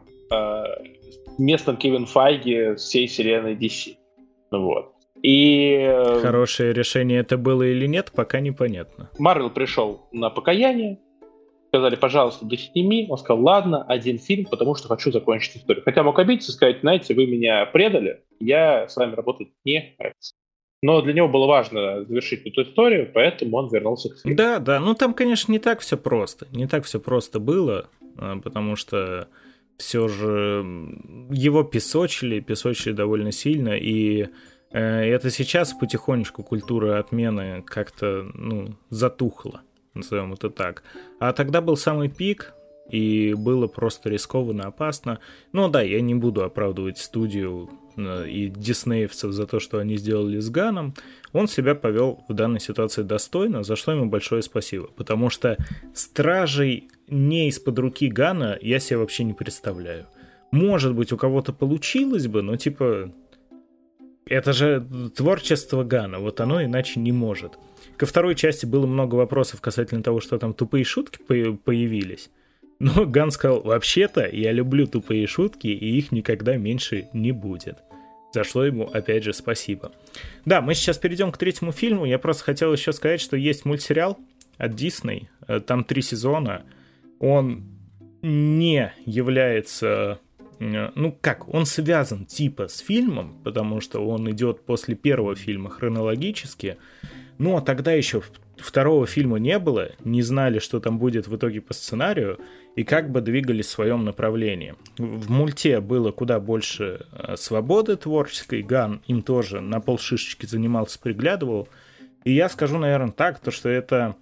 местным 1.39 1.77
Кевин 1.77 2.05
Файги 2.05 2.75
всей 2.75 3.07
вселенной 3.07 3.55
DC. 3.55 3.95
Вот. 4.51 4.91
И... 5.23 6.19
Хорошее 6.21 6.73
решение 6.73 7.19
это 7.19 7.37
было 7.37 7.63
или 7.63 7.85
нет, 7.87 8.11
пока 8.15 8.39
непонятно. 8.39 9.09
Марвел 9.19 9.49
пришел 9.49 10.07
на 10.11 10.29
покаяние, 10.29 10.99
сказали, 11.69 11.95
пожалуйста, 11.95 12.45
досними. 12.45 13.07
Он 13.09 13.17
сказал, 13.17 13.43
ладно, 13.43 13.83
один 13.83 14.19
фильм, 14.19 14.45
потому 14.45 14.75
что 14.75 14.87
хочу 14.87 15.11
закончить 15.11 15.57
историю. 15.57 15.83
Хотя 15.83 16.03
мог 16.03 16.17
обидеться 16.19 16.51
и 16.51 16.55
сказать, 16.55 16.79
знаете, 16.81 17.13
вы 17.13 17.27
меня 17.27 17.65
предали, 17.65 18.23
я 18.39 18.87
с 18.87 18.95
вами 18.95 19.15
работать 19.15 19.49
не 19.65 19.95
хочу. 19.97 20.35
Но 20.81 21.01
для 21.01 21.13
него 21.13 21.27
было 21.27 21.45
важно 21.45 22.05
завершить 22.05 22.45
эту 22.45 22.63
историю, 22.63 23.11
поэтому 23.13 23.57
он 23.57 23.69
вернулся 23.69 24.09
к 24.09 24.19
фильму. 24.19 24.37
Да, 24.37 24.59
да, 24.59 24.79
ну 24.79 24.93
там, 24.93 25.13
конечно, 25.13 25.51
не 25.51 25.59
так 25.59 25.81
все 25.81 25.97
просто. 25.97 26.47
Не 26.51 26.67
так 26.67 26.85
все 26.85 27.01
просто 27.01 27.39
было, 27.39 27.89
а, 28.17 28.37
потому 28.37 28.77
что 28.77 29.27
все 29.77 30.07
же 30.07 30.65
его 31.31 31.63
песочили, 31.63 32.39
песочили 32.39 32.93
довольно 32.93 33.31
сильно, 33.33 33.77
и 33.77 34.23
э, 34.23 34.27
это 34.71 35.31
сейчас 35.31 35.73
потихонечку 35.73 36.43
культура 36.43 36.99
отмены 36.99 37.63
как-то 37.63 38.29
ну, 38.33 38.75
затухла 38.89 39.61
назовем 39.93 40.33
это 40.33 40.49
так. 40.49 40.83
А 41.19 41.33
тогда 41.33 41.61
был 41.61 41.77
самый 41.77 42.09
пик, 42.09 42.53
и 42.89 43.35
было 43.35 43.67
просто 43.67 44.09
рискованно, 44.09 44.65
опасно. 44.65 45.19
Ну 45.51 45.69
да, 45.69 45.81
я 45.81 46.01
не 46.01 46.15
буду 46.15 46.43
оправдывать 46.43 46.97
студию 46.97 47.69
э, 47.95 48.27
и 48.27 48.47
диснеевцев 48.47 49.31
за 49.31 49.45
то, 49.45 49.59
что 49.59 49.77
они 49.77 49.97
сделали 49.97 50.39
с 50.39 50.49
Ганом. 50.49 50.95
Он 51.31 51.47
себя 51.47 51.75
повел 51.75 52.23
в 52.27 52.33
данной 52.33 52.59
ситуации 52.59 53.03
достойно, 53.03 53.63
за 53.63 53.75
что 53.75 53.91
ему 53.91 54.07
большое 54.07 54.41
спасибо. 54.41 54.87
Потому 54.87 55.29
что 55.29 55.55
стражей 55.93 56.89
не 57.07 57.49
из-под 57.49 57.77
руки 57.77 58.07
Гана 58.07 58.57
я 58.59 58.79
себе 58.79 58.97
вообще 58.97 59.23
не 59.23 59.33
представляю. 59.33 60.07
Может 60.49 60.95
быть, 60.95 61.11
у 61.11 61.17
кого-то 61.17 61.53
получилось 61.53 62.27
бы, 62.27 62.41
но 62.41 62.55
типа... 62.55 63.11
Это 64.29 64.53
же 64.53 64.87
творчество 65.15 65.83
Гана, 65.83 66.19
вот 66.19 66.39
оно 66.39 66.63
иначе 66.63 66.99
не 66.99 67.11
может. 67.11 67.57
Ко 67.97 68.05
второй 68.05 68.35
части 68.35 68.65
было 68.65 68.85
много 68.85 69.15
вопросов 69.15 69.59
касательно 69.59 70.03
того, 70.03 70.21
что 70.21 70.37
там 70.37 70.53
тупые 70.53 70.85
шутки 70.85 71.19
появились. 71.27 72.29
Но 72.79 73.05
Ган 73.05 73.31
сказал, 73.31 73.61
вообще-то 73.61 74.29
я 74.31 74.51
люблю 74.51 74.87
тупые 74.87 75.27
шутки, 75.27 75.67
и 75.67 75.97
их 75.97 76.11
никогда 76.11 76.55
меньше 76.55 77.09
не 77.11 77.31
будет. 77.31 77.79
За 78.31 78.43
что 78.43 78.63
ему, 78.63 78.85
опять 78.85 79.23
же, 79.23 79.33
спасибо. 79.33 79.91
Да, 80.45 80.61
мы 80.61 80.75
сейчас 80.75 80.99
перейдем 80.99 81.31
к 81.31 81.37
третьему 81.37 81.71
фильму. 81.71 82.05
Я 82.05 82.19
просто 82.19 82.43
хотел 82.43 82.71
еще 82.71 82.93
сказать, 82.93 83.19
что 83.21 83.35
есть 83.35 83.65
мультсериал 83.65 84.19
от 84.57 84.71
Disney. 84.73 85.27
Э, 85.47 85.59
там 85.59 85.83
три 85.83 86.01
сезона. 86.03 86.63
Он 87.19 87.63
не 88.21 88.93
является... 89.05 90.19
Э, 90.59 90.91
ну 90.95 91.17
как, 91.19 91.51
он 91.53 91.65
связан 91.65 92.25
типа 92.25 92.67
с 92.67 92.79
фильмом, 92.79 93.39
потому 93.43 93.81
что 93.81 94.05
он 94.05 94.29
идет 94.31 94.65
после 94.65 94.95
первого 94.95 95.35
фильма 95.35 95.69
хронологически. 95.69 96.77
Но 97.37 97.51
ну, 97.51 97.57
а 97.57 97.61
тогда 97.61 97.93
еще 97.93 98.21
второго 98.57 99.07
фильма 99.07 99.39
не 99.39 99.57
было, 99.59 99.91
не 100.03 100.21
знали, 100.21 100.59
что 100.59 100.81
там 100.81 100.99
будет 100.99 101.27
в 101.27 101.35
итоге 101.35 101.61
по 101.61 101.73
сценарию, 101.73 102.39
и 102.75 102.83
как 102.83 103.09
бы 103.09 103.21
двигались 103.21 103.67
в 103.67 103.71
своем 103.71 104.03
направлении. 104.03 104.75
В 104.97 105.31
мульте 105.31 105.79
было 105.79 106.11
куда 106.11 106.39
больше 106.39 107.05
э, 107.11 107.35
свободы 107.37 107.95
творческой, 107.95 108.61
Ган 108.61 109.01
им 109.07 109.21
тоже 109.21 109.61
на 109.61 109.79
полшишечки 109.79 110.45
занимался, 110.45 110.99
приглядывал. 110.99 111.69
И 112.25 112.33
я 112.33 112.49
скажу, 112.49 112.77
наверное, 112.77 113.11
так, 113.11 113.39
то 113.39 113.51
что 113.51 113.69
это 113.69 114.15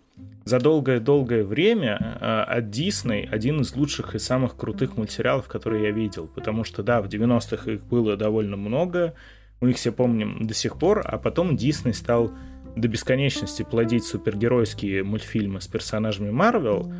за 0.45 0.59
долгое-долгое 0.59 1.43
время 1.43 2.17
э, 2.21 2.57
от 2.57 2.65
Disney 2.65 3.27
один 3.29 3.61
из 3.61 3.75
лучших 3.75 4.15
и 4.15 4.19
самых 4.19 4.55
крутых 4.55 4.95
мультсериалов, 4.97 5.47
которые 5.47 5.83
я 5.83 5.91
видел. 5.91 6.27
Потому 6.27 6.63
что, 6.63 6.83
да, 6.83 7.01
в 7.01 7.07
90-х 7.07 7.71
их 7.71 7.85
было 7.85 8.15
довольно 8.15 8.55
много, 8.55 9.13
мы 9.59 9.71
их 9.71 9.77
все 9.77 9.91
помним 9.91 10.45
до 10.47 10.53
сих 10.53 10.77
пор, 10.77 11.01
а 11.03 11.17
потом 11.17 11.55
Disney 11.55 11.93
стал 11.93 12.31
до 12.75 12.87
бесконечности 12.87 13.63
плодить 13.63 14.05
супергеройские 14.05 15.03
мультфильмы 15.03 15.61
с 15.61 15.67
персонажами 15.67 16.29
Марвел, 16.29 16.93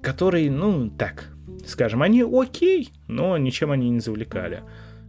которые, 0.00 0.50
ну, 0.50 0.88
так, 0.90 1.32
скажем, 1.66 2.02
они 2.02 2.22
окей, 2.22 2.90
но 3.08 3.36
ничем 3.36 3.72
они 3.72 3.90
не 3.90 4.00
завлекали. 4.00 4.62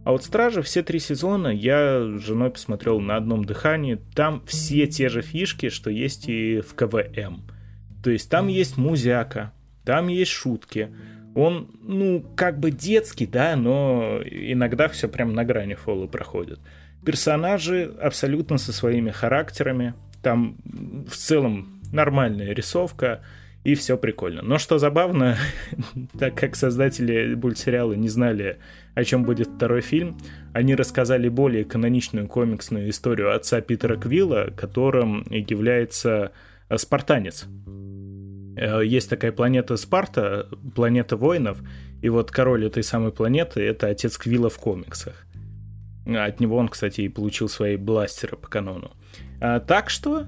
А 0.08 0.12
вот 0.12 0.24
«Стражи» 0.24 0.62
все 0.62 0.82
три 0.82 1.00
сезона 1.00 1.48
я 1.48 2.00
с 2.00 2.22
женой 2.22 2.48
посмотрел 2.48 2.98
на 2.98 3.16
одном 3.16 3.44
дыхании. 3.44 4.00
Там 4.14 4.42
все 4.46 4.86
те 4.86 5.10
же 5.10 5.20
фишки, 5.20 5.68
что 5.68 5.90
есть 5.90 6.30
и 6.30 6.62
в 6.62 6.74
КВМ. 6.74 7.42
То 8.02 8.08
есть 8.08 8.30
там 8.30 8.48
есть 8.48 8.78
музяка, 8.78 9.52
там 9.84 10.08
есть 10.08 10.30
шутки. 10.30 10.88
Он, 11.34 11.68
ну, 11.82 12.24
как 12.36 12.58
бы 12.58 12.70
детский, 12.70 13.26
да, 13.26 13.54
но 13.54 14.22
иногда 14.24 14.88
все 14.88 15.08
прям 15.08 15.34
на 15.34 15.44
грани 15.44 15.74
фола 15.74 16.06
проходит. 16.06 16.58
Персонажи 17.04 17.94
абсолютно 18.00 18.56
со 18.56 18.72
своими 18.72 19.10
характерами. 19.10 19.92
Там 20.22 20.56
в 21.06 21.16
целом 21.16 21.82
нормальная 21.92 22.54
рисовка, 22.54 23.20
и 23.64 23.74
все 23.74 23.98
прикольно. 23.98 24.42
Но 24.42 24.58
что 24.58 24.78
забавно, 24.78 25.36
так 26.18 26.34
как 26.34 26.56
создатели 26.56 27.34
мультсериала 27.34 27.92
не 27.92 28.08
знали, 28.08 28.58
о 28.94 29.04
чем 29.04 29.24
будет 29.24 29.48
второй 29.48 29.80
фильм, 29.80 30.18
они 30.52 30.74
рассказали 30.74 31.28
более 31.28 31.64
каноничную 31.64 32.28
комиксную 32.28 32.88
историю 32.90 33.34
отца 33.34 33.60
Питера 33.60 33.96
Квилла, 33.96 34.52
которым 34.56 35.26
является 35.30 36.32
э, 36.68 36.78
спартанец. 36.78 37.46
Э, 38.56 38.84
есть 38.84 39.10
такая 39.10 39.32
планета 39.32 39.76
Спарта, 39.76 40.48
планета 40.74 41.16
воинов, 41.16 41.60
и 42.00 42.08
вот 42.08 42.30
король 42.30 42.66
этой 42.66 42.82
самой 42.82 43.12
планеты— 43.12 43.60
это 43.62 43.88
отец 43.88 44.16
Квилла 44.18 44.50
в 44.50 44.58
комиксах. 44.58 45.26
От 46.06 46.40
него 46.40 46.56
он, 46.56 46.68
кстати, 46.68 47.02
и 47.02 47.08
получил 47.08 47.48
свои 47.48 47.76
бластеры 47.76 48.36
по 48.36 48.48
канону. 48.48 48.92
А, 49.40 49.60
так 49.60 49.90
что, 49.90 50.26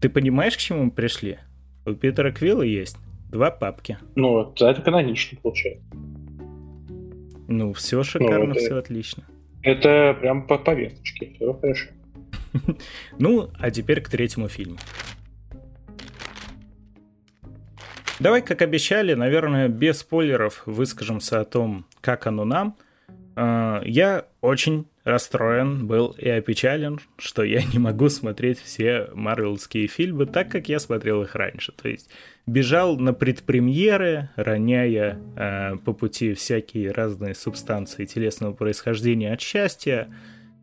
ты 0.00 0.08
понимаешь, 0.08 0.56
к 0.56 0.60
чему 0.60 0.84
мы 0.84 0.90
пришли? 0.90 1.38
У 1.86 1.92
Питера 1.92 2.32
Квилла 2.32 2.62
есть 2.62 2.96
два 3.30 3.50
папки. 3.50 3.98
Ну, 4.14 4.32
вот 4.32 4.62
это 4.62 4.80
канонично 4.80 5.38
получается. 5.42 5.84
Ну, 7.46 7.72
все 7.74 8.02
шикарно, 8.02 8.46
ну, 8.46 8.50
это, 8.52 8.60
все 8.60 8.76
отлично. 8.76 9.24
Это 9.62 10.16
прям 10.18 10.46
по 10.46 10.56
повесточке, 10.56 11.34
все 11.34 11.52
хорошо. 11.52 11.90
ну, 13.18 13.50
а 13.58 13.70
теперь 13.70 14.00
к 14.00 14.08
третьему 14.08 14.48
фильму. 14.48 14.78
Давай, 18.20 18.40
как 18.42 18.62
обещали, 18.62 19.14
наверное, 19.14 19.68
без 19.68 19.98
спойлеров 19.98 20.62
выскажемся 20.66 21.40
о 21.40 21.44
том, 21.44 21.84
как 22.00 22.26
оно 22.26 22.44
нам. 22.44 22.76
А, 23.36 23.82
я 23.84 24.26
очень 24.40 24.86
расстроен 25.04 25.86
был 25.86 26.14
и 26.18 26.28
опечален, 26.28 26.98
что 27.18 27.42
я 27.42 27.62
не 27.62 27.78
могу 27.78 28.08
смотреть 28.08 28.58
все 28.58 29.10
марвелские 29.12 29.86
фильмы 29.86 30.26
так, 30.26 30.50
как 30.50 30.68
я 30.68 30.78
смотрел 30.78 31.22
их 31.22 31.34
раньше. 31.34 31.72
То 31.72 31.88
есть 31.88 32.10
бежал 32.46 32.96
на 32.96 33.12
предпремьеры, 33.12 34.30
роняя 34.36 35.18
э, 35.36 35.76
по 35.84 35.92
пути 35.92 36.34
всякие 36.34 36.90
разные 36.90 37.34
субстанции 37.34 38.06
телесного 38.06 38.52
происхождения 38.52 39.32
от 39.32 39.40
счастья, 39.40 40.08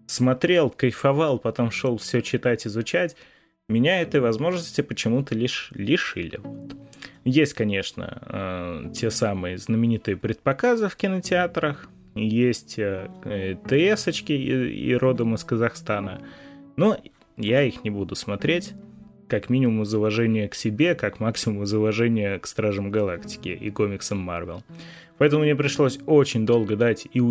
смотрел, 0.07 0.69
кайфовал, 0.69 1.37
потом 1.37 1.71
шел 1.71 1.97
все 1.97 2.21
читать, 2.21 2.65
изучать. 2.65 3.15
Меня 3.69 4.01
этой 4.01 4.19
возможности 4.19 4.81
почему-то 4.81 5.35
лишь 5.35 5.69
лишили. 5.73 6.39
Вот. 6.43 6.75
Есть, 7.23 7.53
конечно, 7.53 8.21
э, 8.25 8.91
те 8.93 9.11
самые 9.11 9.57
знаменитые 9.57 10.17
предпоказы 10.17 10.89
в 10.89 10.95
кинотеатрах, 10.95 11.87
есть 12.15 12.77
э, 12.77 13.09
ТС-очки 13.67 14.35
и 14.35 14.93
родом 14.95 15.35
из 15.35 15.43
Казахстана, 15.43 16.21
но 16.75 16.97
я 17.37 17.63
их 17.63 17.83
не 17.83 17.89
буду 17.89 18.15
смотреть, 18.15 18.73
как 19.27 19.49
минимум 19.49 19.83
из 19.83 19.93
уважения 19.93 20.49
к 20.49 20.55
себе, 20.55 20.93
как 20.93 21.19
максимум 21.19 21.63
из 21.63 21.73
уважения 21.73 22.37
к 22.37 22.45
Стражам 22.45 22.91
Галактики 22.91 23.49
и 23.49 23.71
комиксам 23.71 24.17
Марвел. 24.17 24.61
Поэтому 25.17 25.43
мне 25.43 25.55
пришлось 25.55 25.99
очень 26.05 26.45
долго 26.45 26.75
дать 26.75 27.07
и 27.13 27.21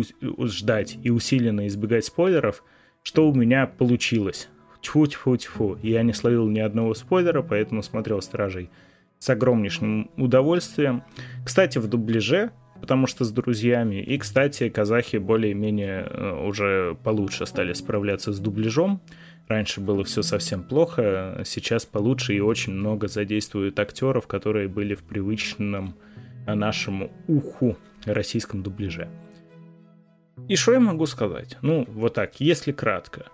ждать 0.45 0.97
и 1.03 1.09
усиленно 1.09 1.67
избегать 1.67 2.05
спойлеров, 2.05 2.63
что 3.03 3.29
у 3.29 3.35
меня 3.35 3.67
получилось. 3.67 4.49
Тьфу-тьфу-тьфу. 4.81 5.77
Я 5.83 6.01
не 6.01 6.13
словил 6.13 6.47
ни 6.47 6.59
одного 6.59 6.95
спойлера, 6.95 7.43
поэтому 7.43 7.83
смотрел 7.83 8.21
«Стражей» 8.21 8.71
с 9.19 9.29
огромнейшим 9.29 10.09
удовольствием. 10.17 11.03
Кстати, 11.45 11.77
в 11.77 11.87
дубляже, 11.87 12.51
потому 12.81 13.07
что 13.07 13.23
с 13.23 13.31
друзьями. 13.31 14.01
И, 14.01 14.17
кстати, 14.17 14.67
казахи 14.69 15.17
более-менее 15.17 16.07
э, 16.09 16.45
уже 16.45 16.97
получше 17.03 17.45
стали 17.45 17.73
справляться 17.73 18.33
с 18.33 18.39
дубляжом. 18.39 19.01
Раньше 19.47 19.79
было 19.79 20.03
все 20.03 20.21
совсем 20.21 20.63
плохо, 20.63 21.41
сейчас 21.45 21.85
получше 21.85 22.33
и 22.33 22.39
очень 22.39 22.73
много 22.73 23.07
задействуют 23.07 23.79
актеров, 23.79 24.27
которые 24.27 24.67
были 24.67 24.95
в 24.95 25.03
привычном 25.03 25.95
нашему 26.47 27.11
уху 27.27 27.77
российском 28.05 28.63
дубляже. 28.63 29.09
И 30.47 30.55
что 30.55 30.73
я 30.73 30.79
могу 30.79 31.05
сказать? 31.05 31.57
Ну, 31.61 31.85
вот 31.89 32.13
так, 32.13 32.39
если 32.39 32.71
кратко. 32.71 33.25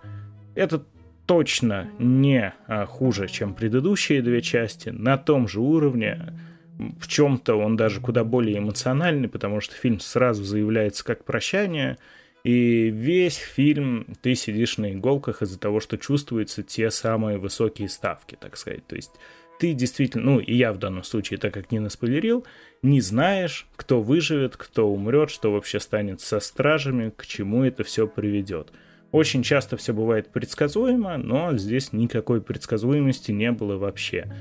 Это 0.54 0.82
точно 1.26 1.90
не 1.98 2.54
а, 2.66 2.86
хуже, 2.86 3.28
чем 3.28 3.54
предыдущие 3.54 4.22
две 4.22 4.40
части, 4.40 4.88
на 4.88 5.18
том 5.18 5.46
же 5.46 5.60
уровне. 5.60 6.34
В 6.78 7.08
чем-то 7.08 7.56
он 7.56 7.76
даже 7.76 8.00
куда 8.00 8.22
более 8.22 8.58
эмоциональный, 8.58 9.28
потому 9.28 9.60
что 9.60 9.74
фильм 9.74 9.98
сразу 9.98 10.44
заявляется 10.44 11.04
как 11.04 11.24
прощание, 11.24 11.98
и 12.44 12.88
весь 12.88 13.36
фильм 13.36 14.06
ты 14.22 14.36
сидишь 14.36 14.78
на 14.78 14.92
иголках 14.92 15.42
из-за 15.42 15.58
того, 15.58 15.80
что 15.80 15.98
чувствуются 15.98 16.62
те 16.62 16.90
самые 16.90 17.38
высокие 17.38 17.88
ставки, 17.88 18.38
так 18.40 18.56
сказать. 18.56 18.86
То 18.86 18.94
есть 18.94 19.10
ты 19.58 19.72
действительно, 19.72 20.24
ну 20.24 20.38
и 20.38 20.54
я 20.54 20.72
в 20.72 20.78
данном 20.78 21.02
случае, 21.02 21.40
так 21.40 21.52
как 21.52 21.72
не 21.72 21.80
наспойлерил, 21.80 22.46
не 22.82 23.00
знаешь, 23.00 23.66
кто 23.74 24.00
выживет, 24.00 24.56
кто 24.56 24.88
умрет, 24.88 25.30
что 25.30 25.52
вообще 25.52 25.80
станет 25.80 26.20
со 26.20 26.38
стражами, 26.38 27.10
к 27.10 27.26
чему 27.26 27.64
это 27.64 27.82
все 27.82 28.06
приведет. 28.06 28.72
Очень 29.10 29.42
часто 29.42 29.76
все 29.76 29.92
бывает 29.92 30.28
предсказуемо, 30.28 31.16
но 31.16 31.56
здесь 31.56 31.92
никакой 31.92 32.40
предсказуемости 32.40 33.32
не 33.32 33.50
было 33.50 33.76
вообще. 33.76 34.32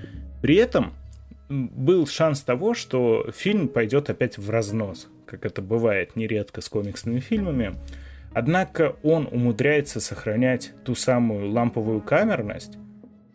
При 0.43 0.55
этом 0.55 0.93
был 1.49 2.07
шанс 2.07 2.41
того, 2.41 2.73
что 2.73 3.29
фильм 3.31 3.67
пойдет 3.67 4.09
опять 4.09 4.37
в 4.37 4.49
разнос, 4.49 5.07
как 5.25 5.45
это 5.45 5.61
бывает 5.61 6.15
нередко 6.15 6.61
с 6.61 6.69
комиксными 6.69 7.19
фильмами. 7.19 7.75
Однако 8.33 8.95
он 9.03 9.27
умудряется 9.31 9.99
сохранять 9.99 10.73
ту 10.83 10.95
самую 10.95 11.49
ламповую 11.49 12.01
камерность, 12.01 12.77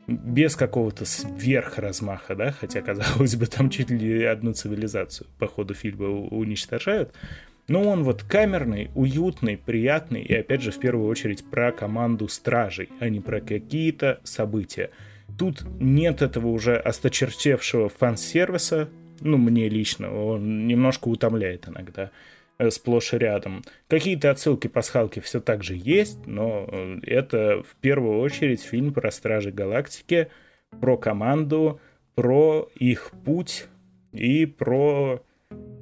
без 0.06 0.56
какого-то 0.56 1.04
сверхразмаха, 1.04 2.34
да, 2.34 2.52
хотя, 2.52 2.82
казалось 2.82 3.36
бы, 3.36 3.46
там 3.46 3.70
чуть 3.70 3.90
ли 3.90 4.24
одну 4.24 4.52
цивилизацию 4.52 5.28
по 5.38 5.46
ходу 5.46 5.74
фильма 5.74 6.08
уничтожают. 6.08 7.14
Но 7.68 7.82
он 7.82 8.02
вот 8.02 8.24
камерный, 8.24 8.90
уютный, 8.94 9.56
приятный, 9.56 10.22
и 10.22 10.34
опять 10.34 10.62
же, 10.62 10.72
в 10.72 10.78
первую 10.78 11.08
очередь, 11.08 11.48
про 11.48 11.70
команду 11.70 12.28
стражей, 12.28 12.90
а 12.98 13.08
не 13.08 13.20
про 13.20 13.40
какие-то 13.40 14.20
события. 14.24 14.90
Тут 15.38 15.62
нет 15.80 16.22
этого 16.22 16.48
уже 16.48 16.76
осточертевшего 16.76 17.88
фан-сервиса, 17.88 18.88
ну, 19.20 19.36
мне 19.36 19.68
лично, 19.68 20.12
он 20.12 20.66
немножко 20.66 21.08
утомляет 21.08 21.68
иногда. 21.68 22.10
Э, 22.58 22.70
сплошь 22.70 23.12
и 23.14 23.18
рядом. 23.18 23.62
Какие-то 23.88 24.30
отсылки 24.30 24.68
пасхалки 24.68 25.20
все 25.20 25.40
так 25.40 25.64
же 25.64 25.74
есть, 25.74 26.26
но 26.26 26.68
э, 26.70 26.98
это 27.02 27.62
в 27.62 27.74
первую 27.80 28.20
очередь 28.20 28.62
фильм 28.62 28.92
про 28.92 29.10
Стражи 29.10 29.50
Галактики, 29.50 30.28
про 30.80 30.96
команду, 30.96 31.80
про 32.14 32.68
их 32.76 33.10
путь 33.24 33.66
и 34.12 34.46
про 34.46 35.22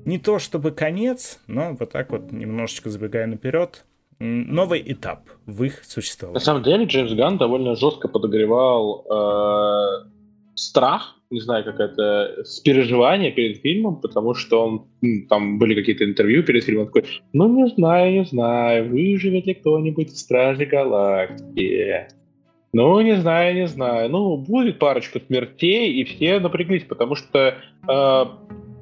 не 0.05 0.19
то 0.19 0.39
чтобы 0.39 0.71
конец, 0.71 1.41
но 1.47 1.75
вот 1.79 1.91
так 1.93 2.11
вот 2.11 2.33
немножечко 2.33 2.89
забегая 2.89 3.27
наперед, 3.27 3.85
новый 4.21 4.83
этап 4.87 5.29
в 5.47 5.65
их 5.65 5.85
существовании. 5.85 6.35
На 6.35 6.41
самом 6.41 6.63
деле 6.63 6.85
Джеймс 6.85 7.13
Ганн 7.13 7.39
довольно 7.39 7.75
жестко 7.75 8.07
подогревал 8.09 9.05
э, 9.11 10.09
страх 10.55 11.17
не 11.31 11.41
знаю, 11.41 11.65
как 11.65 11.79
это, 11.79 12.45
с 12.45 12.59
переживания 12.61 13.31
перед 13.31 13.59
фильмом, 13.59 14.01
потому 14.01 14.35
что 14.35 14.65
он, 14.65 14.87
там 15.29 15.59
были 15.59 15.75
какие-то 15.75 16.05
интервью 16.05 16.43
перед 16.43 16.65
фильмом, 16.65 16.87
такой, 16.87 17.05
ну, 17.33 17.49
не 17.49 17.69
знаю, 17.69 18.13
не 18.13 18.25
знаю, 18.25 18.91
выживет 18.91 19.47
ли 19.47 19.55
кто-нибудь 19.55 20.11
в 20.11 20.19
Страже 20.19 20.67
Галактики. 20.67 22.09
Ну, 22.73 23.01
не 23.01 23.17
знаю, 23.17 23.55
не 23.55 23.67
знаю. 23.67 24.11
Ну, 24.11 24.37
будет 24.37 24.79
парочка 24.79 25.21
смертей, 25.21 25.93
и 25.93 26.05
все 26.05 26.39
напряглись, 26.41 26.85
потому 26.85 27.15
что 27.15 27.55
э, 27.89 28.25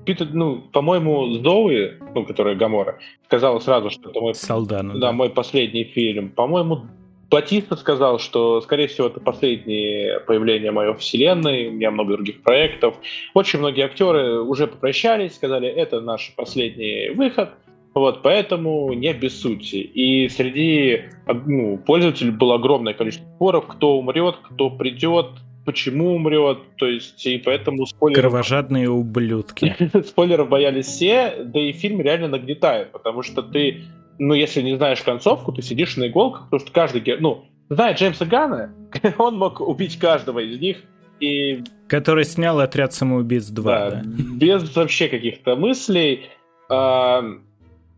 Питер, 0.08 0.28
ну, 0.32 0.62
по-моему, 0.72 1.34
Зоуи, 1.34 1.98
ну, 2.14 2.24
которая 2.24 2.54
Гамора, 2.54 2.98
сказала 3.26 3.58
сразу, 3.58 3.90
что 3.90 4.08
это 4.08 4.20
мой, 4.20 4.34
Солдану, 4.34 4.94
да, 4.94 5.08
да. 5.08 5.12
мой 5.12 5.28
последний 5.28 5.84
фильм. 5.84 6.30
По-моему, 6.30 6.86
Батиста 7.30 7.76
сказал, 7.76 8.18
что, 8.18 8.62
скорее 8.62 8.86
всего, 8.86 9.08
это 9.08 9.20
последнее 9.20 10.20
появление 10.20 10.70
мое 10.70 10.94
в 10.94 11.00
вселенной, 11.00 11.68
у 11.68 11.72
меня 11.72 11.90
много 11.90 12.14
других 12.14 12.42
проектов. 12.42 12.94
Очень 13.34 13.58
многие 13.58 13.84
актеры 13.84 14.40
уже 14.40 14.66
попрощались, 14.66 15.34
сказали, 15.34 15.68
это 15.68 16.00
наш 16.00 16.32
последний 16.36 17.10
выход, 17.10 17.50
вот, 17.92 18.22
поэтому 18.22 18.90
не 18.94 19.12
без 19.12 19.38
сути. 19.38 19.76
И 19.76 20.30
среди 20.30 21.02
ну, 21.26 21.76
пользователей 21.76 22.30
было 22.30 22.54
огромное 22.54 22.94
количество 22.94 23.28
споров, 23.34 23.66
кто 23.66 23.98
умрет, 23.98 24.36
кто 24.42 24.70
придет, 24.70 25.26
почему 25.68 26.14
умрет, 26.14 26.60
то 26.76 26.86
есть, 26.86 27.26
и 27.26 27.36
поэтому 27.36 27.84
спойлеров... 27.84 28.22
Кровожадные 28.22 28.88
ублюдки. 28.88 29.76
спойлеров 30.06 30.48
боялись 30.48 30.86
все, 30.86 31.44
да 31.44 31.60
и 31.60 31.72
фильм 31.72 32.00
реально 32.00 32.28
нагнетает, 32.28 32.90
потому 32.90 33.22
что 33.22 33.42
ты 33.42 33.82
ну, 34.18 34.32
если 34.32 34.62
не 34.62 34.78
знаешь 34.78 35.02
концовку, 35.02 35.52
ты 35.52 35.60
сидишь 35.60 35.98
на 35.98 36.08
иголках, 36.08 36.44
потому 36.44 36.60
что 36.60 36.72
каждый, 36.72 37.02
ну, 37.20 37.44
зная 37.68 37.94
Джеймса 37.94 38.24
Гана, 38.24 38.72
он 39.18 39.36
мог 39.36 39.60
убить 39.60 39.98
каждого 39.98 40.38
из 40.38 40.58
них, 40.58 40.78
и... 41.20 41.62
Который 41.86 42.24
снял 42.24 42.58
«Отряд 42.60 42.94
самоубийц 42.94 43.50
2», 43.50 43.62
да, 43.62 43.90
да. 43.90 44.02
без 44.06 44.74
вообще 44.74 45.08
каких-то 45.08 45.54
мыслей. 45.54 46.30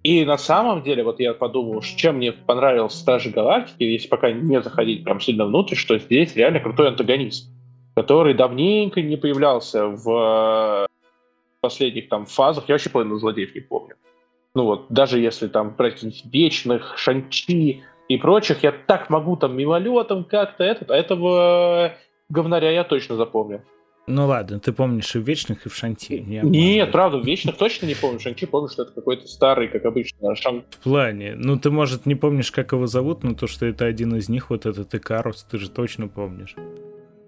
И 0.03 0.25
на 0.25 0.39
самом 0.39 0.83
деле, 0.83 1.05
вот 1.05 1.21
я 1.21 1.35
подумал, 1.35 1.83
чем 1.83 2.17
мне 2.17 2.33
понравился 2.33 2.99
«Стражи 2.99 3.31
Галактики», 3.31 3.83
если 3.83 4.09
пока 4.09 4.33
не 4.33 4.61
заходить 4.63 5.05
прям 5.05 5.21
сильно 5.21 5.45
внутрь, 5.45 5.75
что 5.75 5.99
здесь 5.99 6.35
реально 6.35 6.61
крутой 6.61 6.89
антагонист, 6.89 7.51
который 7.95 8.35
давненько 8.35 9.03
не 9.03 9.17
появлялся 9.17 9.87
в 9.87 10.87
последних 11.61 12.09
там 12.09 12.27
фазах. 12.27 12.65
Я 12.69 12.75
вообще 12.75 12.91
половину 12.91 13.19
злодеев 13.19 13.55
не 13.55 13.61
помню. 13.61 13.97
Ну 14.55 14.65
вот, 14.65 14.87
даже 14.89 15.21
если 15.21 15.47
там 15.47 15.75
про 15.75 15.93
вечных, 16.25 16.99
шанчи 16.99 17.83
и 18.09 18.17
прочих, 18.17 18.63
я 18.63 18.73
так 18.73 19.09
могу 19.11 19.37
там 19.37 19.57
мимолетом 19.57 20.25
как-то 20.25 20.65
этот, 20.65 20.91
а 20.91 20.97
этого 20.97 21.95
говнаря 22.29 22.71
я 22.71 22.83
точно 22.85 23.17
запомню. 23.17 23.63
Ну 24.07 24.27
ладно, 24.27 24.59
ты 24.59 24.73
помнишь 24.73 25.15
и 25.15 25.19
в 25.19 25.23
Вечных, 25.23 25.67
и 25.67 25.69
в 25.69 25.77
Шанти. 25.77 26.19
Не 26.19 26.41
Нет, 26.41 26.91
правда, 26.91 27.19
в 27.19 27.25
Вечных 27.25 27.57
точно 27.57 27.87
не 27.87 27.95
помню. 27.95 28.19
Шанти 28.19 28.45
помню, 28.45 28.69
что 28.69 28.83
это 28.83 28.93
какой-то 28.93 29.29
старый, 29.29 29.69
как 29.69 29.85
обычно. 29.85 30.35
Шан... 30.35 30.65
В 30.69 30.79
плане, 30.83 31.35
ну 31.37 31.57
ты, 31.57 31.71
может, 31.71 32.07
не 32.07 32.17
помнишь, 32.17 32.51
как 32.51 32.73
его 32.73 32.87
зовут, 32.87 33.23
но 33.23 33.35
то, 33.35 33.47
что 33.47 33.67
это 33.67 33.85
один 33.85 34.17
из 34.17 34.29
них, 34.29 34.51
вот 34.51 34.67
этот 34.67 34.93
Икарус, 34.95 35.45
ты 35.45 35.59
же 35.59 35.71
точно 35.71 36.09
помнишь. 36.09 36.57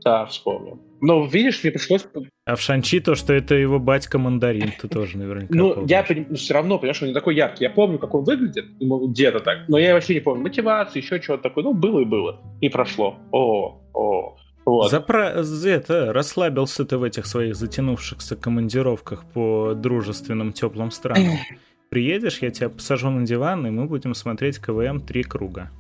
Да, 0.04 0.26
вспомнил. 0.26 0.80
Но 1.00 1.24
видишь, 1.26 1.62
мне 1.62 1.72
пришлось... 1.72 2.06
А 2.44 2.56
в 2.56 2.60
Шанчи 2.60 3.00
то, 3.00 3.14
что 3.14 3.32
это 3.32 3.54
его 3.54 3.78
батька 3.78 4.18
Мандарин, 4.18 4.72
ты 4.80 4.88
тоже 4.88 5.18
наверняка 5.18 5.48
Ну, 5.50 5.74
помнишь. 5.74 5.90
я 5.90 6.06
ну, 6.08 6.36
все 6.36 6.54
равно, 6.54 6.78
понимаешь, 6.78 7.02
он 7.02 7.08
не 7.08 7.14
такой 7.14 7.34
яркий. 7.34 7.64
Я 7.64 7.70
помню, 7.70 7.98
как 7.98 8.14
он 8.14 8.24
выглядит, 8.24 8.66
где-то 8.80 9.40
так, 9.40 9.68
но 9.68 9.78
я 9.78 9.94
вообще 9.94 10.14
не 10.14 10.20
помню 10.20 10.42
мотивацию, 10.42 11.02
еще 11.02 11.20
чего-то 11.20 11.44
такое. 11.44 11.64
Ну, 11.64 11.74
было 11.74 12.00
и 12.00 12.04
было. 12.04 12.40
И 12.60 12.68
прошло. 12.68 13.16
О, 13.32 13.80
о, 13.94 14.36
вот. 14.64 14.90
Запра... 14.90 15.42
Это, 15.64 16.12
расслабился 16.12 16.84
ты 16.84 16.96
в 16.96 17.02
этих 17.02 17.26
своих 17.26 17.56
затянувшихся 17.56 18.36
командировках 18.36 19.24
по 19.32 19.74
дружественным 19.74 20.52
теплым 20.52 20.90
странам. 20.90 21.38
Приедешь, 21.92 22.38
я 22.38 22.50
тебя 22.50 22.70
посажу 22.70 23.10
на 23.10 23.26
диван, 23.26 23.66
и 23.66 23.70
мы 23.70 23.84
будем 23.84 24.14
смотреть 24.14 24.56
КВМ 24.56 25.00
три 25.00 25.22
круга. 25.22 25.70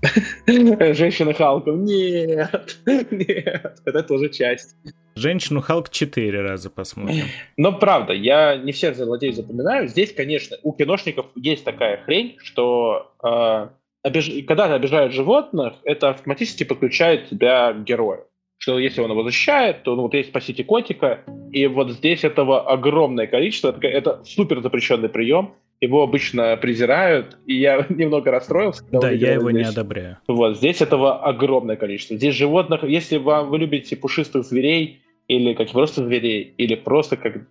Женщина 0.46 1.32
Халков. 1.32 1.74
Нет, 1.78 2.80
нет, 3.10 3.80
это 3.86 4.02
тоже 4.02 4.28
часть. 4.28 4.76
Женщину 5.14 5.62
Халк 5.62 5.88
четыре 5.88 6.42
раза 6.42 6.68
посмотрим. 6.68 7.24
Но 7.56 7.72
правда, 7.72 8.12
я 8.12 8.58
не 8.58 8.72
всех 8.72 8.94
злодеев 8.94 9.36
запоминаю. 9.36 9.88
Здесь, 9.88 10.12
конечно, 10.12 10.58
у 10.62 10.74
киношников 10.74 11.28
есть 11.34 11.64
такая 11.64 12.04
хрень, 12.04 12.36
что 12.42 13.10
э, 13.24 13.68
обиж... 14.02 14.44
когда 14.46 14.68
ты 14.68 14.74
обижаешь 14.74 15.14
животных, 15.14 15.76
это 15.82 16.10
автоматически 16.10 16.64
подключает 16.64 17.30
тебя 17.30 17.72
к 17.72 17.84
герою 17.84 18.26
что 18.58 18.78
если 18.78 19.00
он 19.00 19.10
его 19.10 19.24
защищает, 19.24 19.82
то 19.82 19.96
ну, 19.96 20.02
вот 20.02 20.14
есть 20.14 20.28
спасите 20.28 20.62
котика, 20.62 21.24
и 21.50 21.66
вот 21.66 21.90
здесь 21.90 22.22
этого 22.22 22.70
огромное 22.70 23.26
количество, 23.26 23.70
это, 23.70 23.88
это 23.88 24.24
супер 24.24 24.60
запрещенный 24.60 25.08
прием, 25.08 25.54
его 25.82 26.02
обычно 26.02 26.56
презирают, 26.56 27.36
и 27.44 27.58
я 27.58 27.84
немного 27.88 28.30
расстроился. 28.30 28.84
Да, 28.90 29.10
я 29.10 29.34
его 29.34 29.50
здесь. 29.50 29.66
не 29.66 29.68
одобряю. 29.68 30.18
Вот, 30.28 30.56
здесь 30.56 30.80
этого 30.80 31.22
огромное 31.22 31.76
количество. 31.76 32.16
Здесь 32.16 32.34
животных, 32.34 32.84
если 32.84 33.16
вам, 33.16 33.50
вы 33.50 33.58
любите 33.58 33.96
пушистых 33.96 34.44
зверей, 34.44 35.00
или 35.28 35.54
как 35.54 35.70
просто 35.70 36.04
зверей, 36.04 36.54
или 36.56 36.74
просто 36.74 37.16
как 37.16 37.46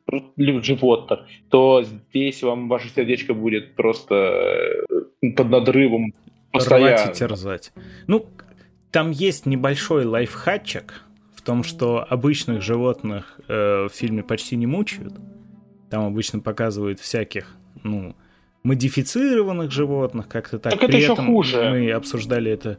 животных, 0.63 1.21
то 1.49 1.83
здесь 1.83 2.43
вам 2.43 2.67
ваше 2.67 2.89
сердечко 2.89 3.33
будет 3.33 3.75
просто 3.75 4.85
э, 5.21 5.31
под 5.35 5.49
надрывом 5.49 6.13
постоянно. 6.51 6.97
Рвать 6.97 7.15
и 7.15 7.19
терзать. 7.19 7.73
Ну, 8.07 8.25
там 8.91 9.11
есть 9.11 9.45
небольшой 9.45 10.05
лайфхачек 10.05 11.05
в 11.33 11.41
том, 11.41 11.63
что 11.63 12.05
обычных 12.07 12.61
животных 12.61 13.39
э, 13.47 13.87
в 13.87 13.89
фильме 13.93 14.21
почти 14.21 14.55
не 14.57 14.67
мучают. 14.67 15.13
Там 15.89 16.05
обычно 16.05 16.39
показывают 16.39 16.99
всяких, 16.99 17.57
ну, 17.83 18.15
модифицированных 18.63 19.71
животных, 19.71 20.27
как-то 20.27 20.59
так. 20.59 20.73
Так 20.73 20.79
При 20.81 20.99
это 20.99 21.13
этом 21.13 21.25
еще 21.25 21.33
хуже. 21.33 21.69
Мы 21.71 21.91
обсуждали 21.91 22.51
это. 22.51 22.77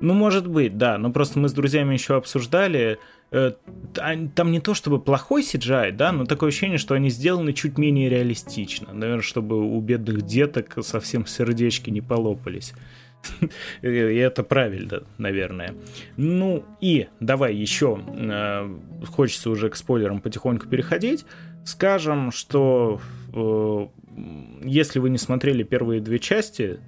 Ну, 0.00 0.14
может 0.14 0.48
быть, 0.48 0.76
да, 0.76 0.98
но 0.98 1.12
просто 1.12 1.38
мы 1.38 1.48
с 1.48 1.52
друзьями 1.52 1.94
еще 1.94 2.16
обсуждали. 2.16 2.98
Э, 3.30 3.52
там 3.94 4.50
не 4.50 4.60
то 4.60 4.74
чтобы 4.74 5.00
плохой 5.00 5.42
CGI, 5.42 5.92
да, 5.92 6.12
но 6.12 6.26
такое 6.26 6.48
ощущение, 6.48 6.78
что 6.78 6.94
они 6.94 7.08
сделаны 7.08 7.52
чуть 7.52 7.78
менее 7.78 8.08
реалистично. 8.10 8.92
Наверное, 8.92 9.22
чтобы 9.22 9.62
у 9.64 9.80
бедных 9.80 10.22
деток 10.22 10.76
совсем 10.82 11.24
сердечки 11.24 11.88
не 11.88 12.00
полопались. 12.00 12.74
И 13.82 13.88
это 13.88 14.42
правильно, 14.42 15.04
наверное. 15.18 15.74
Ну 16.16 16.64
и 16.80 17.08
давай 17.20 17.54
еще, 17.54 18.00
э, 18.06 18.76
хочется 19.06 19.50
уже 19.50 19.70
к 19.70 19.76
спойлерам 19.76 20.20
потихоньку 20.20 20.66
переходить. 20.66 21.24
Скажем, 21.64 22.32
что 22.32 23.00
э, 23.32 23.86
если 24.62 24.98
вы 24.98 25.10
не 25.10 25.18
смотрели 25.18 25.62
первые 25.62 26.00
две 26.00 26.18
части, 26.18 26.80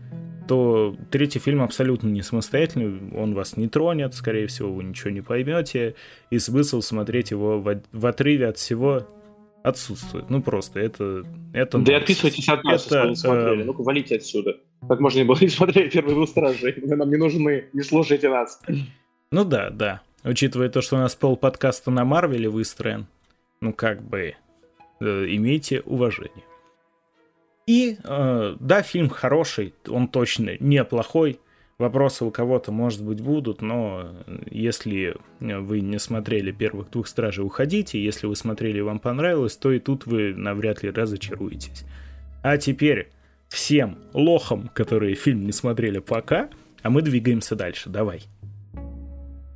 то 0.46 0.96
третий 1.10 1.38
фильм 1.38 1.62
абсолютно 1.62 2.08
не 2.08 2.22
самостоятельный, 2.22 3.16
он 3.16 3.34
вас 3.34 3.56
не 3.56 3.68
тронет, 3.68 4.14
скорее 4.14 4.46
всего, 4.46 4.72
вы 4.72 4.84
ничего 4.84 5.10
не 5.10 5.22
поймете, 5.22 5.94
и 6.30 6.38
смысл 6.38 6.80
смотреть 6.80 7.30
его 7.30 7.60
в, 7.60 7.82
в 7.92 8.06
отрыве 8.06 8.48
от 8.48 8.58
всего 8.58 9.06
отсутствует. 9.62 10.28
Ну 10.28 10.42
просто 10.42 10.80
это... 10.80 11.24
это 11.54 11.78
да 11.78 11.92
и 11.92 11.94
отписывайтесь 11.96 12.48
от 12.48 12.62
нас, 12.64 12.86
это, 12.86 12.96
если 12.96 13.02
вы 13.02 13.08
не 13.08 13.16
смотрели. 13.16 13.62
Э... 13.62 13.64
Ну-ка, 13.64 13.82
валите 13.82 14.16
отсюда. 14.16 14.58
Как 14.86 15.00
можно 15.00 15.18
не 15.18 15.24
было 15.24 15.38
не 15.40 15.48
смотреть 15.48 15.92
первые 15.92 16.14
двух 16.14 16.28
стражей? 16.28 16.74
Вы 16.76 16.96
нам 16.96 17.08
не 17.08 17.16
нужны, 17.16 17.64
не 17.72 17.82
слушайте 17.82 18.28
нас. 18.28 18.60
Ну 19.30 19.44
да, 19.44 19.70
да. 19.70 20.02
Учитывая 20.22 20.68
то, 20.68 20.82
что 20.82 20.96
у 20.96 20.98
нас 20.98 21.14
пол 21.14 21.36
подкаста 21.36 21.90
на 21.90 22.04
Марвеле 22.04 22.48
выстроен, 22.48 23.06
ну 23.60 23.72
как 23.72 24.02
бы 24.02 24.34
э, 25.00 25.04
имейте 25.04 25.80
уважение. 25.80 26.44
И 27.66 27.96
э, 28.02 28.56
да, 28.60 28.82
фильм 28.82 29.08
хороший, 29.08 29.74
он 29.88 30.08
точно 30.08 30.56
неплохой. 30.60 31.40
Вопросы 31.76 32.24
у 32.24 32.30
кого-то, 32.30 32.70
может 32.70 33.04
быть, 33.04 33.20
будут, 33.20 33.60
но 33.60 34.10
если 34.48 35.16
вы 35.40 35.80
не 35.80 35.98
смотрели 35.98 36.52
первых 36.52 36.90
двух 36.90 37.08
стражей, 37.08 37.44
уходите. 37.44 38.02
Если 38.02 38.28
вы 38.28 38.36
смотрели 38.36 38.78
и 38.78 38.82
вам 38.82 39.00
понравилось, 39.00 39.56
то 39.56 39.72
и 39.72 39.80
тут 39.80 40.06
вы 40.06 40.34
навряд 40.34 40.84
ли 40.84 40.90
разочаруетесь. 40.90 41.84
А 42.44 42.58
теперь 42.58 43.08
всем 43.48 43.98
лохам, 44.12 44.70
которые 44.72 45.16
фильм 45.16 45.46
не 45.46 45.52
смотрели 45.52 45.98
пока, 45.98 46.48
а 46.82 46.90
мы 46.90 47.02
двигаемся 47.02 47.56
дальше. 47.56 47.88
Давай. 47.88 48.20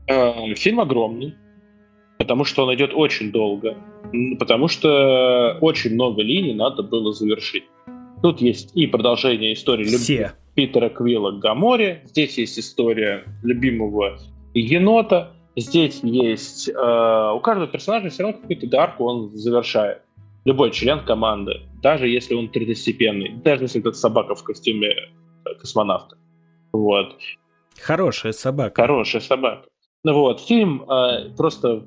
Э, 0.09 0.55
фильм 0.55 0.81
огромный, 0.81 1.35
потому 2.19 2.45
что 2.45 2.65
он 2.65 2.75
идет 2.75 2.93
очень 2.95 3.31
долго, 3.31 3.77
потому 4.39 4.67
что 4.69 5.59
очень 5.61 5.95
много 5.95 6.23
линий 6.23 6.55
надо 6.55 6.83
было 6.83 7.13
завершить. 7.13 7.65
Тут 8.23 8.41
есть 8.41 8.77
и 8.77 8.87
продолжение 8.87 9.53
истории 9.53 9.85
любви 9.85 10.29
Питера 10.55 10.89
Квилла 10.89 11.33
к 11.33 11.39
Гаморе. 11.39 12.03
Здесь 12.07 12.37
есть 12.39 12.59
история 12.59 13.25
любимого 13.45 14.19
енота. 14.55 15.35
Здесь 15.57 16.01
есть... 16.03 16.69
Э, 16.69 17.33
у 17.33 17.41
каждого 17.41 17.69
персонажа 17.69 18.11
все 18.11 18.25
равно 18.25 18.39
какой-то 18.41 18.67
дарк 18.67 19.01
он 19.01 19.37
завершает. 19.37 20.03
Любой 20.45 20.73
член 20.73 21.05
команды. 21.05 21.63
Даже 21.83 22.09
если 22.09 22.35
он 22.35 22.49
третьестепенный. 22.49 23.35
Даже 23.45 23.65
если 23.65 23.81
это 23.81 23.93
собака 23.93 24.35
в 24.35 24.43
костюме 24.43 24.89
э, 24.89 25.55
космонавта. 25.61 26.17
Вот. 26.73 27.17
Хорошая 27.81 28.33
собака. 28.33 28.83
Хорошая 28.83 29.21
собака. 29.23 29.69
Ну 30.05 30.15
вот, 30.15 30.41
фильм 30.41 30.83
э, 30.91 31.31
просто 31.37 31.87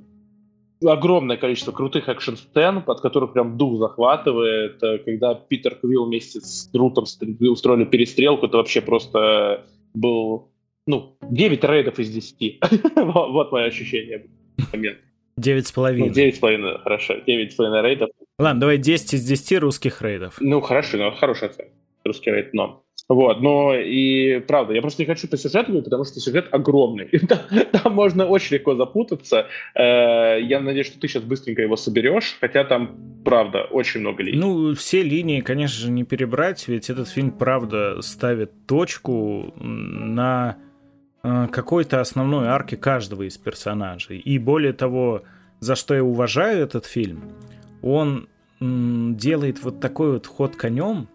огромное 0.83 1.37
количество 1.37 1.71
крутых 1.71 2.09
экшн-сцен, 2.09 2.81
под 2.81 3.01
которых 3.01 3.33
прям 3.33 3.57
дух 3.57 3.79
захватывает. 3.79 4.81
Э, 4.83 4.97
когда 4.99 5.35
Питер 5.35 5.75
Квилл 5.75 6.05
вместе 6.05 6.41
с 6.41 6.69
Рутом 6.73 7.05
устроили 7.39 7.85
перестрелку, 7.85 8.47
это 8.47 8.57
вообще 8.57 8.81
просто 8.81 9.65
был, 9.93 10.49
ну, 10.87 11.17
9 11.21 11.63
рейдов 11.63 11.99
из 11.99 12.09
10. 12.09 12.59
вот 12.95 13.51
мое 13.51 13.65
ощущение 13.65 14.25
момент. 14.71 14.97
9,5. 15.39 15.97
Ну, 15.97 16.07
9,5, 16.07 16.83
хорошо. 16.83 17.13
9,5 17.15 17.81
рейдов. 17.81 18.09
Ладно, 18.39 18.61
давай 18.61 18.77
10 18.77 19.13
из 19.13 19.23
10 19.23 19.59
русских 19.59 20.01
рейдов. 20.01 20.35
Ну, 20.39 20.61
хорошо, 20.61 20.97
ну, 20.97 21.11
хорошая 21.11 21.49
оценка. 21.49 21.73
Русский 22.03 22.31
рейд, 22.31 22.53
но. 22.53 22.83
Вот, 23.13 23.41
но 23.41 23.75
и 23.75 24.39
правда, 24.39 24.73
я 24.73 24.81
просто 24.81 25.01
не 25.01 25.05
хочу 25.05 25.27
по 25.27 25.35
сюжету, 25.35 25.81
потому 25.81 26.05
что 26.05 26.21
сюжет 26.21 26.47
огромный. 26.51 27.05
Там, 27.27 27.39
там 27.71 27.93
можно 27.93 28.25
очень 28.25 28.55
легко 28.55 28.75
запутаться. 28.75 29.47
Э, 29.75 30.39
я 30.41 30.61
надеюсь, 30.61 30.87
что 30.87 30.99
ты 30.99 31.09
сейчас 31.09 31.23
быстренько 31.23 31.61
его 31.61 31.75
соберешь, 31.75 32.37
хотя 32.39 32.63
там, 32.63 32.95
правда, 33.25 33.63
очень 33.63 33.99
много 33.99 34.23
линий. 34.23 34.39
Ну, 34.39 34.73
все 34.75 35.03
линии, 35.03 35.41
конечно 35.41 35.77
же, 35.77 35.91
не 35.91 36.05
перебрать, 36.05 36.65
ведь 36.69 36.89
этот 36.89 37.09
фильм, 37.09 37.31
правда, 37.31 38.01
ставит 38.01 38.51
точку 38.65 39.53
на 39.57 40.57
э, 41.23 41.47
какой-то 41.51 41.99
основной 41.99 42.47
арке 42.47 42.77
каждого 42.77 43.23
из 43.23 43.37
персонажей. 43.37 44.19
И 44.19 44.39
более 44.39 44.73
того, 44.73 45.23
за 45.59 45.75
что 45.75 45.95
я 45.95 46.03
уважаю 46.03 46.63
этот 46.63 46.85
фильм, 46.85 47.23
он 47.81 48.29
делает 48.61 49.61
вот 49.63 49.81
такой 49.81 50.13
вот 50.13 50.27
ход 50.27 50.55
конем, 50.55 51.07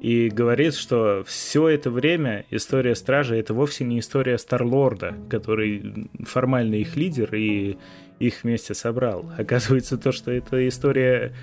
и 0.00 0.28
говорит, 0.28 0.74
что 0.74 1.24
все 1.26 1.68
это 1.68 1.90
время 1.90 2.44
история 2.50 2.94
Стражи 2.94 3.36
это 3.36 3.54
вовсе 3.54 3.84
не 3.84 3.98
история 3.98 4.38
Старлорда, 4.38 5.14
который 5.28 6.08
формально 6.24 6.76
их 6.76 6.96
лидер 6.96 7.34
и 7.34 7.76
их 8.18 8.42
вместе 8.42 8.74
собрал. 8.74 9.30
Оказывается 9.36 9.98
то, 9.98 10.12
что 10.12 10.30
это 10.30 10.66
история 10.68 11.34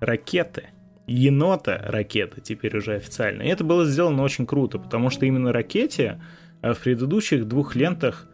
ракеты, 0.00 0.64
енота 1.06 1.82
ракеты, 1.86 2.40
теперь 2.40 2.76
уже 2.76 2.94
официально. 2.94 3.42
И 3.42 3.48
это 3.48 3.64
было 3.64 3.84
сделано 3.84 4.22
очень 4.22 4.46
круто, 4.46 4.78
потому 4.78 5.10
что 5.10 5.26
именно 5.26 5.52
ракете 5.52 6.20
а 6.62 6.74
в 6.74 6.80
предыдущих 6.80 7.48
двух 7.48 7.74
лентах 7.74 8.26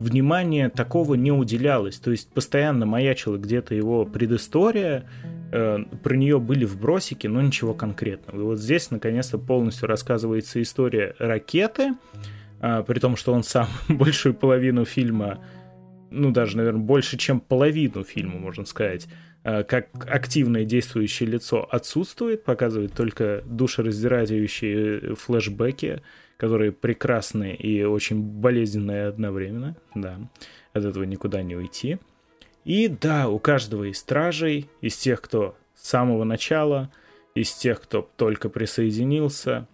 внимания 0.00 0.68
такого 0.68 1.14
не 1.14 1.32
уделялось. 1.32 1.98
То 1.98 2.10
есть 2.10 2.32
постоянно 2.32 2.86
маячила 2.86 3.36
где-то 3.36 3.74
его 3.74 4.04
предыстория, 4.04 5.08
э, 5.50 5.78
про 6.02 6.16
нее 6.16 6.38
были 6.38 6.64
вбросики, 6.64 7.26
но 7.26 7.40
ничего 7.40 7.74
конкретного. 7.74 8.40
И 8.40 8.44
вот 8.44 8.58
здесь 8.58 8.90
наконец-то 8.90 9.38
полностью 9.38 9.88
рассказывается 9.88 10.60
история 10.62 11.14
ракеты, 11.18 11.94
э, 12.60 12.84
при 12.86 12.98
том, 12.98 13.16
что 13.16 13.32
он 13.32 13.42
сам 13.42 13.68
большую 13.88 14.34
половину 14.34 14.84
фильма, 14.84 15.44
ну 16.10 16.30
даже, 16.30 16.56
наверное, 16.56 16.82
больше, 16.82 17.16
чем 17.16 17.40
половину 17.40 18.04
фильма, 18.04 18.38
можно 18.38 18.64
сказать, 18.64 19.08
э, 19.44 19.64
как 19.64 19.88
активное 20.06 20.64
действующее 20.64 21.28
лицо 21.28 21.66
отсутствует, 21.70 22.44
показывает 22.44 22.92
только 22.92 23.42
душераздирающие 23.46 25.14
флешбеки, 25.14 26.02
которые 26.36 26.72
прекрасные 26.72 27.54
и 27.54 27.84
очень 27.84 28.22
болезненные 28.22 29.08
одновременно, 29.08 29.76
да, 29.94 30.18
от 30.72 30.84
этого 30.84 31.04
никуда 31.04 31.42
не 31.42 31.54
уйти. 31.54 31.98
И 32.64 32.88
да, 32.88 33.28
у 33.28 33.38
каждого 33.38 33.84
из 33.84 33.98
стражей, 33.98 34.68
из 34.80 34.96
тех, 34.96 35.20
кто 35.20 35.56
с 35.74 35.88
самого 35.88 36.24
начала, 36.24 36.90
из 37.34 37.52
тех, 37.52 37.80
кто 37.80 38.08
только 38.16 38.48
присоединился, 38.48 39.66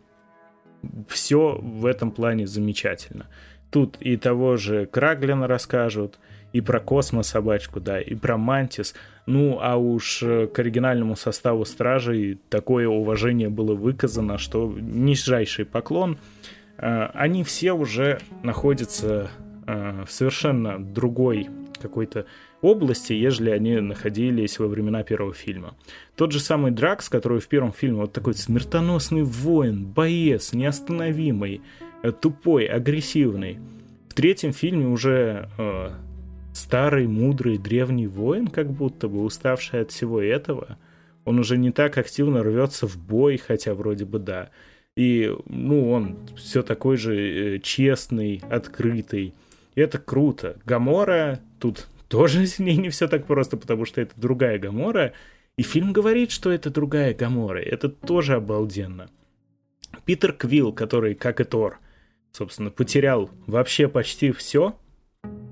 все 1.09 1.59
в 1.61 1.87
этом 1.87 2.11
плане 2.11 2.47
замечательно. 2.47 3.27
Тут 3.71 3.97
и 4.01 4.17
того 4.17 4.57
же 4.57 4.87
Краглина 4.87 5.47
расскажут, 5.47 6.19
и 6.53 6.61
про 6.61 6.81
космос 6.81 7.29
собачку, 7.29 7.81
да, 7.81 8.01
и 8.01 8.15
про 8.15 8.37
Мантис. 8.37 8.95
Ну, 9.27 9.59
а 9.61 9.77
уж 9.77 10.21
к 10.21 10.59
оригинальному 10.59 11.17
составу 11.17 11.65
стражей 11.65 12.39
такое 12.49 12.89
уважение 12.89 13.49
было 13.49 13.75
выказано, 13.75 14.39
что 14.39 14.73
нижайший 14.79 15.67
поклон. 15.67 16.19
Э, 16.79 17.11
они 17.13 17.45
все 17.45 17.73
уже 17.73 18.21
находятся 18.43 19.31
э, 19.67 20.05
в 20.07 20.11
совершенно 20.11 20.79
другой 20.79 21.49
какой-то 21.83 22.27
области, 22.63 23.13
ежели 23.13 23.51
они 23.51 23.81
находились 23.81 24.59
во 24.59 24.67
времена 24.67 25.03
первого 25.03 25.35
фильма. 25.35 25.75
Тот 26.17 26.33
же 26.33 26.41
самый 26.41 26.71
Дракс, 26.71 27.09
который 27.09 27.41
в 27.41 27.49
первом 27.49 27.73
фильме 27.73 27.99
вот 27.99 28.13
такой 28.13 28.35
смертоносный 28.35 29.23
воин, 29.23 29.87
боец, 29.87 30.53
неостановимый, 30.53 31.61
э, 32.03 32.13
тупой, 32.13 32.67
агрессивный. 32.67 33.59
В 34.09 34.15
третьем 34.15 34.53
фильме 34.53 34.87
уже 34.87 35.49
э, 35.59 35.91
старый, 36.55 37.07
мудрый, 37.07 37.59
древний 37.59 38.07
воин, 38.07 38.49
как 38.49 38.71
будто 38.71 39.09
бы 39.09 39.23
уставший 39.23 39.83
от 39.83 39.91
всего 39.91 40.21
этого. 40.21 40.79
Он 41.25 41.39
уже 41.39 41.59
не 41.59 41.71
так 41.71 41.99
активно 41.99 42.43
рвется 42.43 42.87
в 42.87 42.97
бой, 42.97 43.37
хотя 43.37 43.75
вроде 43.75 44.05
бы 44.05 44.19
да. 44.19 44.51
И, 44.97 45.31
ну, 45.45 45.91
он 45.91 46.17
все 46.37 46.63
такой 46.63 46.97
же 46.97 47.57
э, 47.57 47.59
честный, 47.59 48.43
открытый. 48.49 49.35
И 49.75 49.81
это 49.81 49.99
круто. 49.99 50.57
Гамора, 50.65 51.41
тут 51.61 51.87
тоже 52.09 52.47
с 52.47 52.59
ней 52.59 52.77
не 52.77 52.89
все 52.91 53.09
так 53.09 53.27
просто, 53.27 53.57
потому 53.57 53.85
что 53.85 54.01
это 54.01 54.13
другая 54.17 54.59
Гамора. 54.59 55.13
И 55.57 55.63
фильм 55.63 55.93
говорит, 55.93 56.31
что 56.31 56.51
это 56.51 56.71
другая 56.71 57.15
Гамора. 57.15 57.61
Это 57.61 57.89
тоже 57.89 58.35
обалденно. 58.35 59.11
Питер 60.05 60.33
Квилл, 60.33 60.73
который, 60.73 61.15
как 61.15 61.41
и 61.41 61.45
Тор, 61.45 61.79
собственно, 62.33 62.71
потерял 62.71 63.31
вообще 63.47 63.89
почти 63.89 64.31
все, 64.33 64.79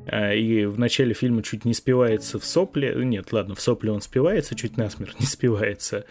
а, 0.07 0.33
и 0.33 0.67
в 0.67 0.79
начале 0.79 1.15
фильма 1.15 1.43
чуть 1.43 1.65
не 1.65 1.75
спивается 1.75 2.39
в 2.39 2.45
сопле. 2.45 2.95
Нет, 2.97 3.33
ладно, 3.33 3.55
в 3.55 3.61
сопле 3.61 3.91
он 3.91 4.01
спивается, 4.01 4.55
чуть 4.55 4.77
насмерть 4.77 5.19
не 5.21 5.27
спивается. 5.27 6.05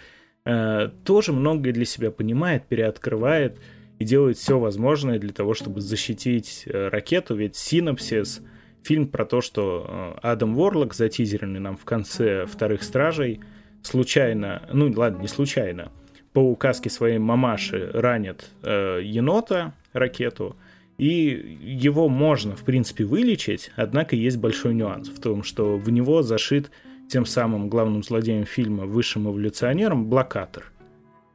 А, 0.46 0.90
тоже 1.06 1.32
многое 1.32 1.74
для 1.74 1.86
себя 1.86 2.12
понимает, 2.12 2.66
переоткрывает 2.68 3.60
и 4.00 4.06
делает 4.06 4.38
все 4.38 4.60
возможное 4.60 5.20
для 5.20 5.32
того, 5.32 5.54
чтобы 5.54 5.82
защитить 5.82 6.64
э, 6.66 6.88
ракету. 6.90 7.36
Ведь 7.36 7.56
Синапсис 7.56 8.42
фильм 8.84 9.08
про 9.08 9.26
то, 9.26 9.42
что 9.42 9.86
э, 9.88 10.20
Адам 10.22 10.56
Ворлок, 10.56 10.94
затизеренный 10.94 11.60
нам 11.60 11.78
в 11.78 11.86
конце 11.86 12.46
«Вторых 12.46 12.84
стражей», 12.84 13.40
случайно, 13.82 14.68
ну 14.72 14.92
ладно, 14.96 15.22
не 15.22 15.28
случайно, 15.28 15.92
по 16.34 16.40
указке 16.40 16.90
своей 16.90 17.20
мамаши 17.20 17.90
ранит 17.94 18.50
э, 18.64 19.02
енота, 19.04 19.74
ракету, 19.94 20.56
и 20.98 21.58
его 21.62 22.08
можно, 22.08 22.56
в 22.56 22.64
принципе, 22.64 23.04
вылечить, 23.04 23.72
однако 23.76 24.16
есть 24.16 24.38
большой 24.38 24.74
нюанс 24.74 25.10
в 25.10 25.20
том, 25.20 25.44
что 25.44 25.78
в 25.78 25.90
него 25.90 26.22
зашит 26.22 26.72
тем 27.10 27.26
самым 27.26 27.68
главным 27.70 28.04
злодеем 28.04 28.46
фильма, 28.46 28.86
высшим 28.86 29.30
эволюционером, 29.30 30.08
блокатор. 30.08 30.72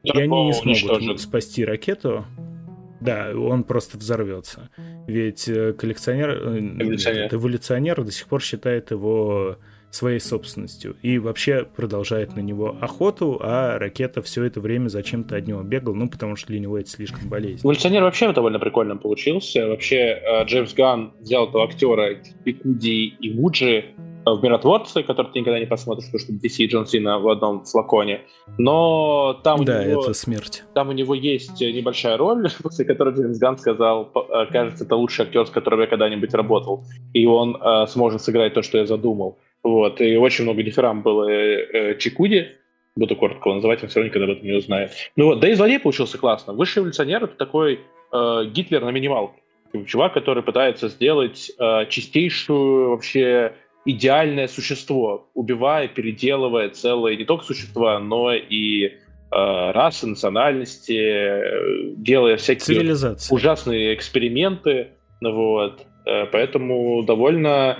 И 0.02 0.10
они 0.10 0.44
не 0.46 0.52
смогут 0.52 0.66
уничтожит. 0.66 1.20
спасти 1.20 1.64
ракету. 1.64 2.24
Да, 3.00 3.30
он 3.34 3.64
просто 3.64 3.98
взорвется. 3.98 4.70
Ведь 5.06 5.48
э, 5.48 5.72
коллекционер, 5.72 6.30
э, 6.30 6.58
эволюционер. 6.58 7.34
Эволюционер 7.34 8.04
до 8.04 8.12
сих 8.12 8.26
пор 8.26 8.42
считает 8.42 8.90
его 8.90 9.58
своей 9.90 10.20
собственностью 10.20 10.96
и 11.02 11.18
вообще 11.18 11.64
продолжает 11.64 12.36
на 12.36 12.40
него 12.40 12.76
охоту, 12.80 13.40
а 13.42 13.78
ракета 13.78 14.20
все 14.22 14.44
это 14.44 14.60
время 14.60 14.88
зачем-то 14.88 15.36
от 15.36 15.46
него 15.46 15.62
бегал, 15.62 15.94
ну, 15.94 16.08
потому 16.08 16.36
что 16.36 16.48
для 16.48 16.60
него 16.60 16.78
это 16.78 16.90
слишком 16.90 17.28
болезнь. 17.28 17.64
Эволюционер 17.64 18.02
вообще 18.02 18.30
довольно 18.32 18.58
прикольно 18.58 18.96
получился. 18.96 19.66
Вообще, 19.66 20.20
э, 20.22 20.44
Джеймс 20.44 20.74
Ганн 20.74 21.12
взял 21.20 21.48
этого 21.48 21.64
актера 21.64 22.16
Пикуди 22.44 23.14
и 23.20 23.32
Муджи 23.32 23.84
э, 23.96 24.07
в 24.24 24.42
«Миротворце», 24.42 25.02
который 25.02 25.32
ты 25.32 25.40
никогда 25.40 25.58
не 25.58 25.66
посмотришь, 25.66 26.06
потому 26.06 26.20
что 26.20 26.32
DC 26.32 26.64
и 26.64 26.66
Джон 26.66 26.86
Сина 26.86 27.18
в 27.18 27.28
одном 27.28 27.64
флаконе. 27.64 28.22
Но 28.58 29.40
там 29.44 29.64
да, 29.64 29.80
у 29.80 29.84
него, 29.84 30.02
это 30.02 30.14
смерть. 30.14 30.64
Там 30.74 30.88
у 30.88 30.92
него 30.92 31.14
есть 31.14 31.60
небольшая 31.60 32.16
роль, 32.16 32.48
после 32.62 32.84
которой 32.84 33.14
Джеймс 33.14 33.38
Ганн 33.38 33.58
сказал, 33.58 34.10
э, 34.14 34.46
кажется, 34.50 34.84
это 34.84 34.96
лучший 34.96 35.26
актер, 35.26 35.46
с 35.46 35.50
которым 35.50 35.80
я 35.80 35.86
когда-нибудь 35.86 36.34
работал, 36.34 36.84
и 37.12 37.26
он 37.26 37.56
э, 37.56 37.86
сможет 37.88 38.22
сыграть 38.22 38.54
то, 38.54 38.62
что 38.62 38.78
я 38.78 38.86
задумал. 38.86 39.38
Вот, 39.62 40.00
и 40.00 40.16
очень 40.16 40.44
много 40.44 40.62
дифирам 40.62 41.02
было 41.02 41.28
э, 41.28 41.92
э, 41.92 41.98
Чикуди, 41.98 42.56
буду 42.96 43.16
коротко 43.16 43.48
его 43.48 43.56
называть, 43.56 43.82
он 43.82 43.88
все 43.88 44.00
равно 44.00 44.08
никогда 44.08 44.32
об 44.32 44.36
этом 44.38 44.46
не 44.46 44.56
узнает. 44.56 44.90
Ну 45.16 45.26
вот, 45.26 45.40
да 45.40 45.48
и 45.48 45.54
злодей 45.54 45.78
получился 45.78 46.18
классно. 46.18 46.52
Высший 46.52 46.80
эволюционер— 46.80 47.24
это 47.24 47.34
такой 47.34 47.80
э, 48.12 48.44
Гитлер 48.46 48.84
на 48.84 48.90
минималке. 48.90 49.40
Чувак, 49.86 50.14
который 50.14 50.42
пытается 50.42 50.88
сделать 50.88 51.52
э, 51.58 51.86
чистейшую 51.90 52.90
вообще 52.90 53.52
идеальное 53.84 54.48
существо, 54.48 55.28
убивая, 55.34 55.88
переделывая 55.88 56.70
целые 56.70 57.16
не 57.16 57.24
только 57.24 57.44
существа, 57.44 57.98
но 57.98 58.34
и 58.34 58.84
э, 58.84 58.90
расы, 59.30 60.06
национальности, 60.06 60.92
э, 60.92 61.94
делая 61.96 62.36
всякие 62.36 62.94
ужасные 63.30 63.94
эксперименты. 63.94 64.88
Вот. 65.20 65.86
Э, 66.06 66.26
поэтому 66.26 67.02
довольно 67.02 67.78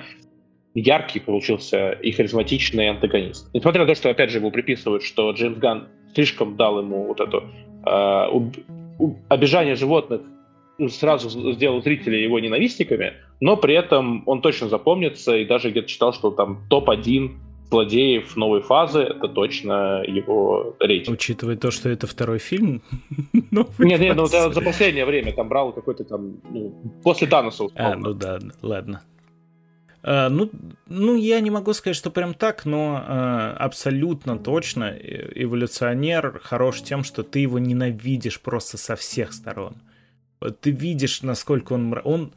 яркий 0.74 1.20
получился 1.20 1.92
и 1.92 2.12
харизматичный 2.12 2.90
антагонист. 2.90 3.53
Несмотря 3.55 3.82
на 3.82 3.88
то, 3.88 3.94
что, 3.94 4.11
опять 4.11 4.30
же, 4.30 4.38
ему 4.38 4.51
приписывают, 4.51 5.03
что 5.03 5.30
Джеймс 5.32 5.59
Ган 5.59 5.88
слишком 6.14 6.57
дал 6.57 6.80
ему 6.80 7.07
вот 7.07 7.20
это 7.20 7.42
э, 7.86 8.28
уб, 8.30 8.57
уб, 8.99 9.16
обижание 9.28 9.74
животных, 9.74 10.22
ну, 10.22 10.38
сразу 10.88 11.52
сделал 11.52 11.82
зрителей 11.82 12.22
его 12.22 12.38
ненавистниками, 12.38 13.14
но 13.40 13.56
при 13.56 13.74
этом 13.74 14.22
он 14.26 14.40
точно 14.40 14.68
запомнится, 14.68 15.36
и 15.36 15.44
даже 15.44 15.70
где-то 15.70 15.88
читал, 15.88 16.12
что 16.12 16.30
там 16.30 16.60
топ-1 16.68 17.30
злодеев 17.70 18.36
новой 18.36 18.62
фазы, 18.62 19.00
это 19.00 19.28
точно 19.28 20.02
его 20.06 20.76
рейтинг. 20.80 21.14
Учитывая 21.14 21.56
то, 21.56 21.70
что 21.70 21.88
это 21.88 22.06
второй 22.06 22.38
фильм? 22.38 22.82
Нет, 23.78 24.00
нет, 24.00 24.16
ну 24.16 24.26
за 24.26 24.60
последнее 24.60 25.04
время 25.04 25.32
там 25.32 25.48
брал 25.48 25.72
какой-то 25.72 26.04
там, 26.04 26.36
ну, 26.50 26.72
после 27.02 27.26
Таноса. 27.26 27.64
А, 27.74 27.94
ну 27.94 28.14
да, 28.14 28.38
ладно. 28.62 29.02
Э, 30.02 30.28
ну, 30.28 30.50
ну, 30.86 31.16
я 31.16 31.40
не 31.40 31.50
могу 31.50 31.72
сказать, 31.72 31.96
что 31.96 32.10
прям 32.10 32.34
так, 32.34 32.64
но 32.64 33.04
э, 33.06 33.56
абсолютно 33.58 34.38
точно 34.38 34.96
эволюционер 34.96 36.40
хорош 36.42 36.82
тем, 36.82 37.04
что 37.04 37.22
ты 37.22 37.40
его 37.40 37.58
ненавидишь 37.58 38.40
просто 38.40 38.78
со 38.78 38.96
всех 38.96 39.32
сторон. 39.32 39.76
Ты 40.61 40.70
видишь, 40.70 41.22
насколько 41.22 41.72
он... 41.74 42.01
Он 42.05 42.32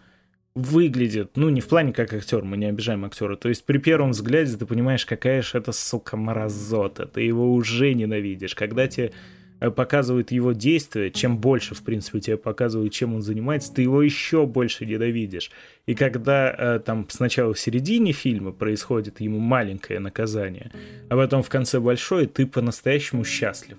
выглядит, 0.53 1.37
ну, 1.37 1.47
не 1.47 1.61
в 1.61 1.67
плане 1.69 1.93
как 1.93 2.11
актер, 2.11 2.43
мы 2.43 2.57
не 2.57 2.65
обижаем 2.65 3.05
актера, 3.05 3.37
то 3.37 3.47
есть 3.47 3.65
при 3.65 3.77
первом 3.77 4.11
взгляде 4.11 4.57
ты 4.57 4.65
понимаешь, 4.65 5.05
какая 5.05 5.41
же 5.41 5.57
это, 5.57 5.71
сука, 5.71 6.17
мразота, 6.17 7.05
ты 7.05 7.21
его 7.21 7.53
уже 7.53 7.93
ненавидишь. 7.93 8.53
Когда 8.53 8.85
тебе 8.89 9.13
Э, 9.61 9.69
показывают 9.69 10.31
его 10.31 10.53
действия, 10.53 11.11
чем 11.11 11.37
больше, 11.37 11.75
в 11.75 11.83
принципе, 11.83 12.19
тебе 12.19 12.37
показывают, 12.37 12.91
чем 12.91 13.13
он 13.13 13.21
занимается, 13.21 13.71
ты 13.71 13.83
его 13.83 14.01
еще 14.01 14.47
больше 14.47 14.87
ненавидишь. 14.87 15.51
И 15.85 15.93
когда 15.93 16.53
э, 16.57 16.79
там 16.79 17.07
сначала 17.09 17.53
в 17.53 17.59
середине 17.59 18.11
фильма 18.11 18.51
происходит 18.51 19.21
ему 19.21 19.37
маленькое 19.37 19.99
наказание, 19.99 20.71
а 21.09 21.15
потом 21.15 21.43
в 21.43 21.49
конце 21.49 21.79
большое, 21.79 22.25
ты 22.25 22.47
по-настоящему 22.47 23.23
счастлив. 23.23 23.77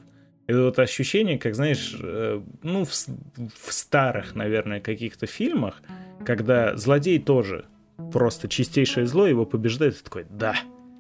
Это 0.53 0.65
вот 0.65 0.79
ощущение, 0.79 1.39
как, 1.39 1.55
знаешь, 1.55 1.97
э, 1.99 2.43
ну, 2.63 2.85
в, 2.85 2.91
в 2.91 3.73
старых, 3.73 4.35
наверное, 4.35 4.81
каких-то 4.81 5.27
фильмах, 5.27 5.81
когда 6.27 6.77
злодей 6.77 7.19
тоже 7.19 7.65
просто 8.13 8.49
чистейшее 8.49 9.07
зло 9.07 9.27
его 9.27 9.47
побеждает, 9.47 9.99
и 9.99 10.05
такой, 10.05 10.27
да, 10.29 10.55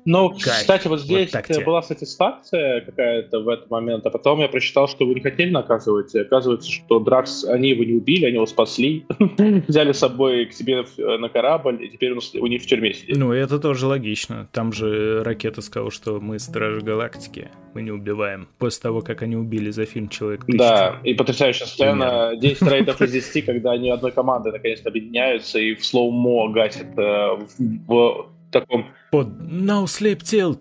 ну, 0.05 0.31
Кайф. 0.31 0.61
кстати, 0.61 0.89
вот 0.89 1.01
здесь 1.01 1.33
вот 1.33 1.65
была 1.65 1.83
сатисфакция 1.83 2.81
какая-то 2.81 3.41
в 3.41 3.49
этот 3.49 3.71
момент, 3.71 4.07
а 4.07 4.11
потом 4.11 4.41
я 4.41 4.49
прочитал, 4.49 4.89
что 4.89 5.07
вы 5.07 5.15
не 5.15 5.21
хотели 5.21 5.51
наказывать, 5.51 6.15
и 6.15 6.21
оказывается, 6.21 6.71
что 6.71 6.99
Дракс, 6.99 7.45
они 7.45 7.71
его 7.71 7.85
не 7.85 7.95
убили, 7.95 8.27
они 8.27 8.37
его 8.37 8.47
спасли, 8.47 9.07
взяли 9.69 9.93
с 9.93 9.99
собой 9.99 10.47
к 10.47 10.53
себе 10.53 10.85
на 10.97 11.29
корабль, 11.29 11.85
и 11.85 11.89
теперь 11.89 12.13
он 12.13 12.21
у 12.41 12.47
них 12.47 12.63
в 12.63 12.67
тюрьме 12.67 12.95
сидит. 12.95 13.17
Ну, 13.17 13.33
это 13.33 13.59
тоже 13.59 13.87
логично. 13.87 14.49
Там 14.53 14.73
же 14.73 15.23
ракета 15.23 15.61
сказала, 15.61 15.91
что 15.91 16.21
мы 16.21 16.39
Стражи 16.39 16.81
Галактики, 16.81 17.51
мы 17.75 17.83
не 17.83 17.91
убиваем. 17.91 18.49
После 18.59 18.83
того, 18.83 19.01
как 19.01 19.23
они 19.23 19.37
убили 19.37 19.71
за 19.71 19.85
фильм 19.85 20.09
«Человек 20.09 20.45
тысячи». 20.45 20.59
Да, 20.59 21.01
и 21.05 21.15
потрясающая 21.15 21.67
сцена, 21.67 22.33
10 22.37 22.63
рейдов 22.71 23.01
из 23.01 23.13
10, 23.13 23.45
когда 23.47 23.73
они 23.73 23.91
одной 23.91 24.13
командой 24.13 24.53
наконец-то 24.53 24.89
объединяются 24.89 25.59
и 25.59 25.75
в 25.75 25.85
slow-mo 25.85 26.51
гасят 26.53 26.99
э, 26.99 27.39
в 27.87 28.27
таком... 28.53 28.87
Под 29.11 29.29
No 29.29 29.85
Sleep 29.85 30.21
Till. 30.21 30.57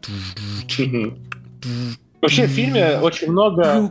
Вообще 2.21 2.45
в 2.45 2.49
фильме 2.49 2.99
очень 2.99 3.31
много, 3.31 3.89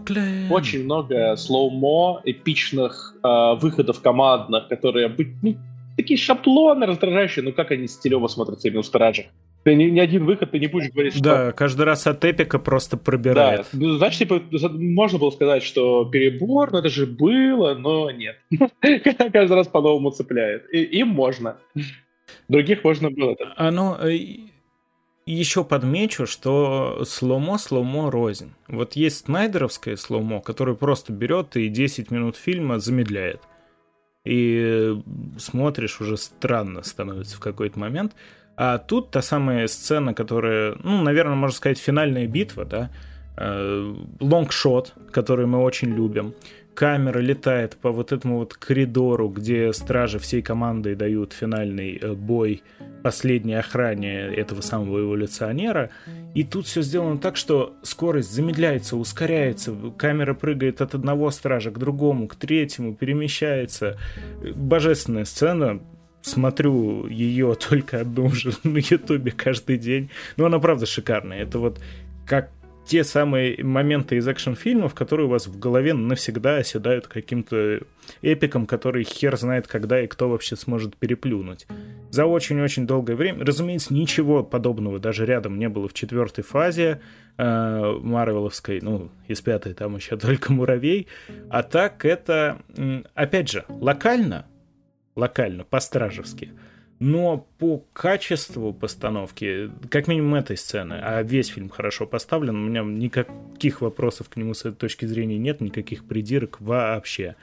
очень 0.50 0.84
много 0.84 1.36
slow-mo, 1.36 2.20
эпичных 2.24 3.16
э, 3.24 3.54
выходов 3.60 4.00
командных, 4.00 4.68
которые 4.68 5.14
ну, 5.42 5.56
такие 5.96 6.16
шаблоны 6.16 6.86
раздражающие, 6.86 7.44
ну 7.44 7.52
как 7.52 7.72
они 7.72 7.88
стилево 7.88 8.28
смотрятся 8.28 8.68
именно 8.68 8.82
в 8.82 8.86
«Стражах». 8.86 9.26
Ты 9.62 9.74
ни, 9.74 9.84
ни 9.84 10.00
один 10.00 10.24
выход 10.24 10.52
ты 10.52 10.58
не 10.58 10.68
будешь 10.68 10.90
говорить, 10.90 11.14
что... 11.14 11.22
Да, 11.22 11.52
каждый 11.52 11.82
раз 11.82 12.06
от 12.06 12.24
эпика 12.24 12.58
просто 12.58 12.96
пробирает. 12.96 13.66
Да, 13.72 13.78
ну, 13.78 13.98
значит, 13.98 14.20
типа, 14.20 14.40
можно 14.72 15.18
было 15.18 15.30
сказать, 15.30 15.62
что 15.62 16.06
перебор, 16.06 16.72
но 16.72 16.78
это 16.78 16.88
же 16.88 17.04
было, 17.06 17.74
но 17.74 18.10
нет. 18.10 18.36
Каждый 19.32 19.54
раз 19.54 19.68
по-новому 19.68 20.12
цепляет. 20.12 20.64
И, 20.72 20.82
им 20.82 21.08
можно. 21.08 21.58
Других 22.48 22.84
можно 22.84 23.10
было. 23.10 23.36
Оно 23.56 23.98
э, 24.00 24.18
еще 25.26 25.64
подмечу, 25.64 26.26
что 26.26 27.04
сломо, 27.06 27.58
сломо 27.58 28.10
рознь. 28.10 28.52
Вот 28.68 28.94
есть 28.94 29.26
снайдеровское 29.26 29.96
сломо, 29.96 30.40
которое 30.40 30.74
просто 30.74 31.12
берет 31.12 31.56
и 31.56 31.68
10 31.68 32.10
минут 32.10 32.36
фильма 32.36 32.78
замедляет. 32.78 33.40
И 34.24 34.96
смотришь, 35.38 36.00
уже 36.00 36.16
странно 36.16 36.82
становится 36.82 37.36
в 37.36 37.40
какой-то 37.40 37.78
момент. 37.78 38.14
А 38.56 38.78
тут 38.78 39.10
та 39.10 39.22
самая 39.22 39.66
сцена, 39.68 40.12
которая, 40.12 40.76
ну, 40.82 41.02
наверное, 41.02 41.36
можно 41.36 41.56
сказать, 41.56 41.78
финальная 41.78 42.26
битва, 42.26 42.64
да, 42.64 42.90
лонгшот, 44.20 44.92
который 45.12 45.46
мы 45.46 45.62
очень 45.62 45.94
любим 45.94 46.34
камера 46.80 47.18
летает 47.18 47.76
по 47.76 47.92
вот 47.92 48.10
этому 48.10 48.38
вот 48.38 48.54
коридору, 48.54 49.28
где 49.28 49.70
стражи 49.74 50.18
всей 50.18 50.40
командой 50.40 50.94
дают 50.94 51.34
финальный 51.34 51.98
э, 52.00 52.14
бой 52.14 52.62
последней 53.02 53.52
охране 53.52 54.34
этого 54.34 54.62
самого 54.62 55.00
эволюционера. 55.00 55.90
И 56.34 56.42
тут 56.42 56.64
все 56.64 56.80
сделано 56.80 57.18
так, 57.18 57.36
что 57.36 57.74
скорость 57.82 58.32
замедляется, 58.32 58.96
ускоряется, 58.96 59.76
камера 59.98 60.32
прыгает 60.32 60.80
от 60.80 60.94
одного 60.94 61.30
стража 61.30 61.70
к 61.70 61.78
другому, 61.78 62.26
к 62.28 62.36
третьему, 62.36 62.94
перемещается. 62.94 63.98
Божественная 64.54 65.26
сцена, 65.26 65.82
смотрю 66.22 67.06
ее 67.08 67.58
только 67.68 68.00
одну 68.00 68.24
уже 68.24 68.52
на 68.64 68.78
ютубе 68.78 69.32
каждый 69.32 69.76
день. 69.76 70.08
Но 70.38 70.46
она 70.46 70.58
правда 70.58 70.86
шикарная. 70.86 71.42
Это 71.42 71.58
вот 71.58 71.78
как 72.24 72.48
те 72.86 73.04
самые 73.04 73.62
моменты 73.62 74.16
из 74.16 74.26
экшн-фильмов, 74.26 74.94
которые 74.94 75.26
у 75.26 75.30
вас 75.30 75.46
в 75.46 75.58
голове 75.58 75.94
навсегда 75.94 76.56
оседают 76.56 77.06
каким-то 77.06 77.80
эпиком, 78.22 78.66
который 78.66 79.04
хер 79.04 79.36
знает 79.36 79.66
когда 79.68 80.00
и 80.00 80.06
кто 80.06 80.28
вообще 80.28 80.56
сможет 80.56 80.96
переплюнуть. 80.96 81.66
За 82.10 82.26
очень-очень 82.26 82.86
долгое 82.86 83.14
время, 83.14 83.44
разумеется, 83.44 83.94
ничего 83.94 84.42
подобного 84.42 84.98
даже 84.98 85.24
рядом 85.24 85.58
не 85.58 85.68
было 85.68 85.88
в 85.88 85.94
четвертой 85.94 86.42
фазе 86.42 87.00
э, 87.36 87.98
Марвеловской, 88.02 88.80
ну, 88.82 89.10
из 89.28 89.40
пятой 89.40 89.74
там 89.74 89.96
еще 89.96 90.16
только 90.16 90.52
муравей, 90.52 91.06
а 91.48 91.62
так 91.62 92.04
это, 92.04 92.62
опять 93.14 93.50
же, 93.50 93.64
локально, 93.68 94.46
локально, 95.14 95.64
по-стражевски, 95.64 96.50
но 97.00 97.46
по 97.58 97.82
качеству 97.94 98.74
постановки, 98.74 99.70
как 99.88 100.06
минимум 100.06 100.34
этой 100.34 100.58
сцены, 100.58 101.00
а 101.02 101.22
весь 101.22 101.48
фильм 101.48 101.70
хорошо 101.70 102.06
поставлен, 102.06 102.56
у 102.56 102.68
меня 102.68 102.82
никаких 102.82 103.80
вопросов 103.80 104.28
к 104.28 104.36
нему 104.36 104.52
с 104.52 104.60
этой 104.60 104.76
точки 104.76 105.06
зрения 105.06 105.38
нет, 105.38 105.62
никаких 105.62 106.04
придирок 106.04 106.60
вообще. 106.60 107.36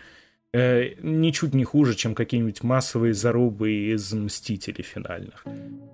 Э, 0.53 0.93
ничуть 1.01 1.55
не 1.55 1.63
хуже, 1.63 1.95
чем 1.95 2.13
какие-нибудь 2.13 2.61
массовые 2.61 3.15
зарубы 3.15 3.71
из 3.71 4.13
«Мстителей» 4.13 4.83
финальных. 4.83 5.43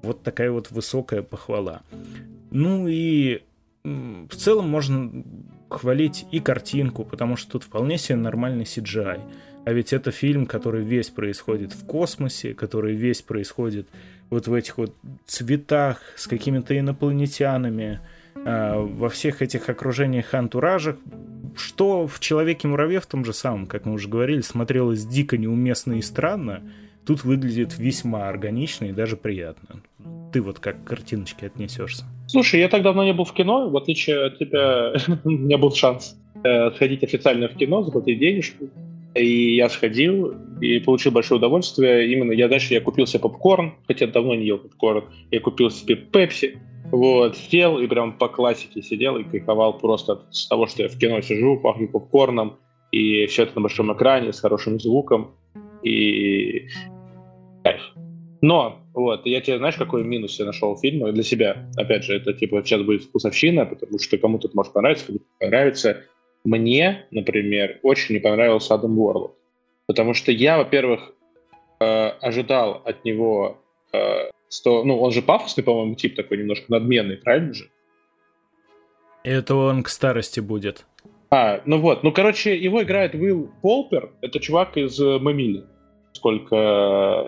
Вот 0.02 0.24
такая 0.24 0.52
вот 0.52 0.70
высокая 0.70 1.22
похвала. 1.22 1.84
Ну 2.52 2.90
и 2.90 3.44
в 3.84 4.36
целом 4.36 4.70
можно 4.70 5.24
хвалить 5.70 6.26
и 6.32 6.42
картинку, 6.42 7.06
потому 7.06 7.38
что 7.38 7.54
тут 7.54 7.64
вполне 7.64 7.98
себе 7.98 8.18
нормальный 8.18 8.66
CGI. 8.66 9.22
А 9.66 9.72
ведь 9.72 9.94
это 9.94 10.12
фильм, 10.12 10.46
который 10.46 10.84
весь 10.84 11.10
происходит 11.10 11.72
в 11.72 11.86
космосе, 11.86 12.54
который 12.54 12.96
весь 12.96 13.22
происходит 13.22 13.88
вот 14.30 14.48
в 14.48 14.54
этих 14.54 14.78
вот 14.78 14.94
цветах 15.26 16.02
с 16.16 16.28
какими-то 16.28 16.78
инопланетянами, 16.78 18.02
э, 18.36 18.76
во 18.76 19.10
всех 19.10 19.42
этих 19.42 19.70
окружениях 19.70 20.34
антуражах, 20.34 20.98
что 21.56 22.08
в 22.08 22.20
«Человеке-муравье» 22.20 23.00
в 23.00 23.06
том 23.06 23.24
же 23.24 23.32
самом, 23.32 23.68
как 23.68 23.86
мы 23.86 23.94
уже 23.94 24.10
говорили, 24.10 24.42
смотрелось 24.42 25.06
дико 25.06 25.38
неуместно 25.38 25.94
и 25.94 26.02
странно, 26.02 26.62
тут 27.06 27.24
выглядит 27.24 27.78
весьма 27.78 28.28
органично 28.28 28.86
и 28.86 28.92
даже 28.92 29.16
приятно. 29.16 29.82
Ты 30.34 30.42
вот 30.42 30.60
как 30.60 30.84
к 30.84 30.88
картиночке 30.88 31.46
отнесешься? 31.46 32.06
Слушай, 32.28 32.62
я 32.62 32.70
так 32.70 32.82
давно 32.82 33.04
не 33.04 33.14
был 33.14 33.24
в 33.24 33.34
кино, 33.34 33.70
в 33.70 33.78
отличие 33.78 34.26
от 34.26 34.40
тебя, 34.40 34.94
у 35.24 35.30
меня 35.30 35.58
был 35.58 35.72
шанс 35.72 36.18
э, 36.44 36.72
сходить 36.72 37.04
официально 37.04 37.48
в 37.48 37.56
кино, 37.56 37.84
заплатить 37.84 38.20
денежку, 38.20 38.70
и 39.16 39.56
я 39.56 39.70
сходил 39.70 40.34
и 40.60 40.80
получил 40.80 41.12
большое 41.12 41.38
удовольствие. 41.38 42.12
Именно 42.12 42.32
я 42.32 42.48
дальше 42.48 42.74
я 42.74 42.82
купил 42.82 43.06
себе 43.06 43.20
попкорн, 43.20 43.74
хотя 43.88 44.08
давно 44.08 44.36
не 44.36 44.46
ел 44.46 44.58
попкорн. 44.58 45.06
Я 45.32 45.40
купил 45.40 45.70
себе 45.70 45.96
пепси. 45.96 46.60
Вот, 46.92 47.36
сел 47.38 47.80
и 47.80 47.88
прям 47.88 48.18
по 48.18 48.28
классике 48.28 48.82
сидел 48.84 49.18
и 49.18 49.24
кайфовал 49.24 49.80
просто 49.80 50.14
от 50.14 50.26
того, 50.50 50.68
что 50.68 50.84
я 50.84 50.90
в 50.90 50.98
кино 50.98 51.22
сижу, 51.22 51.58
пахнет 51.58 51.92
попкорном, 51.92 52.60
и 52.92 53.26
все 53.26 53.44
это 53.44 53.56
на 53.56 53.62
большом 53.62 53.92
экране 53.94 54.32
с 54.32 54.40
хорошим 54.40 54.80
звуком. 54.80 55.36
И 55.82 56.68
кайф. 57.64 57.82
Но, 58.42 58.80
вот, 58.94 59.26
я 59.26 59.42
тебе, 59.42 59.58
знаешь, 59.58 59.76
какой 59.76 60.04
минус 60.04 60.38
я 60.38 60.46
нашел 60.46 60.76
в 60.76 60.82
фильме 60.82 61.12
для 61.12 61.24
себя? 61.24 61.68
Опять 61.78 62.04
же, 62.04 62.16
это, 62.16 62.34
типа, 62.34 62.62
сейчас 62.64 62.82
будет 62.84 63.04
вкусовщина, 63.04 63.66
потому 63.66 63.98
что 63.98 64.18
кому-то 64.18 64.48
это 64.48 64.56
может 64.56 64.74
понравиться, 64.74 65.08
кому-то 65.08 65.26
понравится. 65.40 66.04
Мне, 66.44 67.06
например, 67.12 67.80
очень 67.84 68.16
не 68.16 68.20
понравился 68.20 68.74
Адам 68.74 69.00
Уорлок. 69.00 69.36
Потому 69.86 70.14
что 70.14 70.32
я, 70.32 70.58
во-первых, 70.58 71.14
э, 71.80 72.08
ожидал 72.22 72.82
от 72.86 73.06
него, 73.06 73.62
э, 73.94 74.30
что... 74.50 74.84
Ну, 74.84 75.00
он 75.00 75.12
же 75.12 75.22
пафосный, 75.22 75.64
по-моему, 75.64 75.96
тип 75.96 76.16
такой 76.16 76.38
немножко 76.38 76.66
надменный, 76.70 77.18
правильно 77.18 77.54
же? 77.54 77.70
Это 79.24 79.56
он 79.56 79.84
к 79.84 79.90
старости 79.90 80.42
будет. 80.42 80.86
А, 81.30 81.62
ну 81.66 81.80
вот. 81.80 82.04
Ну, 82.04 82.12
короче, 82.12 82.56
его 82.56 82.84
играет 82.84 83.16
Уилл 83.16 83.50
Поултер. 83.62 84.12
Это 84.22 84.40
чувак 84.40 84.78
из 84.78 85.00
э, 85.00 85.20
Мамили. 85.20 85.64
Сколько, 86.12 86.56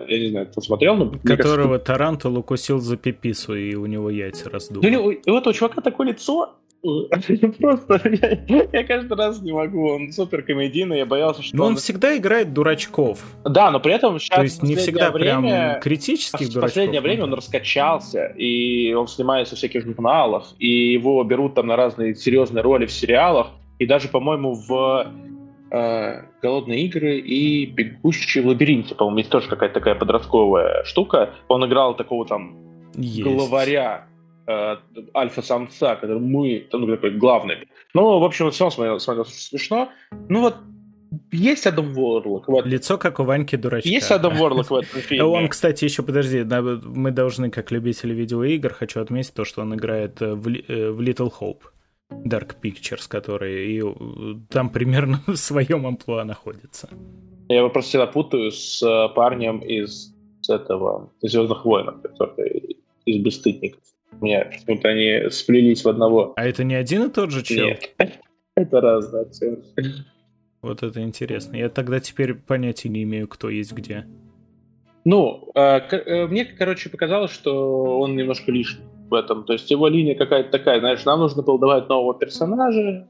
я 0.08 0.18
не 0.18 0.28
знаю, 0.28 0.46
ты 0.46 0.60
смотрел? 0.60 0.94
Но, 0.94 1.10
Которого 1.10 1.78
кажется, 1.78 1.86
Тарантул 1.86 2.38
укусил 2.38 2.78
за 2.78 2.96
пипису, 2.96 3.54
и 3.56 3.74
у 3.74 3.86
него 3.86 4.10
яйца 4.10 4.48
раздули. 4.48 4.88
Ну, 4.88 5.06
у 5.06 5.36
этого 5.36 5.52
чувака 5.52 5.80
такое 5.80 6.08
лицо, 6.08 6.54
Просто 7.60 8.00
я, 8.48 8.68
я 8.72 8.84
каждый 8.84 9.16
раз 9.16 9.40
не 9.42 9.52
могу. 9.52 9.88
Он 9.88 10.12
супер 10.12 10.42
комедийный, 10.42 10.98
я 10.98 11.06
боялся, 11.06 11.42
что. 11.42 11.56
Но 11.56 11.64
он, 11.64 11.72
он 11.72 11.76
всегда 11.76 12.16
играет 12.16 12.52
дурачков. 12.52 13.20
Да, 13.44 13.70
но 13.70 13.80
при 13.80 13.94
этом 13.94 14.18
сейчас. 14.18 14.36
То 14.36 14.42
есть 14.42 14.62
не 14.62 14.76
всегда 14.76 15.10
время, 15.10 15.40
прям 15.40 15.80
критических 15.80 16.46
в 16.46 16.52
дурачков. 16.52 16.70
В 16.70 16.74
последнее 16.74 17.00
время 17.00 17.24
он 17.24 17.34
раскачался, 17.34 18.26
и 18.36 18.92
он 18.92 19.08
снимается 19.08 19.56
в 19.56 19.58
всяких 19.58 19.84
журналах, 19.84 20.54
и 20.58 20.92
его 20.92 21.22
берут 21.24 21.54
там 21.54 21.66
на 21.66 21.76
разные 21.76 22.14
серьезные 22.14 22.62
роли 22.62 22.86
в 22.86 22.92
сериалах, 22.92 23.48
и 23.78 23.86
даже, 23.86 24.08
по-моему, 24.08 24.54
в 24.54 25.06
э, 25.70 26.22
«Голодные 26.40 26.84
игры» 26.86 27.18
и 27.18 27.66
«Бегущий 27.66 28.40
в 28.40 28.46
лабиринте», 28.46 28.94
по-моему, 28.94 29.18
есть 29.18 29.30
тоже 29.30 29.48
какая-то 29.48 29.74
такая 29.74 29.94
подростковая 29.94 30.84
штука. 30.84 31.34
Он 31.48 31.66
играл 31.66 31.94
такого 31.94 32.26
там 32.26 32.56
есть. 32.94 33.22
главаря 33.22 34.06
э, 34.46 34.76
альфа-самца, 35.14 35.96
который 35.96 36.20
мы, 36.20 36.66
ну, 36.72 36.86
такой 36.86 37.10
главный. 37.10 37.68
Ну, 37.94 38.18
в 38.18 38.24
общем, 38.24 38.50
все 38.50 38.70
смотрелось, 38.70 39.02
смотрелось 39.02 39.34
смешно. 39.34 39.88
Ну, 40.28 40.40
вот 40.40 40.56
есть 41.32 41.66
Адам 41.66 41.92
Ворлок. 41.94 42.48
Вот. 42.48 42.66
Лицо, 42.66 42.98
как 42.98 43.20
у 43.20 43.24
Ваньки 43.24 43.56
Дурачка. 43.56 43.88
Есть 43.88 44.10
Адам 44.10 44.36
Ворлок 44.38 44.70
в 44.70 44.74
этом 44.74 45.00
фильме. 45.00 45.24
Он, 45.24 45.48
кстати, 45.48 45.84
еще, 45.84 46.02
подожди, 46.02 46.42
мы 46.44 47.10
должны, 47.10 47.50
как 47.50 47.70
любители 47.70 48.14
видеоигр, 48.14 48.72
хочу 48.72 49.00
отметить 49.00 49.34
то, 49.34 49.44
что 49.44 49.62
он 49.62 49.74
играет 49.74 50.20
э, 50.22 50.34
в, 50.34 50.48
э, 50.48 50.90
в 50.90 51.00
Little 51.00 51.32
Hope. 51.40 51.62
Dark 52.08 52.60
Pictures, 52.62 53.08
который 53.08 53.78
и 53.78 53.82
там 54.48 54.70
примерно 54.70 55.22
в 55.26 55.36
своем 55.36 55.86
амплуа 55.86 56.24
находится. 56.24 56.88
Я 57.48 57.58
его 57.58 57.68
просто 57.68 57.90
всегда 57.90 58.06
путаю 58.06 58.52
с 58.52 58.80
парнем 59.14 59.58
из 59.58 60.14
этого 60.48 61.10
Звездных 61.20 61.64
войн, 61.64 62.00
который 62.02 62.76
из 63.04 63.24
бесстыдников. 63.24 63.80
Нет, 64.20 64.50
почему-то 64.50 64.88
они 64.88 65.30
сплелись 65.30 65.84
в 65.84 65.88
одного. 65.88 66.32
А 66.36 66.46
это 66.46 66.64
не 66.64 66.74
один 66.74 67.04
и 67.04 67.10
тот 67.10 67.30
же 67.30 67.42
чел? 67.42 67.66
Нет, 67.66 67.94
это 68.56 68.80
разные 68.80 69.22
актеры. 69.22 69.62
Вот 70.62 70.82
это 70.82 71.00
интересно. 71.02 71.56
Я 71.56 71.68
тогда 71.68 72.00
теперь 72.00 72.34
понятия 72.34 72.88
не 72.88 73.02
имею, 73.04 73.28
кто 73.28 73.50
есть 73.50 73.72
где. 73.72 74.06
Ну, 75.04 75.52
э, 75.54 75.60
э, 75.60 76.26
мне, 76.26 76.44
короче, 76.44 76.90
показалось, 76.90 77.30
что 77.30 78.00
он 78.00 78.16
немножко 78.16 78.50
лишний 78.50 78.84
в 79.08 79.14
этом. 79.14 79.44
То 79.44 79.52
есть 79.52 79.70
его 79.70 79.86
линия 79.86 80.16
какая-то 80.16 80.50
такая, 80.50 80.80
знаешь, 80.80 81.04
нам 81.04 81.20
нужно 81.20 81.42
было 81.42 81.58
добавить 81.58 81.88
нового 81.88 82.18
персонажа. 82.18 83.06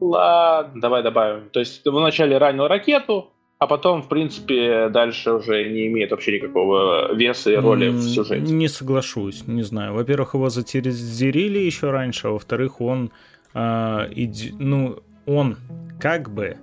Ладно, 0.00 0.80
давай 0.80 1.02
добавим. 1.02 1.48
То 1.50 1.60
есть 1.60 1.86
вначале 1.86 2.36
ранил 2.36 2.66
ракету, 2.66 3.31
а 3.62 3.68
потом, 3.68 4.02
в 4.02 4.08
принципе, 4.08 4.88
дальше 4.88 5.30
уже 5.30 5.68
не 5.68 5.86
имеет 5.86 6.10
вообще 6.10 6.32
никакого 6.32 7.14
веса 7.14 7.52
и 7.52 7.54
роли 7.54 7.90
в 7.90 8.02
сюжете. 8.02 8.52
Не 8.52 8.66
соглашусь, 8.66 9.46
не 9.46 9.62
знаю. 9.62 9.94
Во-первых, 9.94 10.34
его 10.34 10.50
затерзерили 10.50 11.60
еще 11.60 11.92
раньше, 11.92 12.26
а 12.26 12.30
во-вторых, 12.30 12.80
он, 12.80 13.12
э, 13.54 14.08
иди, 14.16 14.52
ну, 14.58 14.98
он 15.26 15.58
как 16.00 16.34
бы 16.34 16.56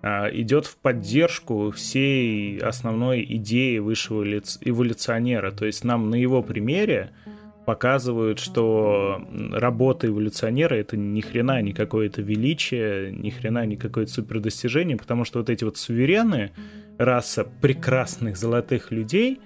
э, 0.00 0.40
идет 0.40 0.64
в 0.64 0.78
поддержку 0.78 1.70
всей 1.70 2.58
основной 2.60 3.26
идеи 3.28 3.76
высшего 3.76 4.24
эволюционера. 4.24 5.50
То 5.50 5.66
есть 5.66 5.84
нам 5.84 6.08
на 6.08 6.14
его 6.14 6.42
примере 6.42 7.10
показывают, 7.68 8.38
что 8.38 9.22
работа 9.52 10.06
эволюционера 10.06 10.74
это 10.74 10.96
ни 10.96 11.20
хрена 11.20 11.60
не 11.60 11.74
какое-то 11.74 12.22
величие, 12.22 13.12
ни 13.12 13.28
хрена 13.28 13.66
не 13.66 13.76
какое-то 13.76 14.10
супердостижение, 14.10 14.96
потому 14.96 15.26
что 15.26 15.40
вот 15.40 15.50
эти 15.50 15.64
вот 15.64 15.76
суверены, 15.76 16.52
раса 16.96 17.44
прекрасных 17.44 18.38
золотых 18.38 18.90
людей, 18.90 19.42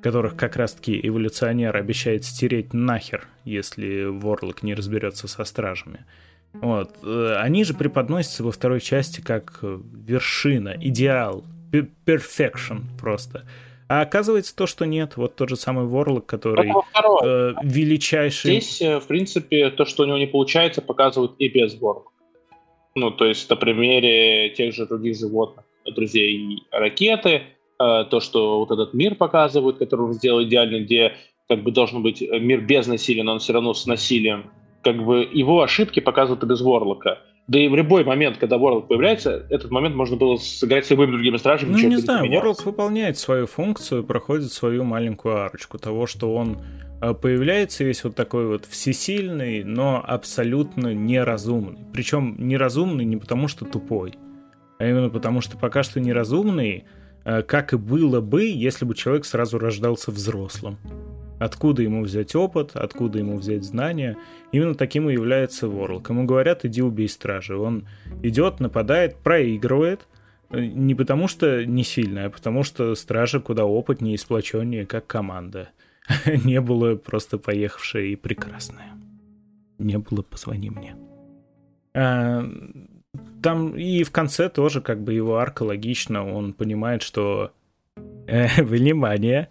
которых 0.00 0.36
как 0.36 0.56
раз-таки 0.56 0.98
эволюционер 1.06 1.76
обещает 1.76 2.24
стереть 2.24 2.72
нахер, 2.72 3.28
если 3.44 4.04
Ворлок 4.04 4.62
не 4.62 4.72
разберется 4.72 5.28
со 5.28 5.44
стражами. 5.44 6.06
Вот. 6.54 6.96
Э, 7.02 7.36
они 7.42 7.62
же 7.64 7.74
преподносятся 7.74 8.42
во 8.42 8.52
второй 8.52 8.80
части 8.80 9.20
как 9.20 9.58
вершина, 9.62 10.74
идеал, 10.80 11.44
perfection 12.06 12.84
просто. 12.98 13.44
А 13.88 14.00
оказывается 14.00 14.54
то, 14.54 14.66
что 14.66 14.84
нет. 14.84 15.16
Вот 15.16 15.36
тот 15.36 15.48
же 15.48 15.56
самый 15.56 15.86
Ворлок, 15.86 16.26
который 16.26 16.70
э, 16.70 17.54
величайший... 17.62 18.60
Здесь, 18.60 18.82
э, 18.82 18.98
в 18.98 19.06
принципе, 19.06 19.70
то, 19.70 19.84
что 19.84 20.02
у 20.02 20.06
него 20.06 20.18
не 20.18 20.26
получается, 20.26 20.82
показывают 20.82 21.34
и 21.38 21.48
без 21.48 21.78
Ворлока. 21.80 22.10
Ну, 22.96 23.10
то 23.10 23.26
есть 23.26 23.48
на 23.48 23.56
примере 23.56 24.50
тех 24.50 24.74
же 24.74 24.86
других 24.86 25.16
животных, 25.16 25.64
друзей 25.84 26.64
ракеты, 26.72 27.42
э, 27.78 28.04
то, 28.10 28.20
что 28.20 28.58
вот 28.58 28.72
этот 28.72 28.92
мир 28.92 29.14
показывают, 29.14 29.78
который 29.78 30.06
он 30.06 30.12
сделал 30.14 30.42
идеально, 30.42 30.80
где 30.80 31.14
как 31.48 31.62
бы 31.62 31.70
должен 31.70 32.02
быть 32.02 32.20
мир 32.20 32.62
без 32.62 32.88
насилия, 32.88 33.22
но 33.22 33.34
он 33.34 33.38
все 33.38 33.52
равно 33.52 33.72
с 33.72 33.86
насилием. 33.86 34.50
Как 34.82 35.04
бы 35.04 35.28
его 35.32 35.62
ошибки 35.62 36.00
показывают 36.00 36.42
и 36.42 36.46
без 36.46 36.60
Ворлока. 36.60 37.20
Да 37.48 37.60
и 37.60 37.68
в 37.68 37.76
любой 37.76 38.02
момент, 38.02 38.38
когда 38.38 38.58
Ворлок 38.58 38.88
появляется, 38.88 39.46
этот 39.50 39.70
момент 39.70 39.94
можно 39.94 40.16
было 40.16 40.36
сыграть 40.36 40.86
с 40.86 40.90
любыми 40.90 41.12
другими 41.12 41.36
стражами. 41.36 41.70
Ну, 41.70 41.88
не 41.88 41.96
знаю, 41.96 42.28
Ворлок 42.30 42.64
выполняет 42.64 43.18
свою 43.18 43.46
функцию, 43.46 44.02
проходит 44.02 44.52
свою 44.52 44.82
маленькую 44.82 45.44
арочку 45.44 45.78
того, 45.78 46.08
что 46.08 46.34
он 46.34 46.58
э, 47.00 47.14
появляется 47.14 47.84
весь 47.84 48.02
вот 48.02 48.16
такой 48.16 48.46
вот 48.46 48.64
всесильный, 48.64 49.62
но 49.62 50.02
абсолютно 50.04 50.92
неразумный. 50.92 51.84
Причем 51.92 52.34
неразумный 52.38 53.04
не 53.04 53.16
потому, 53.16 53.46
что 53.46 53.64
тупой, 53.64 54.14
а 54.78 54.88
именно 54.88 55.08
потому, 55.08 55.40
что 55.40 55.56
пока 55.56 55.84
что 55.84 56.00
неразумный, 56.00 56.84
э, 57.24 57.42
как 57.42 57.72
и 57.72 57.76
было 57.76 58.20
бы, 58.20 58.44
если 58.44 58.84
бы 58.84 58.96
человек 58.96 59.24
сразу 59.24 59.60
рождался 59.60 60.10
взрослым. 60.10 60.78
Откуда 61.38 61.82
ему 61.82 62.02
взять 62.02 62.34
опыт, 62.34 62.72
откуда 62.74 63.18
ему 63.18 63.36
взять 63.36 63.64
знания. 63.64 64.16
Именно 64.52 64.74
таким 64.74 65.10
и 65.10 65.12
является 65.12 65.68
Ворлок. 65.68 66.08
Ему 66.08 66.24
говорят, 66.24 66.64
иди 66.64 66.82
убей 66.82 67.08
стражи. 67.08 67.56
Он 67.56 67.86
идет, 68.22 68.60
нападает, 68.60 69.16
проигрывает. 69.16 70.06
Не 70.50 70.94
потому 70.94 71.28
что 71.28 71.66
не 71.66 71.82
сильно, 71.82 72.26
а 72.26 72.30
потому 72.30 72.62
что 72.62 72.94
стражи 72.94 73.40
куда 73.40 73.64
опытнее 73.64 74.14
и 74.14 74.18
сплоченнее, 74.18 74.86
как 74.86 75.06
команда. 75.06 75.70
Не 76.44 76.60
было 76.60 76.94
просто 76.94 77.36
поехавшая 77.38 78.04
и 78.04 78.16
прекрасная. 78.16 78.92
Не 79.78 79.98
было 79.98 80.22
«позвони 80.22 80.70
мне». 80.70 80.96
А, 81.94 82.44
там 83.42 83.76
и 83.76 84.02
в 84.02 84.10
конце 84.10 84.48
тоже 84.48 84.80
как 84.80 85.02
бы 85.02 85.12
его 85.12 85.36
арка 85.36 85.62
логично. 85.62 86.26
Он 86.26 86.52
понимает, 86.52 87.02
что 87.02 87.52
э, 88.26 88.62
внимание, 88.62 89.48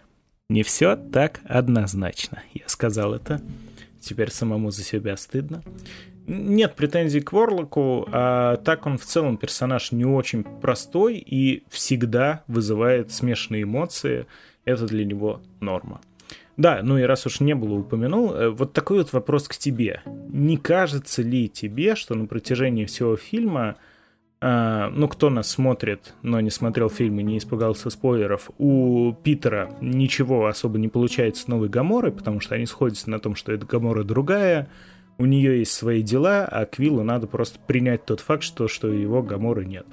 не 0.49 0.63
все 0.63 0.95
так 0.95 1.41
однозначно. 1.45 2.43
Я 2.53 2.67
сказал 2.67 3.13
это. 3.13 3.41
Теперь 3.99 4.29
самому 4.29 4.69
за 4.71 4.83
себя 4.83 5.17
стыдно. 5.17 5.63
Нет 6.27 6.75
претензий 6.75 7.21
к 7.21 7.33
Ворлоку, 7.33 8.07
а 8.11 8.57
так 8.57 8.85
он 8.85 8.97
в 8.97 9.05
целом 9.05 9.37
персонаж 9.37 9.91
не 9.91 10.05
очень 10.05 10.43
простой 10.43 11.17
и 11.17 11.63
всегда 11.69 12.43
вызывает 12.47 13.11
смешанные 13.11 13.63
эмоции. 13.63 14.25
Это 14.65 14.85
для 14.85 15.05
него 15.05 15.41
норма. 15.59 16.01
Да, 16.57 16.79
ну 16.81 16.97
и 16.97 17.03
раз 17.03 17.25
уж 17.25 17.41
не 17.41 17.53
было 17.53 17.73
упомянул, 17.75 18.33
э, 18.33 18.49
вот 18.49 18.73
такой 18.73 18.99
вот 18.99 19.13
вопрос 19.13 19.47
к 19.47 19.57
тебе. 19.57 20.01
Не 20.05 20.57
кажется 20.57 21.21
ли 21.21 21.49
тебе, 21.49 21.95
что 21.95 22.15
на 22.15 22.27
протяжении 22.27 22.85
всего 22.85 23.17
фильма 23.17 23.75
Uh, 24.41 24.89
ну, 24.89 25.07
кто 25.07 25.29
нас 25.29 25.49
смотрит, 25.49 26.13
но 26.21 26.39
не 26.41 26.51
смотрел 26.51 26.89
фильм 26.89 27.19
и 27.19 27.23
не 27.23 27.37
испугался 27.37 27.89
спойлеров, 27.89 28.51
у 28.57 29.13
Питера 29.23 29.71
ничего 29.79 30.47
особо 30.47 30.77
не 30.77 30.89
получается 30.89 31.43
с 31.43 31.47
новой 31.47 31.69
Гаморой, 31.69 32.11
потому 32.11 32.41
что 32.41 32.53
они 32.53 32.65
сходятся 32.65 33.09
на 33.09 33.19
том, 33.19 33.35
что 33.35 33.53
эта 33.53 33.65
Гамора 33.65 34.03
другая, 34.03 34.67
у 35.17 35.25
нее 35.25 35.59
есть 35.59 35.71
свои 35.71 36.01
дела, 36.01 36.45
а 36.45 36.65
Квиллу 36.65 37.03
надо 37.03 37.27
просто 37.27 37.59
принять 37.65 38.05
тот 38.05 38.19
факт, 38.19 38.43
что, 38.43 38.67
что 38.67 38.87
его 38.87 39.21
Гаморы 39.21 39.65
нет. 39.65 39.85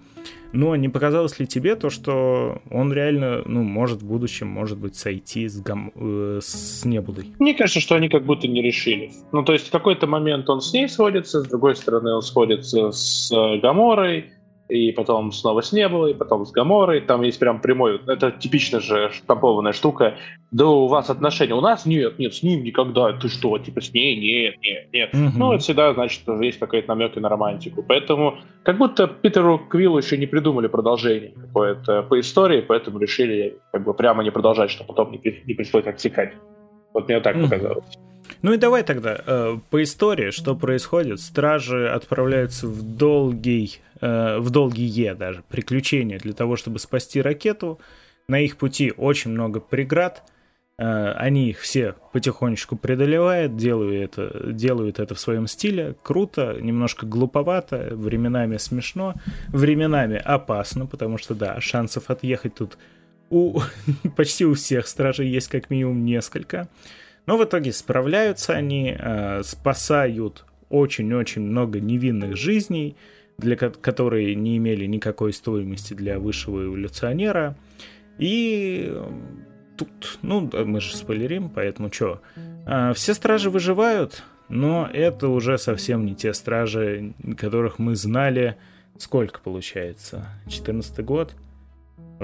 Но 0.52 0.76
не 0.76 0.88
показалось 0.88 1.38
ли 1.38 1.46
тебе 1.46 1.76
то, 1.76 1.88
что 1.88 2.60
он 2.70 2.92
реально, 2.92 3.42
ну, 3.46 3.62
может 3.62 4.02
в 4.02 4.06
будущем, 4.06 4.48
может 4.48 4.78
быть, 4.78 4.96
сойти 4.96 5.48
с, 5.48 5.60
гам... 5.60 5.90
э, 5.94 6.40
с 6.42 6.84
Небулой? 6.84 7.32
Мне 7.38 7.54
кажется, 7.54 7.80
что 7.80 7.94
они 7.94 8.08
как 8.08 8.26
будто 8.26 8.46
не 8.46 8.60
решили. 8.62 9.12
Ну, 9.32 9.44
то 9.44 9.54
есть 9.54 9.68
в 9.68 9.70
какой-то 9.70 10.06
момент 10.06 10.48
он 10.50 10.60
с 10.60 10.72
ней 10.72 10.88
сходится, 10.88 11.40
с 11.40 11.48
другой 11.48 11.74
стороны 11.74 12.12
он 12.12 12.22
сходится 12.22 12.90
с 12.90 13.32
э, 13.32 13.60
Гаморой, 13.60 14.32
и 14.68 14.92
потом 14.92 15.32
снова 15.32 15.60
с 15.60 15.72
Небулой, 15.72 16.12
и 16.12 16.14
потом 16.14 16.46
с 16.46 16.52
Гаморой. 16.52 17.00
Там 17.00 17.22
есть 17.22 17.38
прям 17.38 17.60
прямой, 17.60 18.00
это 18.06 18.30
типично 18.30 18.80
же 18.80 19.10
штампованная 19.12 19.72
штука. 19.72 20.16
Да 20.50 20.66
у 20.66 20.86
вас 20.86 21.10
отношения, 21.10 21.54
у 21.54 21.60
нас 21.60 21.86
нет, 21.86 22.18
нет, 22.18 22.34
с 22.34 22.42
ним 22.42 22.62
никогда. 22.62 23.12
Ты 23.12 23.28
что, 23.28 23.58
типа 23.58 23.80
с 23.80 23.92
ней? 23.92 24.16
Нет, 24.16 24.54
нет, 24.62 24.92
нет. 24.92 25.14
Угу. 25.14 25.38
Ну, 25.38 25.52
это 25.52 25.62
всегда, 25.62 25.92
значит, 25.94 26.22
есть 26.40 26.58
какие-то 26.58 26.88
намеки 26.88 27.18
на 27.18 27.28
романтику. 27.28 27.82
Поэтому 27.82 28.38
как 28.62 28.78
будто 28.78 29.06
Питеру 29.06 29.58
Квиллу 29.58 29.98
еще 29.98 30.16
не 30.16 30.26
придумали 30.26 30.68
продолжение 30.68 31.32
какое-то 31.32 32.02
по 32.02 32.20
истории, 32.20 32.60
поэтому 32.60 32.98
решили 32.98 33.58
как 33.72 33.84
бы 33.84 33.94
прямо 33.94 34.22
не 34.22 34.30
продолжать, 34.30 34.70
чтобы 34.70 34.88
потом 34.88 35.12
не, 35.12 35.20
не 35.44 35.54
пришлось 35.54 35.86
отсекать. 35.86 36.34
Вот 36.92 37.08
мне 37.08 37.20
так 37.20 37.40
показалось. 37.40 37.98
Ну 38.42 38.52
и 38.52 38.56
давай 38.56 38.82
тогда 38.82 39.20
э, 39.24 39.58
по 39.70 39.82
истории, 39.82 40.30
что 40.30 40.54
происходит. 40.54 41.20
Стражи 41.20 41.88
отправляются 41.88 42.66
в 42.66 42.82
долгий 42.82 43.80
Э, 44.02 44.38
в 44.38 44.50
долгие 44.50 45.14
даже 45.14 45.44
приключения 45.48 46.18
для 46.18 46.32
того, 46.32 46.56
чтобы 46.56 46.80
спасти 46.80 47.22
ракету. 47.22 47.78
На 48.26 48.40
их 48.40 48.56
пути 48.56 48.92
очень 48.96 49.30
много 49.30 49.60
преград. 49.60 50.24
Э, 50.76 51.12
они 51.12 51.50
их 51.50 51.60
все 51.60 51.94
потихонечку 52.12 52.74
преодолевают, 52.74 53.56
делают 53.56 54.18
это, 54.18 54.52
делают 54.52 54.98
это 54.98 55.14
в 55.14 55.20
своем 55.20 55.46
стиле. 55.46 55.94
Круто, 56.02 56.58
немножко 56.60 57.06
глуповато, 57.06 57.90
временами 57.92 58.56
смешно, 58.56 59.14
временами 59.48 60.16
опасно, 60.16 60.86
потому 60.86 61.16
что, 61.16 61.36
да, 61.36 61.60
шансов 61.60 62.10
отъехать 62.10 62.56
тут 62.56 62.78
у 63.32 63.60
почти 64.16 64.44
у 64.44 64.54
всех 64.54 64.86
стражей 64.86 65.28
есть 65.28 65.48
как 65.48 65.70
минимум 65.70 66.04
несколько. 66.04 66.68
Но 67.26 67.38
в 67.38 67.44
итоге 67.44 67.72
справляются 67.72 68.52
они, 68.52 68.94
э, 68.96 69.42
спасают 69.42 70.44
очень-очень 70.68 71.42
много 71.42 71.80
невинных 71.80 72.36
жизней, 72.36 72.96
для 73.38 73.56
которые 73.56 74.34
не 74.34 74.56
имели 74.56 74.86
никакой 74.86 75.32
стоимости 75.32 75.94
для 75.94 76.18
высшего 76.18 76.64
эволюционера. 76.64 77.56
И 78.18 78.92
тут, 79.76 80.18
ну, 80.22 80.50
мы 80.52 80.80
же 80.80 80.96
спойлерим, 80.96 81.48
поэтому 81.48 81.92
что? 81.92 82.20
А, 82.66 82.92
все 82.92 83.14
стражи 83.14 83.50
выживают, 83.50 84.22
но 84.48 84.88
это 84.92 85.28
уже 85.28 85.58
совсем 85.58 86.04
не 86.04 86.14
те 86.14 86.34
стражи, 86.34 87.14
которых 87.38 87.78
мы 87.78 87.96
знали. 87.96 88.56
Сколько 88.98 89.40
получается? 89.40 90.26
14 90.48 91.04
год? 91.04 91.34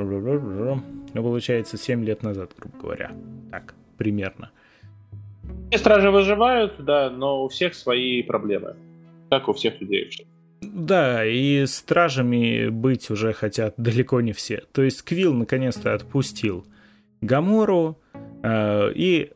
Ну, 0.05 1.23
получается, 1.23 1.77
7 1.77 2.05
лет 2.05 2.23
назад, 2.23 2.53
грубо 2.59 2.79
говоря. 2.79 3.13
Так, 3.51 3.75
примерно. 3.97 4.51
Все 5.71 5.79
стражи 5.79 6.11
выживают, 6.11 6.75
да, 6.79 7.11
но 7.11 7.45
у 7.45 7.49
всех 7.49 7.75
свои 7.75 8.23
проблемы. 8.23 8.77
Как 9.31 9.49
у 9.49 9.53
всех 9.53 9.81
людей. 9.81 10.11
Да, 10.61 11.25
и 11.25 11.67
стражами 11.67 12.69
быть 12.69 13.11
уже 13.11 13.33
хотят 13.33 13.75
далеко 13.77 14.21
не 14.21 14.33
все. 14.33 14.65
То 14.73 14.83
есть 14.83 15.03
Квилл 15.03 15.35
наконец-то 15.35 15.95
отпустил 15.95 16.67
Гамору 17.21 17.99
э, 18.43 18.93
и 18.95 19.31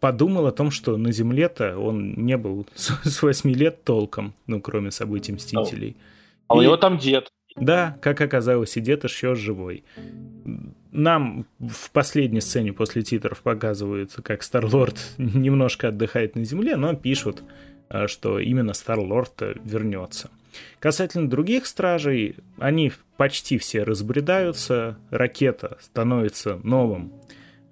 подумал 0.00 0.46
о 0.46 0.52
том, 0.52 0.70
что 0.70 0.96
на 0.96 1.12
Земле-то 1.12 1.78
он 1.78 2.14
не 2.14 2.36
был 2.36 2.66
с 2.74 3.22
8 3.22 3.50
лет 3.52 3.84
толком, 3.84 4.34
ну, 4.46 4.60
кроме 4.60 4.90
событий 4.90 5.32
Мстителей. 5.32 5.96
А 6.48 6.54
и... 6.54 6.58
у 6.58 6.62
него 6.62 6.76
там 6.76 6.98
дед. 6.98 7.30
Да, 7.56 7.98
как 8.00 8.20
оказалось, 8.20 8.76
и 8.76 8.80
дед 8.80 9.04
еще 9.04 9.34
живой. 9.34 9.84
Нам 10.92 11.46
в 11.58 11.90
последней 11.90 12.40
сцене 12.40 12.72
после 12.72 13.02
титров 13.02 13.42
показывают, 13.42 14.12
как 14.22 14.42
Старлорд 14.42 14.98
немножко 15.18 15.88
отдыхает 15.88 16.36
на 16.36 16.44
Земле, 16.44 16.76
но 16.76 16.94
пишут, 16.94 17.42
Э, 17.90 18.06
что 18.06 18.38
именно 18.38 18.72
Старлорд 18.72 19.42
вернется. 19.64 20.30
Касательно 20.78 21.28
других 21.28 21.66
стражей, 21.66 22.36
они 22.58 22.92
почти 23.16 23.58
все 23.58 23.82
разбредаются, 23.82 24.96
ракета 25.10 25.76
становится 25.80 26.60
новым 26.62 27.12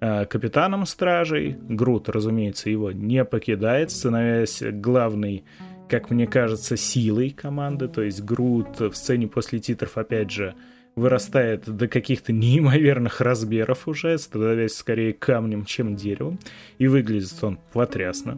э, 0.01 0.25
капитаном 0.25 0.85
стражей, 0.85 1.57
Грут, 1.61 2.09
разумеется, 2.09 2.69
его 2.69 2.91
не 2.91 3.23
покидает, 3.25 3.91
становясь 3.91 4.61
главной, 4.61 5.43
как 5.89 6.09
мне 6.09 6.27
кажется, 6.27 6.77
силой 6.77 7.31
команды, 7.31 7.87
то 7.87 8.01
есть 8.01 8.23
Грут 8.23 8.79
в 8.79 8.93
сцене 8.93 9.27
после 9.27 9.59
титров, 9.59 9.97
опять 9.97 10.31
же, 10.31 10.55
вырастает 10.95 11.65
до 11.65 11.87
каких-то 11.87 12.31
неимоверных 12.33 13.21
размеров 13.21 13.87
уже, 13.87 14.17
становясь 14.17 14.75
скорее 14.75 15.13
камнем, 15.13 15.65
чем 15.65 15.95
деревом, 15.95 16.39
и 16.77 16.87
выглядит 16.87 17.43
он 17.43 17.59
потрясно. 17.73 18.37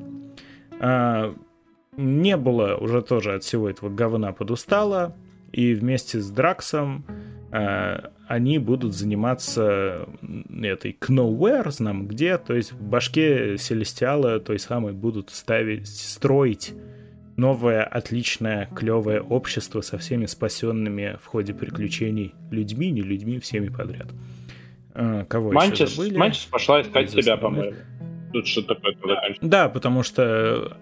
А, 0.79 1.35
не 1.97 2.37
было 2.37 2.75
уже 2.75 3.01
тоже 3.01 3.35
от 3.35 3.43
всего 3.43 3.69
этого 3.69 3.89
говна 3.89 4.31
подустала, 4.31 5.15
и 5.51 5.73
вместе 5.73 6.21
с 6.21 6.29
Драксом 6.29 7.03
э, 7.51 7.99
они 8.27 8.57
будут 8.57 8.95
заниматься 8.95 10.07
этой 10.63 10.97
Knowhere, 10.97 11.69
знам 11.71 12.07
где, 12.07 12.37
то 12.37 12.53
есть 12.53 12.71
в 12.71 12.81
башке 12.81 13.57
Селестиала 13.57 14.39
той 14.39 14.59
самой 14.59 14.93
будут 14.93 15.29
ставить, 15.29 15.89
строить 15.89 16.73
новое, 17.41 17.83
отличное, 17.83 18.69
клевое 18.75 19.19
общество 19.19 19.81
со 19.81 19.97
всеми 19.97 20.27
спасенными 20.27 21.17
в 21.21 21.25
ходе 21.25 21.53
приключений 21.53 22.33
людьми, 22.51 22.91
не 22.91 23.01
людьми, 23.01 23.39
всеми 23.39 23.69
подряд. 23.69 24.07
А, 24.93 25.25
кого 25.25 25.51
Манчес, 25.51 25.89
еще 25.89 25.95
забыли? 25.95 26.17
Манчес 26.17 26.45
пошла 26.45 26.81
искать 26.81 27.09
себя, 27.09 27.35
да? 27.35 27.37
по-моему. 27.37 27.77
Тут 28.31 28.47
что-то 28.47 28.75
такое 28.75 28.93
заканчивается. 28.93 29.47
Да, 29.47 29.69
потому 29.69 30.03
что 30.03 30.77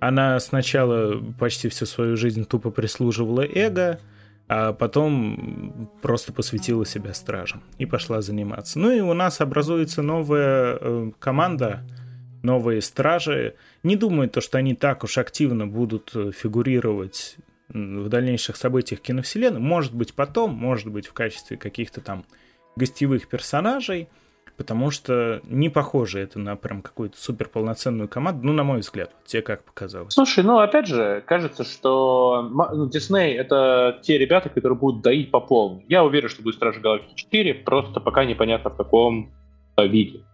она 0.00 0.40
сначала 0.40 1.22
почти 1.38 1.68
всю 1.68 1.84
свою 1.84 2.16
жизнь 2.16 2.46
тупо 2.46 2.70
прислуживала 2.70 3.42
эго, 3.42 4.00
а 4.48 4.72
потом 4.72 5.90
просто 6.00 6.32
посвятила 6.32 6.86
себя 6.86 7.12
стражам 7.12 7.62
и 7.76 7.84
пошла 7.84 8.22
заниматься. 8.22 8.78
Ну 8.78 8.90
и 8.90 9.00
у 9.00 9.12
нас 9.12 9.42
образуется 9.42 10.00
новая 10.00 10.78
э, 10.80 11.10
команда, 11.18 11.82
новые 12.42 12.80
стражи. 12.82 13.54
Не 13.82 13.96
думаю, 13.96 14.28
то, 14.28 14.40
что 14.40 14.58
они 14.58 14.74
так 14.74 15.04
уж 15.04 15.18
активно 15.18 15.66
будут 15.66 16.12
э, 16.14 16.30
фигурировать 16.32 17.36
в 17.68 18.08
дальнейших 18.08 18.56
событиях 18.56 19.00
киновселенной. 19.00 19.60
Может 19.60 19.94
быть 19.94 20.14
потом, 20.14 20.52
может 20.52 20.88
быть 20.88 21.06
в 21.06 21.12
качестве 21.12 21.56
каких-то 21.56 22.00
там 22.00 22.24
гостевых 22.76 23.28
персонажей, 23.28 24.08
потому 24.56 24.90
что 24.90 25.40
не 25.44 25.68
похоже 25.68 26.20
это 26.20 26.38
на 26.38 26.56
прям 26.56 26.82
какую-то 26.82 27.18
супер 27.18 27.48
полноценную 27.48 28.08
команду, 28.08 28.46
ну, 28.46 28.52
на 28.52 28.64
мой 28.64 28.80
взгляд, 28.80 29.10
вот 29.14 29.24
тебе 29.26 29.42
как 29.42 29.64
показалось. 29.64 30.14
Слушай, 30.14 30.44
ну 30.44 30.58
опять 30.58 30.86
же, 30.86 31.22
кажется, 31.26 31.64
что 31.64 32.42
ну, 32.50 32.88
Дисней 32.88 33.36
это 33.36 33.98
те 34.02 34.18
ребята, 34.18 34.48
которые 34.48 34.78
будут 34.78 35.02
доить 35.02 35.30
по 35.30 35.40
полной. 35.40 35.84
Я 35.88 36.04
уверен, 36.04 36.28
что 36.28 36.42
будет 36.42 36.56
Стражи 36.56 36.80
Галактики 36.80 37.14
4, 37.14 37.54
просто 37.54 38.00
пока 38.00 38.24
непонятно 38.24 38.70
в 38.70 38.76
каком 38.76 39.32
э, 39.76 39.86
виде. 39.86 40.24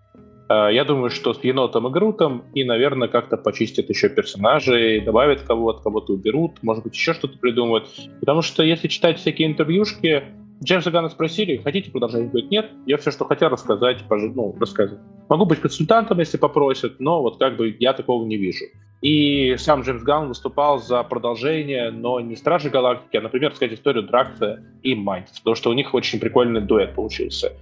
Э, 0.49 0.69
Я 0.73 0.85
думаю, 0.85 1.11
что 1.11 1.35
с 1.35 1.43
енотом 1.45 1.87
и 1.87 1.91
Грутом 1.91 2.45
и, 2.55 2.65
наверное, 2.65 3.09
как-то 3.09 3.37
почистят 3.37 3.89
еще 3.89 4.09
персонажей, 4.09 5.01
добавят 5.01 5.43
кого-то, 5.43 5.83
кого-то 5.83 6.13
уберут, 6.13 6.63
может 6.63 6.85
быть, 6.85 6.95
еще 6.95 7.15
что-то 7.15 7.39
придумают. 7.39 7.89
Потому 8.21 8.43
что 8.43 8.63
если 8.63 8.89
читать 8.89 9.19
всякие 9.19 9.49
интервьюшки, 9.49 10.25
Джеймса 10.63 10.91
Ганна 10.91 11.11
спросили, 11.11 11.57
хотите 11.59 11.91
продолжать? 11.91 12.31
Говорит, 12.31 12.51
нет, 12.51 12.71
я 12.87 12.97
все, 12.97 13.11
что 13.11 13.25
хотел 13.25 13.49
рассказать, 13.49 13.99
пож- 14.09 14.33
ну, 14.35 14.55
рассказываю. 14.59 15.03
Могу 15.29 15.47
быть 15.47 15.61
консультантом, 15.61 16.19
если 16.21 16.39
попросят, 16.39 17.01
но 17.01 17.23
вот 17.23 17.39
как 17.39 17.57
бы 17.57 17.75
я 17.81 17.93
такого 17.93 18.25
не 18.25 18.37
вижу. 18.37 18.65
И 19.03 19.57
сам 19.59 19.83
Джеймс 19.83 20.03
Ганн 20.03 20.29
выступал 20.29 20.79
за 20.79 21.03
продолжение, 21.03 21.91
но 21.91 22.21
не 22.21 22.37
Стражи 22.37 22.71
Галактики, 22.71 23.17
а, 23.19 23.21
например, 23.21 23.55
сказать 23.55 23.75
историю 23.75 24.05
Дракса 24.05 24.63
и 24.83 24.95
Мантис, 24.95 25.39
потому 25.41 25.57
что 25.57 25.69
у 25.71 25.75
них 25.75 25.93
очень 25.93 26.19
прикольный 26.21 26.63
дуэт 26.63 26.95
получился. 26.95 27.53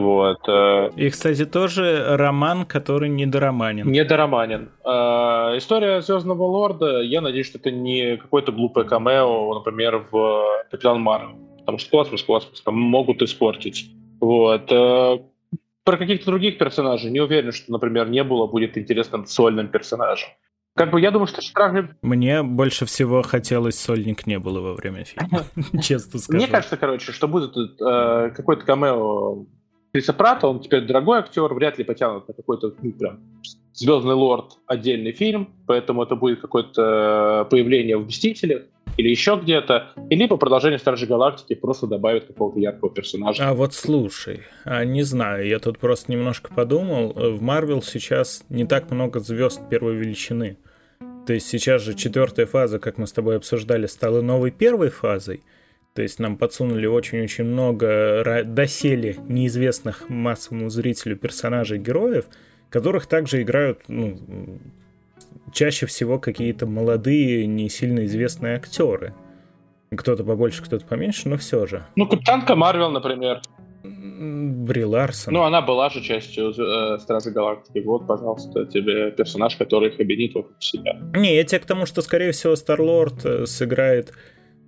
Вот. 0.00 0.38
э, 0.48 0.90
И, 0.96 1.10
кстати, 1.10 1.44
тоже 1.46 2.16
роман, 2.16 2.64
который 2.66 3.08
недороманен. 3.08 3.90
Недороманен. 3.90 4.70
Э, 4.84 5.56
История 5.56 6.00
Звездного 6.02 6.42
Лорда, 6.44 7.00
я 7.00 7.20
надеюсь, 7.20 7.46
что 7.46 7.58
это 7.58 7.70
не 7.70 8.16
какое-то 8.16 8.52
глупое 8.52 8.86
камео, 8.86 9.54
например, 9.54 10.06
в 10.10 10.64
Капитан 10.70 11.00
Марвел. 11.00 11.36
Потому 11.60 11.78
что 11.78 11.90
космос, 11.90 12.22
космос, 12.22 12.60
там 12.60 12.74
могут 12.78 13.22
испортить. 13.22 13.90
Вот. 14.20 14.70
Э, 14.70 15.18
Про 15.84 15.96
каких-то 15.96 16.26
других 16.26 16.58
персонажей 16.58 17.10
не 17.10 17.20
уверен, 17.20 17.52
что, 17.52 17.72
например, 17.72 18.08
не 18.08 18.22
было 18.24 18.46
будет 18.46 18.76
интересным 18.78 19.26
сольным 19.26 19.68
персонажем. 19.68 20.28
Как 20.76 20.90
бы 20.90 21.00
я 21.00 21.12
думаю, 21.12 21.28
что 21.28 21.40
Стражи... 21.40 21.96
Мне 22.02 22.42
больше 22.42 22.84
всего 22.84 23.22
хотелось 23.22 23.78
сольник 23.78 24.26
не 24.26 24.40
было 24.40 24.60
во 24.60 24.74
время 24.74 25.04
фильма, 25.04 25.44
честно 25.82 26.18
скажу. 26.18 26.36
Мне 26.38 26.48
кажется, 26.48 26.76
короче, 26.76 27.12
что 27.12 27.28
будет 27.28 27.56
э, 27.56 28.30
какой-то 28.34 28.64
камео 28.64 29.46
Криса 29.94 30.12
Прата, 30.12 30.48
он 30.48 30.58
теперь 30.58 30.80
дорогой 30.86 31.20
актер, 31.20 31.54
вряд 31.54 31.78
ли 31.78 31.84
потянут 31.84 32.26
на 32.26 32.34
какой-то 32.34 32.74
ну, 32.82 32.92
прям 32.92 33.20
Звездный 33.72 34.14
лорд 34.14 34.58
отдельный 34.66 35.12
фильм, 35.12 35.54
поэтому 35.68 36.02
это 36.02 36.16
будет 36.16 36.40
какое-то 36.40 37.46
появление 37.48 37.96
в 37.96 38.06
Мстителях 38.06 38.62
или 38.96 39.08
еще 39.08 39.38
где-то, 39.40 39.92
и 40.10 40.16
либо 40.16 40.36
продолжение 40.36 40.80
Стражей 40.80 41.06
Галактики 41.06 41.54
просто 41.54 41.86
добавит 41.86 42.24
какого-то 42.24 42.58
яркого 42.58 42.92
персонажа. 42.92 43.48
А 43.48 43.54
вот 43.54 43.72
слушай, 43.72 44.40
а 44.64 44.84
не 44.84 45.04
знаю, 45.04 45.46
я 45.46 45.60
тут 45.60 45.78
просто 45.78 46.10
немножко 46.10 46.52
подумал, 46.52 47.12
э, 47.12 47.30
в 47.30 47.40
Марвел 47.40 47.80
сейчас 47.80 48.44
не 48.48 48.64
так 48.66 48.90
много 48.90 49.20
звезд 49.20 49.60
первой 49.68 49.94
величины. 49.94 50.58
То 51.24 51.34
есть 51.34 51.46
сейчас 51.46 51.82
же 51.82 51.94
четвертая 51.94 52.46
фаза, 52.46 52.80
как 52.80 52.98
мы 52.98 53.06
с 53.06 53.12
тобой 53.12 53.36
обсуждали, 53.36 53.86
стала 53.86 54.22
новой 54.22 54.50
первой 54.50 54.90
фазой. 54.90 55.44
То 55.94 56.02
есть 56.02 56.18
нам 56.18 56.36
подсунули 56.36 56.86
очень-очень 56.86 57.44
много 57.44 58.42
доселе 58.44 59.16
неизвестных 59.28 60.08
массовому 60.08 60.68
зрителю 60.68 61.16
персонажей 61.16 61.78
героев, 61.78 62.26
которых 62.68 63.06
также 63.06 63.42
играют 63.42 63.82
ну, 63.86 64.18
чаще 65.52 65.86
всего 65.86 66.18
какие-то 66.18 66.66
молодые, 66.66 67.46
не 67.46 67.68
сильно 67.68 68.04
известные 68.06 68.56
актеры. 68.56 69.14
Кто-то 69.96 70.24
побольше, 70.24 70.64
кто-то 70.64 70.84
поменьше, 70.84 71.28
но 71.28 71.36
все 71.36 71.66
же. 71.66 71.86
Ну, 71.94 72.08
Капитанка 72.08 72.56
Марвел, 72.56 72.90
например. 72.90 73.40
Бри 73.84 74.84
Ларсон. 74.84 75.34
Ну, 75.34 75.42
она 75.42 75.60
была 75.60 75.90
же 75.90 76.00
частью 76.00 76.50
э, 76.50 76.98
Стражей 76.98 77.32
Галактики. 77.32 77.84
Вот, 77.84 78.06
пожалуйста, 78.06 78.64
тебе 78.66 79.10
персонаж, 79.12 79.56
который 79.56 79.90
их 79.90 80.00
объединит 80.00 80.34
вокруг 80.34 80.56
себя. 80.60 80.98
Не, 81.14 81.36
я 81.36 81.44
тебе 81.44 81.60
к 81.60 81.66
тому, 81.66 81.84
что, 81.86 82.00
скорее 82.02 82.32
всего, 82.32 82.56
Старлорд 82.56 83.24
э, 83.24 83.46
сыграет 83.46 84.14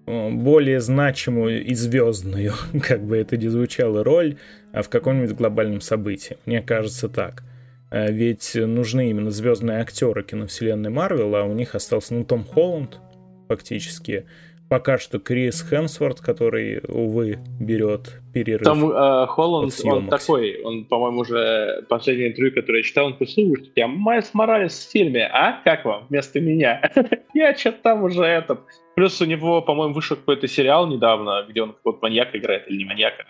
более 0.07 0.81
значимую 0.81 1.65
и 1.65 1.74
звездную, 1.74 2.53
как 2.83 3.05
бы 3.05 3.16
это 3.16 3.37
ни 3.37 3.49
звучало, 3.49 4.05
роль 4.05 4.37
а, 4.73 4.83
в 4.83 4.89
каком-нибудь 4.89 5.37
глобальном 5.37 5.81
событии. 5.81 6.39
Мне 6.47 6.62
кажется 6.62 7.09
так. 7.09 7.43
А 7.91 8.11
Ведь 8.11 8.53
нужны 8.55 9.11
именно 9.11 9.31
звездные 9.31 9.78
актеры 9.78 10.23
киновселенной 10.23 10.91
Марвел, 10.91 11.35
а 11.37 11.45
у 11.45 11.53
них 11.53 11.74
остался, 11.74 12.15
ну, 12.15 12.24
Том 12.24 12.45
Холланд, 12.45 13.01
фактически. 13.49 14.27
Пока 14.69 14.99
что 14.99 15.20
Крис 15.20 15.62
Хемсворт, 15.62 16.20
который, 16.20 16.81
увы, 16.89 17.39
берет 17.61 18.20
перерыв. 18.35 18.65
Там 18.65 18.91
э, 18.91 19.27
Холланд, 19.28 19.73
он 19.85 20.09
такой, 20.09 20.61
он, 20.62 20.87
по-моему, 20.87 21.20
уже 21.20 21.85
последнее 21.89 22.31
интервью, 22.31 22.53
которое 22.53 22.78
я 22.78 22.83
читал, 22.83 23.07
он 23.07 23.12
такой, 23.12 23.28
слушайте, 23.28 23.70
я 23.77 23.87
Майлз 23.87 24.35
Моралес 24.35 24.73
в 24.73 24.91
фильме, 24.91 25.28
а? 25.33 25.61
Как 25.62 25.85
вам? 25.85 26.07
Вместо 26.09 26.41
меня. 26.41 26.91
я 27.35 27.57
что-то 27.57 27.78
там 27.83 28.03
уже 28.03 28.24
этот. 28.24 28.59
Плюс 28.97 29.20
у 29.20 29.27
него, 29.27 29.60
по-моему, 29.60 29.93
вышел 29.93 30.16
какой-то 30.16 30.48
сериал 30.48 30.86
недавно, 30.86 31.44
где 31.47 31.62
он 31.62 31.74
какого-то 31.74 32.01
маньяка 32.02 32.39
играет, 32.39 32.66
или 32.66 32.78
не 32.78 32.85
маньяка, 32.86 33.27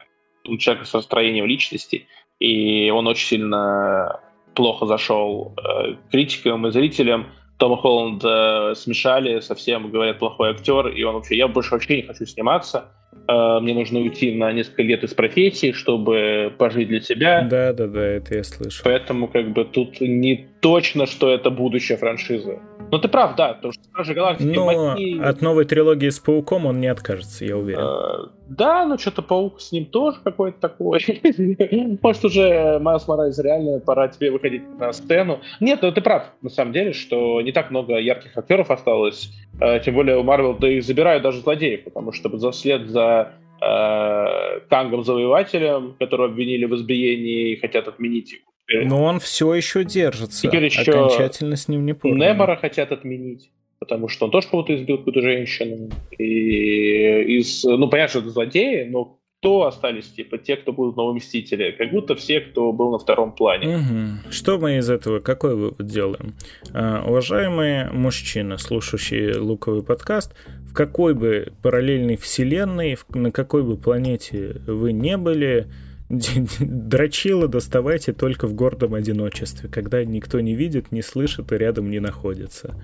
он 0.46 0.58
человек 0.58 0.86
с 0.86 0.92
настроением 0.92 1.46
личности, 1.46 2.06
и 2.38 2.88
он 2.90 3.08
очень 3.08 3.26
сильно 3.26 4.20
плохо 4.54 4.86
зашел 4.86 5.56
э, 5.56 5.96
критикам 6.12 6.68
и 6.68 6.70
зрителям. 6.70 7.26
Тома 7.58 7.76
Холланда 7.76 8.74
смешали 8.76 9.40
совсем, 9.40 9.90
говорят, 9.90 10.20
плохой 10.20 10.50
актер, 10.50 10.86
и 10.88 11.02
он 11.02 11.16
вообще, 11.16 11.36
я 11.36 11.48
больше 11.48 11.72
вообще 11.72 11.96
не 11.96 12.02
хочу 12.02 12.26
сниматься, 12.26 12.92
Э, 13.28 13.58
мне 13.60 13.74
нужно 13.74 14.00
уйти 14.00 14.34
на 14.34 14.52
несколько 14.52 14.82
лет 14.82 15.02
из 15.02 15.14
профессии, 15.14 15.72
чтобы 15.72 16.52
пожить 16.58 16.88
для 16.88 17.00
себя. 17.00 17.46
Да, 17.50 17.72
да, 17.72 17.86
да, 17.86 18.02
это 18.02 18.36
я 18.36 18.44
слышал. 18.44 18.82
Поэтому 18.84 19.28
как 19.28 19.52
бы 19.52 19.64
тут 19.64 20.00
не 20.00 20.48
точно, 20.66 21.06
что 21.06 21.30
это 21.30 21.50
будущая 21.50 21.96
франшиза. 21.96 22.58
Но 22.90 22.98
ты 22.98 23.06
прав, 23.06 23.36
да, 23.36 23.54
потому 23.54 23.72
что 23.72 23.84
Стражи 23.84 24.14
Галактики... 24.14 24.48
Но 24.48 24.66
Макни- 24.66 25.22
от 25.22 25.40
новой 25.40 25.64
трилогии 25.64 26.08
с 26.08 26.18
Пауком 26.18 26.66
он 26.66 26.80
не 26.80 26.88
откажется, 26.88 27.44
я 27.44 27.56
уверен. 27.56 27.80
Э, 27.80 28.28
Да, 28.48 28.84
но 28.84 28.98
что-то 28.98 29.22
паук 29.22 29.60
с 29.60 29.70
ним 29.70 29.84
тоже 29.86 30.18
какой-то 30.24 30.58
такой. 30.60 31.00
Может, 32.02 32.24
уже 32.24 32.80
Майлз 32.80 33.06
Моралес 33.06 33.38
реально 33.38 33.78
пора 33.78 34.08
тебе 34.08 34.32
выходить 34.32 34.62
на 34.80 34.92
сцену. 34.92 35.38
Нет, 35.60 35.82
ну 35.82 35.92
ты 35.92 36.00
прав, 36.00 36.24
на 36.42 36.50
самом 36.50 36.72
деле, 36.72 36.92
что 36.92 37.40
не 37.42 37.52
так 37.52 37.70
много 37.70 37.98
ярких 37.98 38.36
актеров 38.36 38.68
осталось. 38.72 39.30
Э, 39.60 39.78
Тем 39.78 39.94
более 39.94 40.16
у 40.18 40.24
Марвел, 40.24 40.54
да 40.58 40.68
и 40.68 40.80
забирают 40.80 41.22
даже 41.22 41.42
злодеев, 41.42 41.84
потому 41.84 42.10
что 42.10 42.36
за 42.38 42.50
след 42.50 42.88
за 42.88 43.34
э, 43.62 44.60
Кангом 44.68 45.04
Завоевателем, 45.04 45.94
которого 46.00 46.26
обвинили 46.28 46.64
в 46.64 46.74
избиении 46.74 47.52
и 47.52 47.56
хотят 47.60 47.86
отменить 47.86 48.32
его. 48.32 48.42
Но 48.72 49.02
он 49.04 49.20
все 49.20 49.54
еще 49.54 49.84
держится. 49.84 50.42
Теперь 50.42 50.64
еще 50.64 50.90
Окончательно 50.90 51.56
с 51.56 51.68
ним 51.68 51.86
не 51.86 51.94
порвано. 51.94 52.22
Немора 52.22 52.56
хотят 52.56 52.92
отменить, 52.92 53.50
потому 53.78 54.08
что 54.08 54.26
он 54.26 54.30
тоже 54.32 54.48
кого-то 54.48 54.74
избил, 54.74 54.98
какую-то 54.98 55.20
женщину. 55.22 55.90
И 56.18 57.38
из, 57.38 57.62
ну, 57.64 57.88
понятно, 57.88 58.08
что 58.10 58.18
это 58.20 58.30
злодеи, 58.30 58.84
но 58.84 59.18
кто 59.40 59.66
остались, 59.66 60.06
типа, 60.06 60.38
те, 60.38 60.56
кто 60.56 60.72
будут 60.72 60.96
новые 60.96 61.16
Мстители? 61.16 61.70
Как 61.78 61.90
будто 61.92 62.16
все, 62.16 62.40
кто 62.40 62.72
был 62.72 62.90
на 62.90 62.98
втором 62.98 63.32
плане. 63.32 63.76
Мгм. 63.76 64.18
Что 64.30 64.58
мы 64.58 64.78
из 64.78 64.90
этого, 64.90 65.20
какой 65.20 65.54
вывод 65.54 65.86
делаем? 65.86 66.34
А, 66.72 67.04
уважаемые 67.06 67.90
мужчины, 67.92 68.58
слушающие 68.58 69.36
луковый 69.36 69.82
подкаст, 69.84 70.34
в 70.68 70.72
какой 70.72 71.14
бы 71.14 71.52
параллельной 71.62 72.16
вселенной, 72.16 72.96
в- 72.96 73.06
на 73.14 73.30
какой 73.30 73.62
бы 73.62 73.76
планете 73.76 74.56
вы 74.66 74.92
не 74.92 75.16
были, 75.16 75.66
дрочило 76.60 77.48
доставайте 77.48 78.12
только 78.12 78.46
в 78.46 78.54
гордом 78.54 78.94
одиночестве, 78.94 79.68
когда 79.68 80.04
никто 80.04 80.40
не 80.40 80.54
видит, 80.54 80.92
не 80.92 81.02
слышит 81.02 81.50
и 81.52 81.56
рядом 81.56 81.90
не 81.90 82.00
находится. 82.00 82.74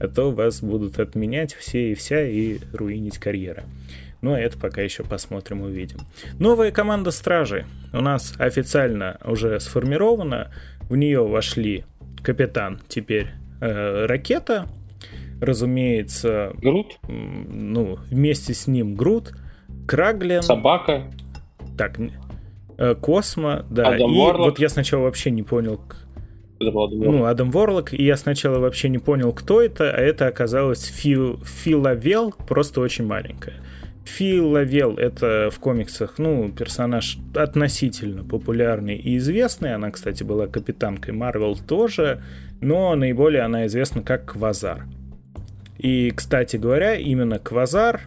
А 0.00 0.08
то 0.08 0.30
вас 0.30 0.62
будут 0.62 0.98
отменять 0.98 1.54
все 1.54 1.92
и 1.92 1.94
вся 1.94 2.26
и 2.26 2.58
руинить 2.72 3.18
карьера. 3.18 3.64
Ну, 4.22 4.32
а 4.32 4.40
это 4.40 4.58
пока 4.58 4.80
еще 4.80 5.02
посмотрим, 5.02 5.60
увидим. 5.60 5.98
Новая 6.38 6.70
команда 6.70 7.10
Стражи 7.10 7.66
у 7.92 8.00
нас 8.00 8.34
официально 8.38 9.18
уже 9.22 9.60
сформирована. 9.60 10.50
В 10.88 10.96
нее 10.96 11.26
вошли 11.26 11.84
капитан, 12.22 12.80
теперь 12.88 13.28
э, 13.60 14.06
Ракета, 14.06 14.66
разумеется, 15.40 16.52
Грут, 16.54 16.98
ну, 17.06 17.98
вместе 18.10 18.54
с 18.54 18.66
ним 18.66 18.94
Грут, 18.94 19.34
Краглин, 19.86 20.42
собака. 20.42 21.10
так, 21.76 21.98
Космо, 23.00 23.64
да. 23.70 23.88
Адам 23.88 24.12
и 24.12 24.18
Ворлок. 24.18 24.46
вот 24.46 24.58
я 24.58 24.68
сначала 24.68 25.02
вообще 25.02 25.30
не 25.30 25.42
понял, 25.42 25.80
ну, 26.60 27.24
Адам 27.24 27.50
Ворлок, 27.50 27.92
и 27.92 28.02
я 28.02 28.16
сначала 28.16 28.58
вообще 28.58 28.88
не 28.88 28.98
понял, 28.98 29.32
кто 29.32 29.60
это, 29.60 29.90
а 29.90 30.00
это 30.00 30.26
оказалось 30.26 30.84
Фил, 30.84 31.40
Филавел, 31.44 32.32
просто 32.46 32.80
очень 32.80 33.06
маленькая. 33.06 33.54
Филавел— 34.04 34.96
это 34.98 35.48
в 35.50 35.58
комиксах, 35.58 36.18
ну, 36.18 36.50
персонаж 36.52 37.18
относительно 37.34 38.22
популярный 38.22 38.96
и 38.96 39.16
известный. 39.16 39.74
Она, 39.74 39.90
кстати, 39.90 40.22
была 40.22 40.46
капитанкой 40.46 41.14
Марвел 41.14 41.56
тоже, 41.56 42.22
но 42.60 42.94
наиболее 42.94 43.42
она 43.42 43.66
известна 43.66 44.02
как 44.02 44.32
Квазар. 44.32 44.84
И, 45.78 46.10
кстати 46.10 46.56
говоря, 46.56 46.96
именно 46.96 47.38
Квазар, 47.38 48.02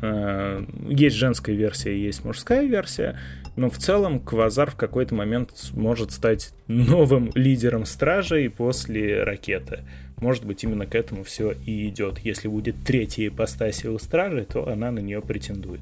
э, 0.00 0.64
есть 0.88 1.16
женская 1.16 1.54
версия, 1.54 2.00
есть 2.00 2.24
мужская 2.24 2.64
версия, 2.64 3.18
но 3.56 3.70
в 3.70 3.78
целом 3.78 4.20
Квазар 4.20 4.70
в 4.70 4.76
какой-то 4.76 5.14
момент 5.14 5.50
может 5.72 6.12
стать 6.12 6.54
новым 6.68 7.30
лидером 7.34 7.84
стражей 7.84 8.48
после 8.50 9.22
ракеты. 9.22 9.80
Может 10.18 10.44
быть, 10.44 10.62
именно 10.62 10.86
к 10.86 10.94
этому 10.94 11.24
все 11.24 11.52
и 11.66 11.88
идет. 11.88 12.20
Если 12.20 12.46
будет 12.46 12.76
третья 12.84 13.26
ипостась 13.26 13.84
у 13.84 13.98
стражи, 13.98 14.46
то 14.50 14.68
она 14.68 14.92
на 14.92 15.00
нее 15.00 15.20
претендует. 15.20 15.80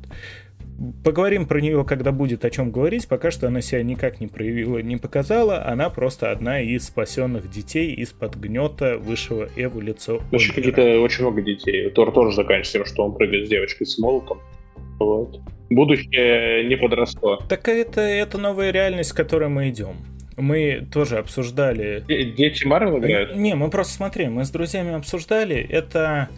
Поговорим 1.04 1.46
про 1.46 1.60
нее, 1.60 1.84
когда 1.84 2.10
будет 2.10 2.46
о 2.46 2.50
чем 2.50 2.70
говорить. 2.70 3.06
Пока 3.06 3.30
что 3.30 3.48
она 3.48 3.60
себя 3.60 3.82
никак 3.82 4.18
не 4.18 4.28
проявила, 4.28 4.78
не 4.78 4.96
показала. 4.96 5.66
Она 5.66 5.90
просто 5.90 6.30
одна 6.30 6.62
из 6.62 6.86
спасенных 6.86 7.50
детей 7.50 7.92
из-под 7.96 8.36
гнета 8.36 8.96
высшего 8.96 9.50
эволюции. 9.56 10.20
Очень 10.32 10.54
какие-то 10.54 11.00
очень 11.00 11.24
много 11.24 11.42
детей. 11.42 11.90
Тор 11.90 12.10
тоже 12.12 12.34
заканчивается 12.34 12.72
тем, 12.72 12.84
что 12.86 13.04
он 13.04 13.14
прыгает 13.14 13.46
с 13.46 13.50
девочкой 13.50 13.86
с 13.86 13.98
молотом. 13.98 14.40
Вот. 15.00 15.40
Будущее 15.70 16.64
не 16.68 16.76
подросло. 16.76 17.38
Так 17.48 17.68
это, 17.68 18.00
это 18.00 18.38
новая 18.38 18.70
реальность, 18.70 19.12
к 19.12 19.16
которой 19.16 19.48
мы 19.48 19.70
идем. 19.70 19.96
Мы 20.36 20.86
тоже 20.92 21.18
обсуждали... 21.18 22.04
Дети 22.06 22.64
Марвел 22.64 22.98
играют? 22.98 23.34
Не, 23.36 23.54
мы 23.54 23.70
просто 23.70 23.94
смотрим, 23.94 24.34
мы 24.34 24.44
с 24.44 24.50
друзьями 24.50 24.94
обсуждали. 24.94 25.56
Это, 25.56 26.28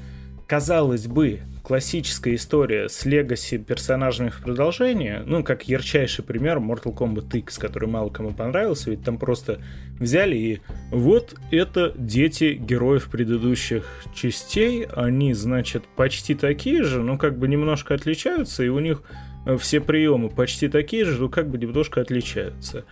казалось 0.52 1.06
бы, 1.06 1.40
классическая 1.62 2.34
история 2.34 2.90
с 2.90 3.06
легаси 3.06 3.56
персонажами 3.56 4.28
в 4.28 4.42
продолжение, 4.42 5.22
ну, 5.24 5.42
как 5.42 5.66
ярчайший 5.66 6.22
пример 6.22 6.58
Mortal 6.58 6.94
Kombat 6.94 7.34
X, 7.38 7.56
который 7.56 7.88
мало 7.88 8.10
кому 8.10 8.32
понравился, 8.32 8.90
ведь 8.90 9.02
там 9.02 9.16
просто 9.16 9.62
взяли 9.98 10.36
и 10.36 10.60
вот 10.90 11.36
это 11.50 11.94
дети 11.96 12.52
героев 12.52 13.08
предыдущих 13.10 13.86
частей, 14.14 14.84
они, 14.94 15.32
значит, 15.32 15.84
почти 15.96 16.34
такие 16.34 16.82
же, 16.82 17.00
но 17.00 17.16
как 17.16 17.38
бы 17.38 17.48
немножко 17.48 17.94
отличаются, 17.94 18.62
и 18.62 18.68
у 18.68 18.78
них 18.78 19.04
э, 19.46 19.56
все 19.56 19.80
приемы 19.80 20.28
почти 20.28 20.68
такие 20.68 21.06
же, 21.06 21.18
но 21.18 21.30
как 21.30 21.48
бы 21.48 21.56
немножко 21.56 22.02
отличаются. 22.02 22.84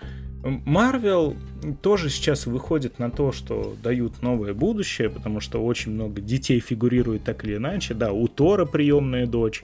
Марвел 0.43 1.37
тоже 1.83 2.09
сейчас 2.09 2.47
выходит 2.47 2.99
на 2.99 3.11
то, 3.11 3.33
что 3.33 3.77
дают 3.83 4.23
новое 4.23 4.55
будущее, 4.55 5.11
потому 5.11 5.41
что 5.41 5.62
очень 5.62 5.93
много 5.93 6.21
детей 6.21 6.61
фигурирует 6.61 7.25
так 7.25 7.45
или 7.45 7.57
иначе. 7.57 7.95
Да, 7.95 8.12
у 8.12 8.27
Тора 8.27 8.65
приемная 8.65 9.27
дочь, 9.27 9.62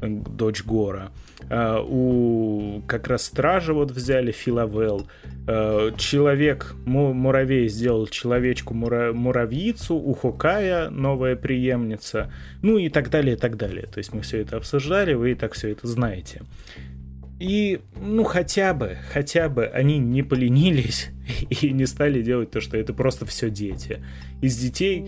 э, 0.00 0.08
дочь 0.08 0.64
Гора. 0.64 1.10
А, 1.48 1.80
у 1.80 2.82
как 2.88 3.06
раз 3.06 3.24
Стража 3.24 3.72
вот 3.72 3.92
взяли 3.92 4.32
Филавел. 4.32 5.06
А, 5.46 5.92
человек, 5.96 6.74
муравей 6.84 7.68
сделал 7.68 8.08
человечку 8.08 8.74
муравьицу, 8.74 9.94
у 9.94 10.14
Хокая 10.14 10.90
новая 10.90 11.36
преемница, 11.36 12.32
ну 12.62 12.78
и 12.78 12.88
так 12.88 13.10
далее, 13.10 13.36
и 13.36 13.38
так 13.38 13.56
далее. 13.56 13.86
То 13.86 13.98
есть 13.98 14.12
мы 14.12 14.22
все 14.22 14.40
это 14.40 14.56
обсуждали, 14.56 15.14
вы 15.14 15.32
и 15.32 15.34
так 15.34 15.52
все 15.52 15.70
это 15.70 15.86
знаете. 15.86 16.42
И, 17.38 17.80
ну, 18.00 18.24
хотя 18.24 18.72
бы, 18.72 18.96
хотя 19.12 19.48
бы 19.48 19.66
они 19.66 19.98
не 19.98 20.22
поленились 20.22 21.10
и 21.50 21.70
не 21.70 21.86
стали 21.86 22.22
делать 22.22 22.50
то, 22.50 22.60
что 22.60 22.76
это 22.76 22.94
просто 22.94 23.26
все 23.26 23.50
дети. 23.50 24.02
Из 24.40 24.56
детей 24.56 25.04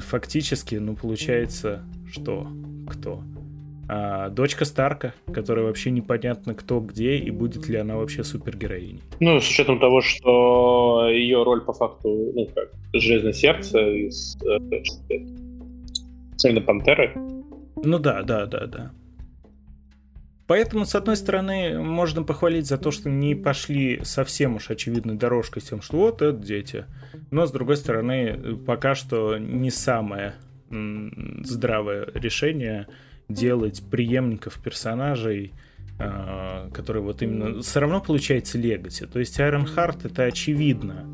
фактически, 0.00 0.76
ну, 0.76 0.96
получается, 0.96 1.82
что? 2.10 2.48
Кто? 2.88 3.22
А, 3.88 4.30
дочка 4.30 4.64
Старка, 4.64 5.14
которая 5.32 5.66
вообще 5.66 5.90
непонятно 5.90 6.54
кто 6.54 6.80
где 6.80 7.16
и 7.16 7.30
будет 7.30 7.68
ли 7.68 7.76
она 7.76 7.96
вообще 7.96 8.24
супергероиней. 8.24 9.02
Ну, 9.20 9.40
с 9.40 9.48
учетом 9.48 9.78
того, 9.78 10.00
что 10.00 11.08
ее 11.10 11.42
роль 11.42 11.60
по 11.60 11.72
факту, 11.72 12.32
ну, 12.34 12.46
как 12.54 12.70
Железное 12.96 13.32
сердце 13.32 13.88
из 13.88 14.36
э, 14.42 14.58
Пантеры. 16.60 17.12
Ну 17.82 17.98
да, 17.98 18.22
да, 18.22 18.46
да, 18.46 18.66
да. 18.66 18.92
Поэтому, 20.46 20.84
с 20.84 20.94
одной 20.94 21.16
стороны, 21.16 21.78
можно 21.78 22.22
похвалить 22.22 22.66
за 22.66 22.76
то, 22.76 22.90
что 22.90 23.08
не 23.08 23.34
пошли 23.34 24.00
совсем 24.04 24.56
уж 24.56 24.70
очевидной 24.70 25.16
дорожкой 25.16 25.62
с 25.62 25.66
тем, 25.66 25.80
что 25.80 25.96
вот 25.96 26.20
это 26.20 26.36
дети. 26.36 26.84
Но, 27.30 27.46
с 27.46 27.52
другой 27.52 27.76
стороны, 27.76 28.56
пока 28.66 28.94
что 28.94 29.38
не 29.38 29.70
самое 29.70 30.34
здравое 30.70 32.08
решение 32.14 32.88
делать 33.28 33.82
преемников 33.90 34.62
персонажей, 34.62 35.54
а, 35.98 36.68
которые 36.70 37.02
вот 37.02 37.22
именно... 37.22 37.62
Все 37.62 37.80
равно 37.80 38.00
получается 38.00 38.58
легаси. 38.58 39.06
То 39.06 39.20
есть 39.20 39.38
Iron 39.38 39.66
Heart 39.66 40.10
это 40.10 40.24
очевидно. 40.24 41.06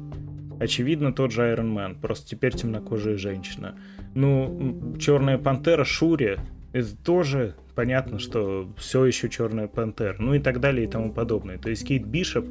Очевидно 0.58 1.12
тот 1.12 1.32
же 1.32 1.42
Iron 1.42 1.72
Man, 1.72 2.00
просто 2.00 2.28
теперь 2.28 2.54
темнокожая 2.54 3.16
женщина. 3.16 3.78
Ну, 4.14 4.96
Черная 4.98 5.38
Пантера 5.38 5.84
Шури 5.84 6.38
это 6.72 6.96
тоже 6.96 7.54
понятно, 7.80 8.18
что 8.18 8.68
все 8.76 9.06
еще 9.06 9.30
Черная 9.30 9.66
Пантера, 9.66 10.16
ну 10.18 10.34
и 10.34 10.38
так 10.38 10.60
далее 10.60 10.84
и 10.84 10.86
тому 10.86 11.14
подобное. 11.14 11.56
То 11.56 11.70
есть 11.70 11.86
Кейт 11.86 12.04
Бишоп 12.04 12.44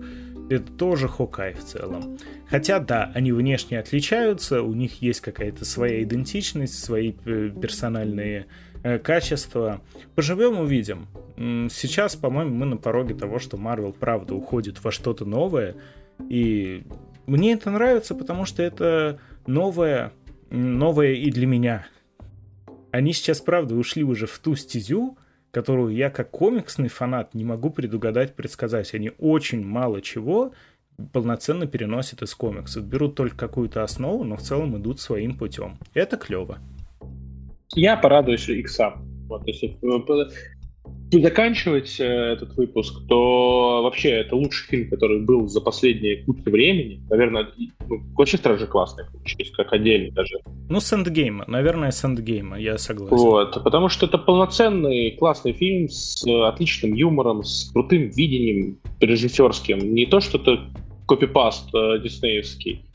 это 0.50 0.72
тоже 0.72 1.08
Хокай 1.08 1.54
в 1.54 1.64
целом. 1.64 2.18
Хотя, 2.50 2.80
да, 2.80 3.12
они 3.14 3.32
внешне 3.32 3.78
отличаются, 3.78 4.64
у 4.64 4.74
них 4.74 5.04
есть 5.04 5.22
какая-то 5.22 5.66
своя 5.66 6.02
идентичность, 6.02 6.84
свои 6.84 7.14
э, 7.26 7.52
персональные 7.62 8.48
э, 8.82 8.98
качества. 8.98 9.82
Поживем, 10.16 10.60
увидим. 10.60 11.06
Сейчас, 11.38 12.16
по-моему, 12.16 12.56
мы 12.56 12.66
на 12.66 12.78
пороге 12.78 13.14
того, 13.14 13.38
что 13.38 13.56
Марвел, 13.58 13.94
правда, 13.94 14.34
уходит 14.34 14.84
во 14.84 14.92
что-то 14.92 15.26
новое. 15.26 15.76
И 16.28 16.86
мне 17.28 17.54
это 17.54 17.70
нравится, 17.70 18.16
потому 18.16 18.46
что 18.46 18.64
это 18.64 19.20
новое, 19.46 20.12
новое 20.50 21.12
и 21.14 21.30
для 21.30 21.46
меня. 21.46 21.86
Они 22.92 23.14
сейчас, 23.14 23.42
правда, 23.42 23.76
ушли 23.76 24.04
уже 24.04 24.26
в 24.26 24.40
ту 24.40 24.56
стезю, 24.56 25.18
которую 25.52 25.96
я 25.96 26.10
как 26.10 26.32
комиксный 26.32 26.90
фанат 26.90 27.34
не 27.34 27.44
могу 27.44 27.70
предугадать, 27.70 28.36
предсказать. 28.36 28.94
Они 28.94 29.12
очень 29.18 29.66
мало 29.66 30.02
чего 30.02 30.54
полноценно 31.14 31.66
переносят 31.66 32.22
из 32.22 32.34
комиксов. 32.36 32.84
Берут 32.84 33.16
только 33.16 33.38
какую-то 33.38 33.84
основу, 33.84 34.24
но 34.24 34.36
в 34.36 34.42
целом 34.42 34.78
идут 34.78 35.00
своим 35.00 35.38
путем. 35.38 35.78
Это 35.94 36.18
клево. 36.18 36.60
Я 37.74 37.98
порадуюсь 37.98 38.50
иксам. 38.50 39.06
Вот, 39.28 39.44
если 41.12 41.24
заканчивать 41.24 42.00
э, 42.00 42.04
этот 42.04 42.56
выпуск, 42.56 43.02
то 43.08 43.82
вообще 43.84 44.10
это 44.10 44.36
лучший 44.36 44.68
фильм, 44.68 44.90
который 44.90 45.22
был 45.22 45.48
за 45.48 45.60
последние 45.60 46.24
кучу 46.24 46.44
времени. 46.46 47.02
Наверное, 47.10 47.48
ну, 47.88 48.02
вообще 48.16 48.38
Стражи 48.38 48.68
классные 48.68 49.08
получились, 49.12 49.52
как 49.52 49.74
отдельно 49.74 50.14
даже. 50.14 50.36
Ну, 50.70 50.80
с 50.80 50.94
Эндгейма, 50.94 51.46
наверное, 51.48 51.92
с 51.92 52.04
Эндгейма, 52.06 52.60
я 52.60 52.78
согласен. 52.78 53.18
Вот, 53.18 53.64
потому 53.64 53.90
что 53.90 54.06
это 54.06 54.18
полноценный, 54.18 55.12
классный 55.12 55.54
фильм 55.54 55.90
с 55.90 56.24
отличным 56.28 56.94
юмором, 56.94 57.44
с 57.44 57.72
крутым 57.72 58.10
видением 58.10 58.78
режиссерским. 59.00 59.80
Не 59.80 60.06
то, 60.06 60.20
что 60.20 60.38
это 60.38 60.60
копипаст 61.08 61.74
э, 61.74 62.00
диснеевский, 62.04 62.86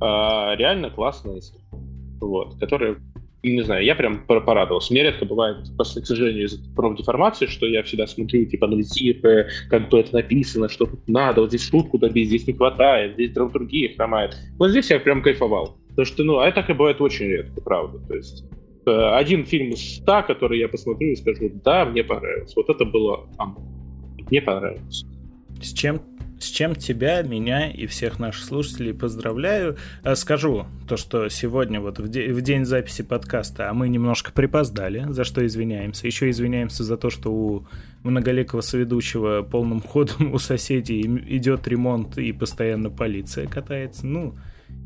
а 0.00 0.54
реально 0.56 0.90
классный, 0.90 1.40
вот, 2.20 2.58
который 2.60 2.96
не 3.42 3.62
знаю, 3.62 3.84
я 3.84 3.94
прям 3.94 4.24
порадовался. 4.26 4.92
Мне 4.92 5.02
редко 5.02 5.24
бывает, 5.24 5.56
просто, 5.76 6.00
к 6.00 6.06
сожалению, 6.06 6.44
из-за 6.44 6.74
профдеформации, 6.74 7.46
что 7.46 7.66
я 7.66 7.82
всегда 7.82 8.06
смотрю, 8.06 8.44
типа, 8.44 8.66
анализирую, 8.66 9.46
как 9.68 9.88
бы 9.88 9.98
это 9.98 10.14
написано, 10.14 10.68
что 10.68 10.86
тут 10.86 11.08
надо, 11.08 11.40
вот 11.40 11.50
здесь 11.50 11.68
шутку 11.68 11.98
добить, 11.98 12.28
здесь 12.28 12.46
не 12.46 12.52
хватает, 12.52 13.14
здесь 13.14 13.32
другие 13.32 13.94
хромают. 13.94 14.36
Вот 14.58 14.70
здесь 14.70 14.90
я 14.90 15.00
прям 15.00 15.22
кайфовал. 15.22 15.76
Потому 15.88 16.06
что, 16.06 16.24
ну, 16.24 16.38
а 16.38 16.46
это 16.46 16.60
так 16.60 16.70
и 16.70 16.72
бывает 16.72 17.00
очень 17.00 17.26
редко, 17.26 17.60
правда. 17.60 17.98
То 18.06 18.14
есть 18.14 18.44
э, 18.86 18.90
один 18.90 19.44
фильм 19.44 19.70
из 19.70 19.96
ста, 19.96 20.22
который 20.22 20.58
я 20.58 20.68
посмотрю 20.68 21.10
и 21.10 21.16
скажу, 21.16 21.50
да, 21.64 21.84
мне 21.84 22.04
понравилось. 22.04 22.54
Вот 22.56 22.70
это 22.70 22.84
было, 22.84 23.28
а, 23.38 23.54
мне 24.30 24.40
понравилось. 24.40 25.04
С 25.60 25.72
чем 25.72 26.00
с 26.42 26.46
чем 26.46 26.74
тебя, 26.74 27.22
меня 27.22 27.70
и 27.70 27.86
всех 27.86 28.18
наших 28.18 28.44
слушателей 28.44 28.94
поздравляю. 28.94 29.76
Э, 30.02 30.14
скажу 30.14 30.66
то, 30.88 30.96
что 30.96 31.28
сегодня 31.28 31.80
вот 31.80 31.98
в, 31.98 32.08
де- 32.08 32.32
в 32.32 32.40
день 32.42 32.64
записи 32.64 33.02
подкаста, 33.02 33.70
а 33.70 33.74
мы 33.74 33.88
немножко 33.88 34.32
припоздали, 34.32 35.06
за 35.08 35.24
что 35.24 35.44
извиняемся. 35.46 36.06
Еще 36.06 36.30
извиняемся 36.30 36.84
за 36.84 36.96
то, 36.96 37.10
что 37.10 37.32
у 37.32 37.66
многоликого 38.02 38.60
соведущего 38.60 39.42
полным 39.42 39.80
ходом 39.86 40.32
у 40.32 40.38
соседей 40.38 41.02
идет 41.02 41.68
ремонт 41.68 42.18
и 42.18 42.32
постоянно 42.32 42.90
полиция 42.90 43.46
катается. 43.46 44.06
Ну, 44.06 44.34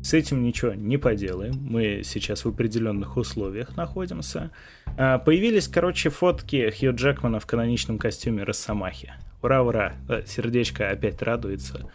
с 0.01 0.13
этим 0.13 0.43
ничего 0.43 0.73
не 0.73 0.97
поделаем. 0.97 1.55
Мы 1.59 2.01
сейчас 2.03 2.45
в 2.45 2.49
определенных 2.49 3.17
условиях 3.17 3.75
находимся. 3.75 4.51
А, 4.97 5.17
появились, 5.17 5.67
короче, 5.67 6.09
фотки 6.09 6.73
Хью 6.77 6.95
Джекмана 6.95 7.39
в 7.39 7.45
каноничном 7.45 7.97
костюме 7.97 8.43
Росомахи. 8.43 9.13
Ура, 9.41 9.61
ура. 9.63 9.93
Сердечко 10.25 10.89
опять 10.89 11.21
радуется. 11.21 11.89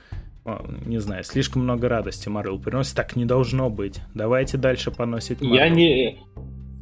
Не 0.86 0.98
знаю, 0.98 1.22
слишком 1.22 1.62
много 1.62 1.88
радости 1.88 2.28
Марвел 2.28 2.58
приносит. 2.58 2.96
Так 2.96 3.14
не 3.14 3.24
должно 3.24 3.70
быть. 3.70 4.00
Давайте 4.14 4.58
дальше 4.58 4.90
поносить 4.90 5.40
Marvel. 5.40 5.54
Я 5.54 5.68
не... 5.68 6.20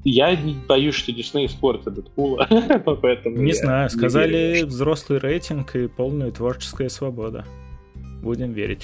Я 0.03 0.35
боюсь, 0.67 0.95
что 0.95 1.13
Дисней 1.13 1.45
испортит 1.45 1.93
Дэдпула, 1.93 2.49
поэтому 3.03 3.37
Не 3.37 3.53
знаю, 3.53 3.91
сказали 3.91 4.63
взрослый 4.63 5.19
рейтинг 5.19 5.77
и 5.77 5.89
полная 5.89 6.31
творческая 6.31 6.89
свобода. 6.89 7.45
Будем 8.23 8.53
верить. 8.53 8.83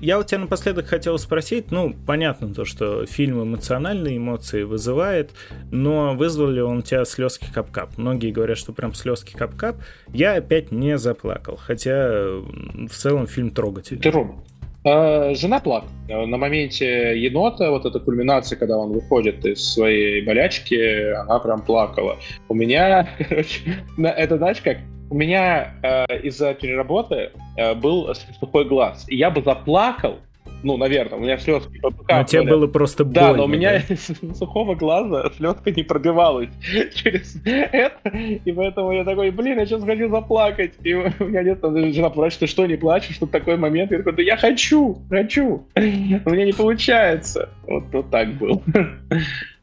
Я 0.00 0.18
у 0.18 0.22
тебя 0.22 0.38
напоследок 0.38 0.86
хотел 0.86 1.18
спросить, 1.18 1.70
ну, 1.70 1.94
понятно 2.06 2.54
то, 2.54 2.64
что 2.64 3.04
фильм 3.06 3.42
эмоциональные 3.42 4.16
эмоции 4.16 4.62
вызывает, 4.62 5.30
но 5.70 6.14
вызвал 6.14 6.48
ли 6.48 6.62
он 6.62 6.78
у 6.78 6.82
тебя 6.82 7.04
слезки 7.04 7.46
кап-кап? 7.52 7.98
Многие 7.98 8.32
говорят, 8.32 8.58
что 8.58 8.72
прям 8.72 8.94
слезки 8.94 9.36
кап-кап. 9.36 9.76
Я 10.12 10.34
опять 10.34 10.72
не 10.72 10.96
заплакал, 10.98 11.56
хотя 11.56 12.08
в 12.10 12.90
целом 12.90 13.26
фильм 13.26 13.50
трогательный. 13.50 14.02
Ты 14.02 14.10
робот. 14.10 14.36
А, 14.82 15.34
жена 15.34 15.60
плакала. 15.60 15.90
На 16.08 16.36
моменте 16.38 17.20
енота, 17.20 17.70
вот 17.70 17.84
эта 17.84 18.00
кульминация, 18.00 18.58
когда 18.58 18.78
он 18.78 18.92
выходит 18.92 19.44
из 19.44 19.62
своей 19.72 20.24
болячки, 20.24 21.12
она 21.12 21.38
прям 21.38 21.62
плакала. 21.62 22.18
У 22.48 22.54
меня, 22.54 23.08
короче, 23.18 23.60
это 23.98 24.38
знаешь 24.38 24.60
как? 24.62 24.78
У 25.10 25.14
меня 25.16 25.74
э, 25.82 26.20
из-за 26.22 26.54
переработы 26.54 27.32
э, 27.56 27.74
был 27.74 28.14
сухой 28.38 28.64
глаз. 28.64 29.04
И 29.08 29.16
я 29.16 29.30
бы 29.30 29.42
заплакал, 29.42 30.20
ну, 30.62 30.76
наверное, 30.76 31.18
у 31.18 31.20
меня 31.20 31.38
слезки 31.38 31.78
покапывали. 31.78 32.22
Но 32.22 32.24
тебе 32.24 32.42
было 32.42 32.66
просто 32.66 33.04
больно. 33.04 33.20
Да, 33.20 33.34
но 33.34 33.44
у 33.44 33.48
меня 33.48 33.76
из 33.76 34.10
сухого 34.38 34.74
глаза 34.74 35.30
слезка 35.36 35.70
не 35.70 35.82
пробивалась 35.82 36.50
через 36.94 37.40
это, 37.44 38.08
и 38.08 38.52
поэтому 38.52 38.92
я 38.92 39.04
такой, 39.04 39.30
блин, 39.30 39.58
я 39.58 39.66
сейчас 39.66 39.82
хочу 39.82 40.08
заплакать. 40.10 40.74
И 40.84 40.94
у 40.94 41.24
меня 41.24 41.42
нет, 41.42 41.58
жена 41.94 42.10
плачет, 42.10 42.40
ты 42.40 42.46
что, 42.46 42.66
не 42.66 42.76
плачешь? 42.76 43.18
Тут 43.18 43.30
такой 43.30 43.56
момент, 43.56 43.90
я 43.90 43.98
такой, 43.98 44.12
да 44.12 44.22
я 44.22 44.36
хочу, 44.36 44.98
хочу, 45.08 45.66
у 45.74 46.30
меня 46.30 46.44
не 46.44 46.52
получается. 46.52 47.48
Вот, 47.66 47.84
вот 47.92 48.10
так 48.10 48.34
был. 48.34 48.62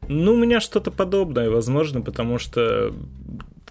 Ну, 0.10 0.34
у 0.34 0.38
меня 0.38 0.60
что-то 0.60 0.90
подобное, 0.90 1.50
возможно, 1.50 2.02
потому 2.02 2.40
что, 2.40 2.94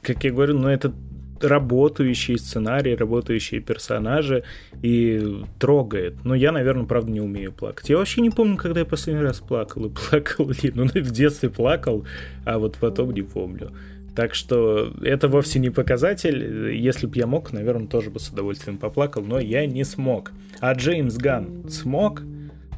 как 0.03 0.23
я 0.23 0.31
говорю, 0.31 0.59
ну, 0.59 0.69
это 0.69 0.93
работающий 1.41 2.39
сценарий, 2.39 2.95
работающие 2.95 3.61
персонажи 3.61 4.45
и 4.83 5.45
трогает. 5.59 6.25
Но 6.25 6.35
я, 6.35 6.53
наверное, 6.53 6.87
правда 6.87 7.11
не 7.11 7.21
умею 7.21 7.53
плакать. 7.53 7.89
Я 7.89 7.99
вообще 7.99 8.21
не 8.21 8.31
помню, 8.31 8.57
когда 8.57 8.81
я 8.81 8.87
последний 8.87 9.23
раз 9.23 9.41
плакал 9.41 9.87
и 9.87 9.91
плакал 9.91 10.51
ли. 10.51 10.73
Ну, 10.77 10.85
в 10.85 11.11
детстве 11.11 11.49
плакал, 11.49 12.05
а 12.45 12.59
вот 12.59 12.77
потом 12.79 13.13
не 13.13 13.23
помню. 13.23 13.73
Так 14.15 14.35
что 14.35 14.93
это 15.03 15.29
вовсе 15.29 15.59
не 15.59 15.71
показатель. 15.71 16.75
Если 16.75 17.07
бы 17.07 17.17
я 17.17 17.27
мог, 17.27 17.53
наверное, 17.53 17.87
тоже 17.87 18.11
бы 18.11 18.19
с 18.19 18.29
удовольствием 18.29 18.79
поплакал, 18.79 19.23
но 19.23 19.39
я 19.39 19.67
не 19.67 19.85
смог. 19.85 20.33
А 20.61 20.73
Джеймс 20.73 21.17
Ган 21.17 21.69
смог. 21.69 22.23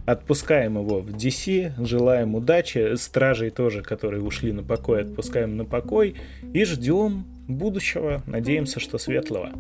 Отпускаем 0.05 0.79
его 0.79 1.01
в 1.01 1.11
DC, 1.11 1.85
желаем 1.85 2.35
удачи. 2.35 2.97
Стражей 2.97 3.51
тоже, 3.51 3.83
которые 3.83 4.23
ушли 4.23 4.53
на 4.53 4.63
покой, 4.63 5.03
отпускаем 5.03 5.57
на 5.57 5.65
покой. 5.65 6.15
И 6.55 6.65
ждем 6.65 7.27
будущего, 7.49 8.23
надеемся, 8.27 8.79
что 8.79 8.99
светлого. 8.99 9.53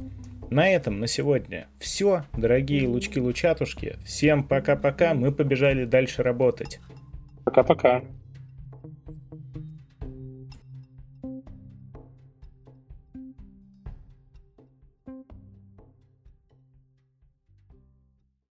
На 0.51 0.69
этом 0.69 1.01
на 1.01 1.07
сегодня 1.07 1.67
все, 1.79 2.25
дорогие 2.33 2.87
лучки-лучатушки. 2.89 3.97
Всем 4.05 4.45
пока-пока, 4.45 5.15
мы 5.15 5.33
побежали 5.33 5.85
дальше 5.85 6.23
работать. 6.23 6.81
Пока-пока. 7.45 8.03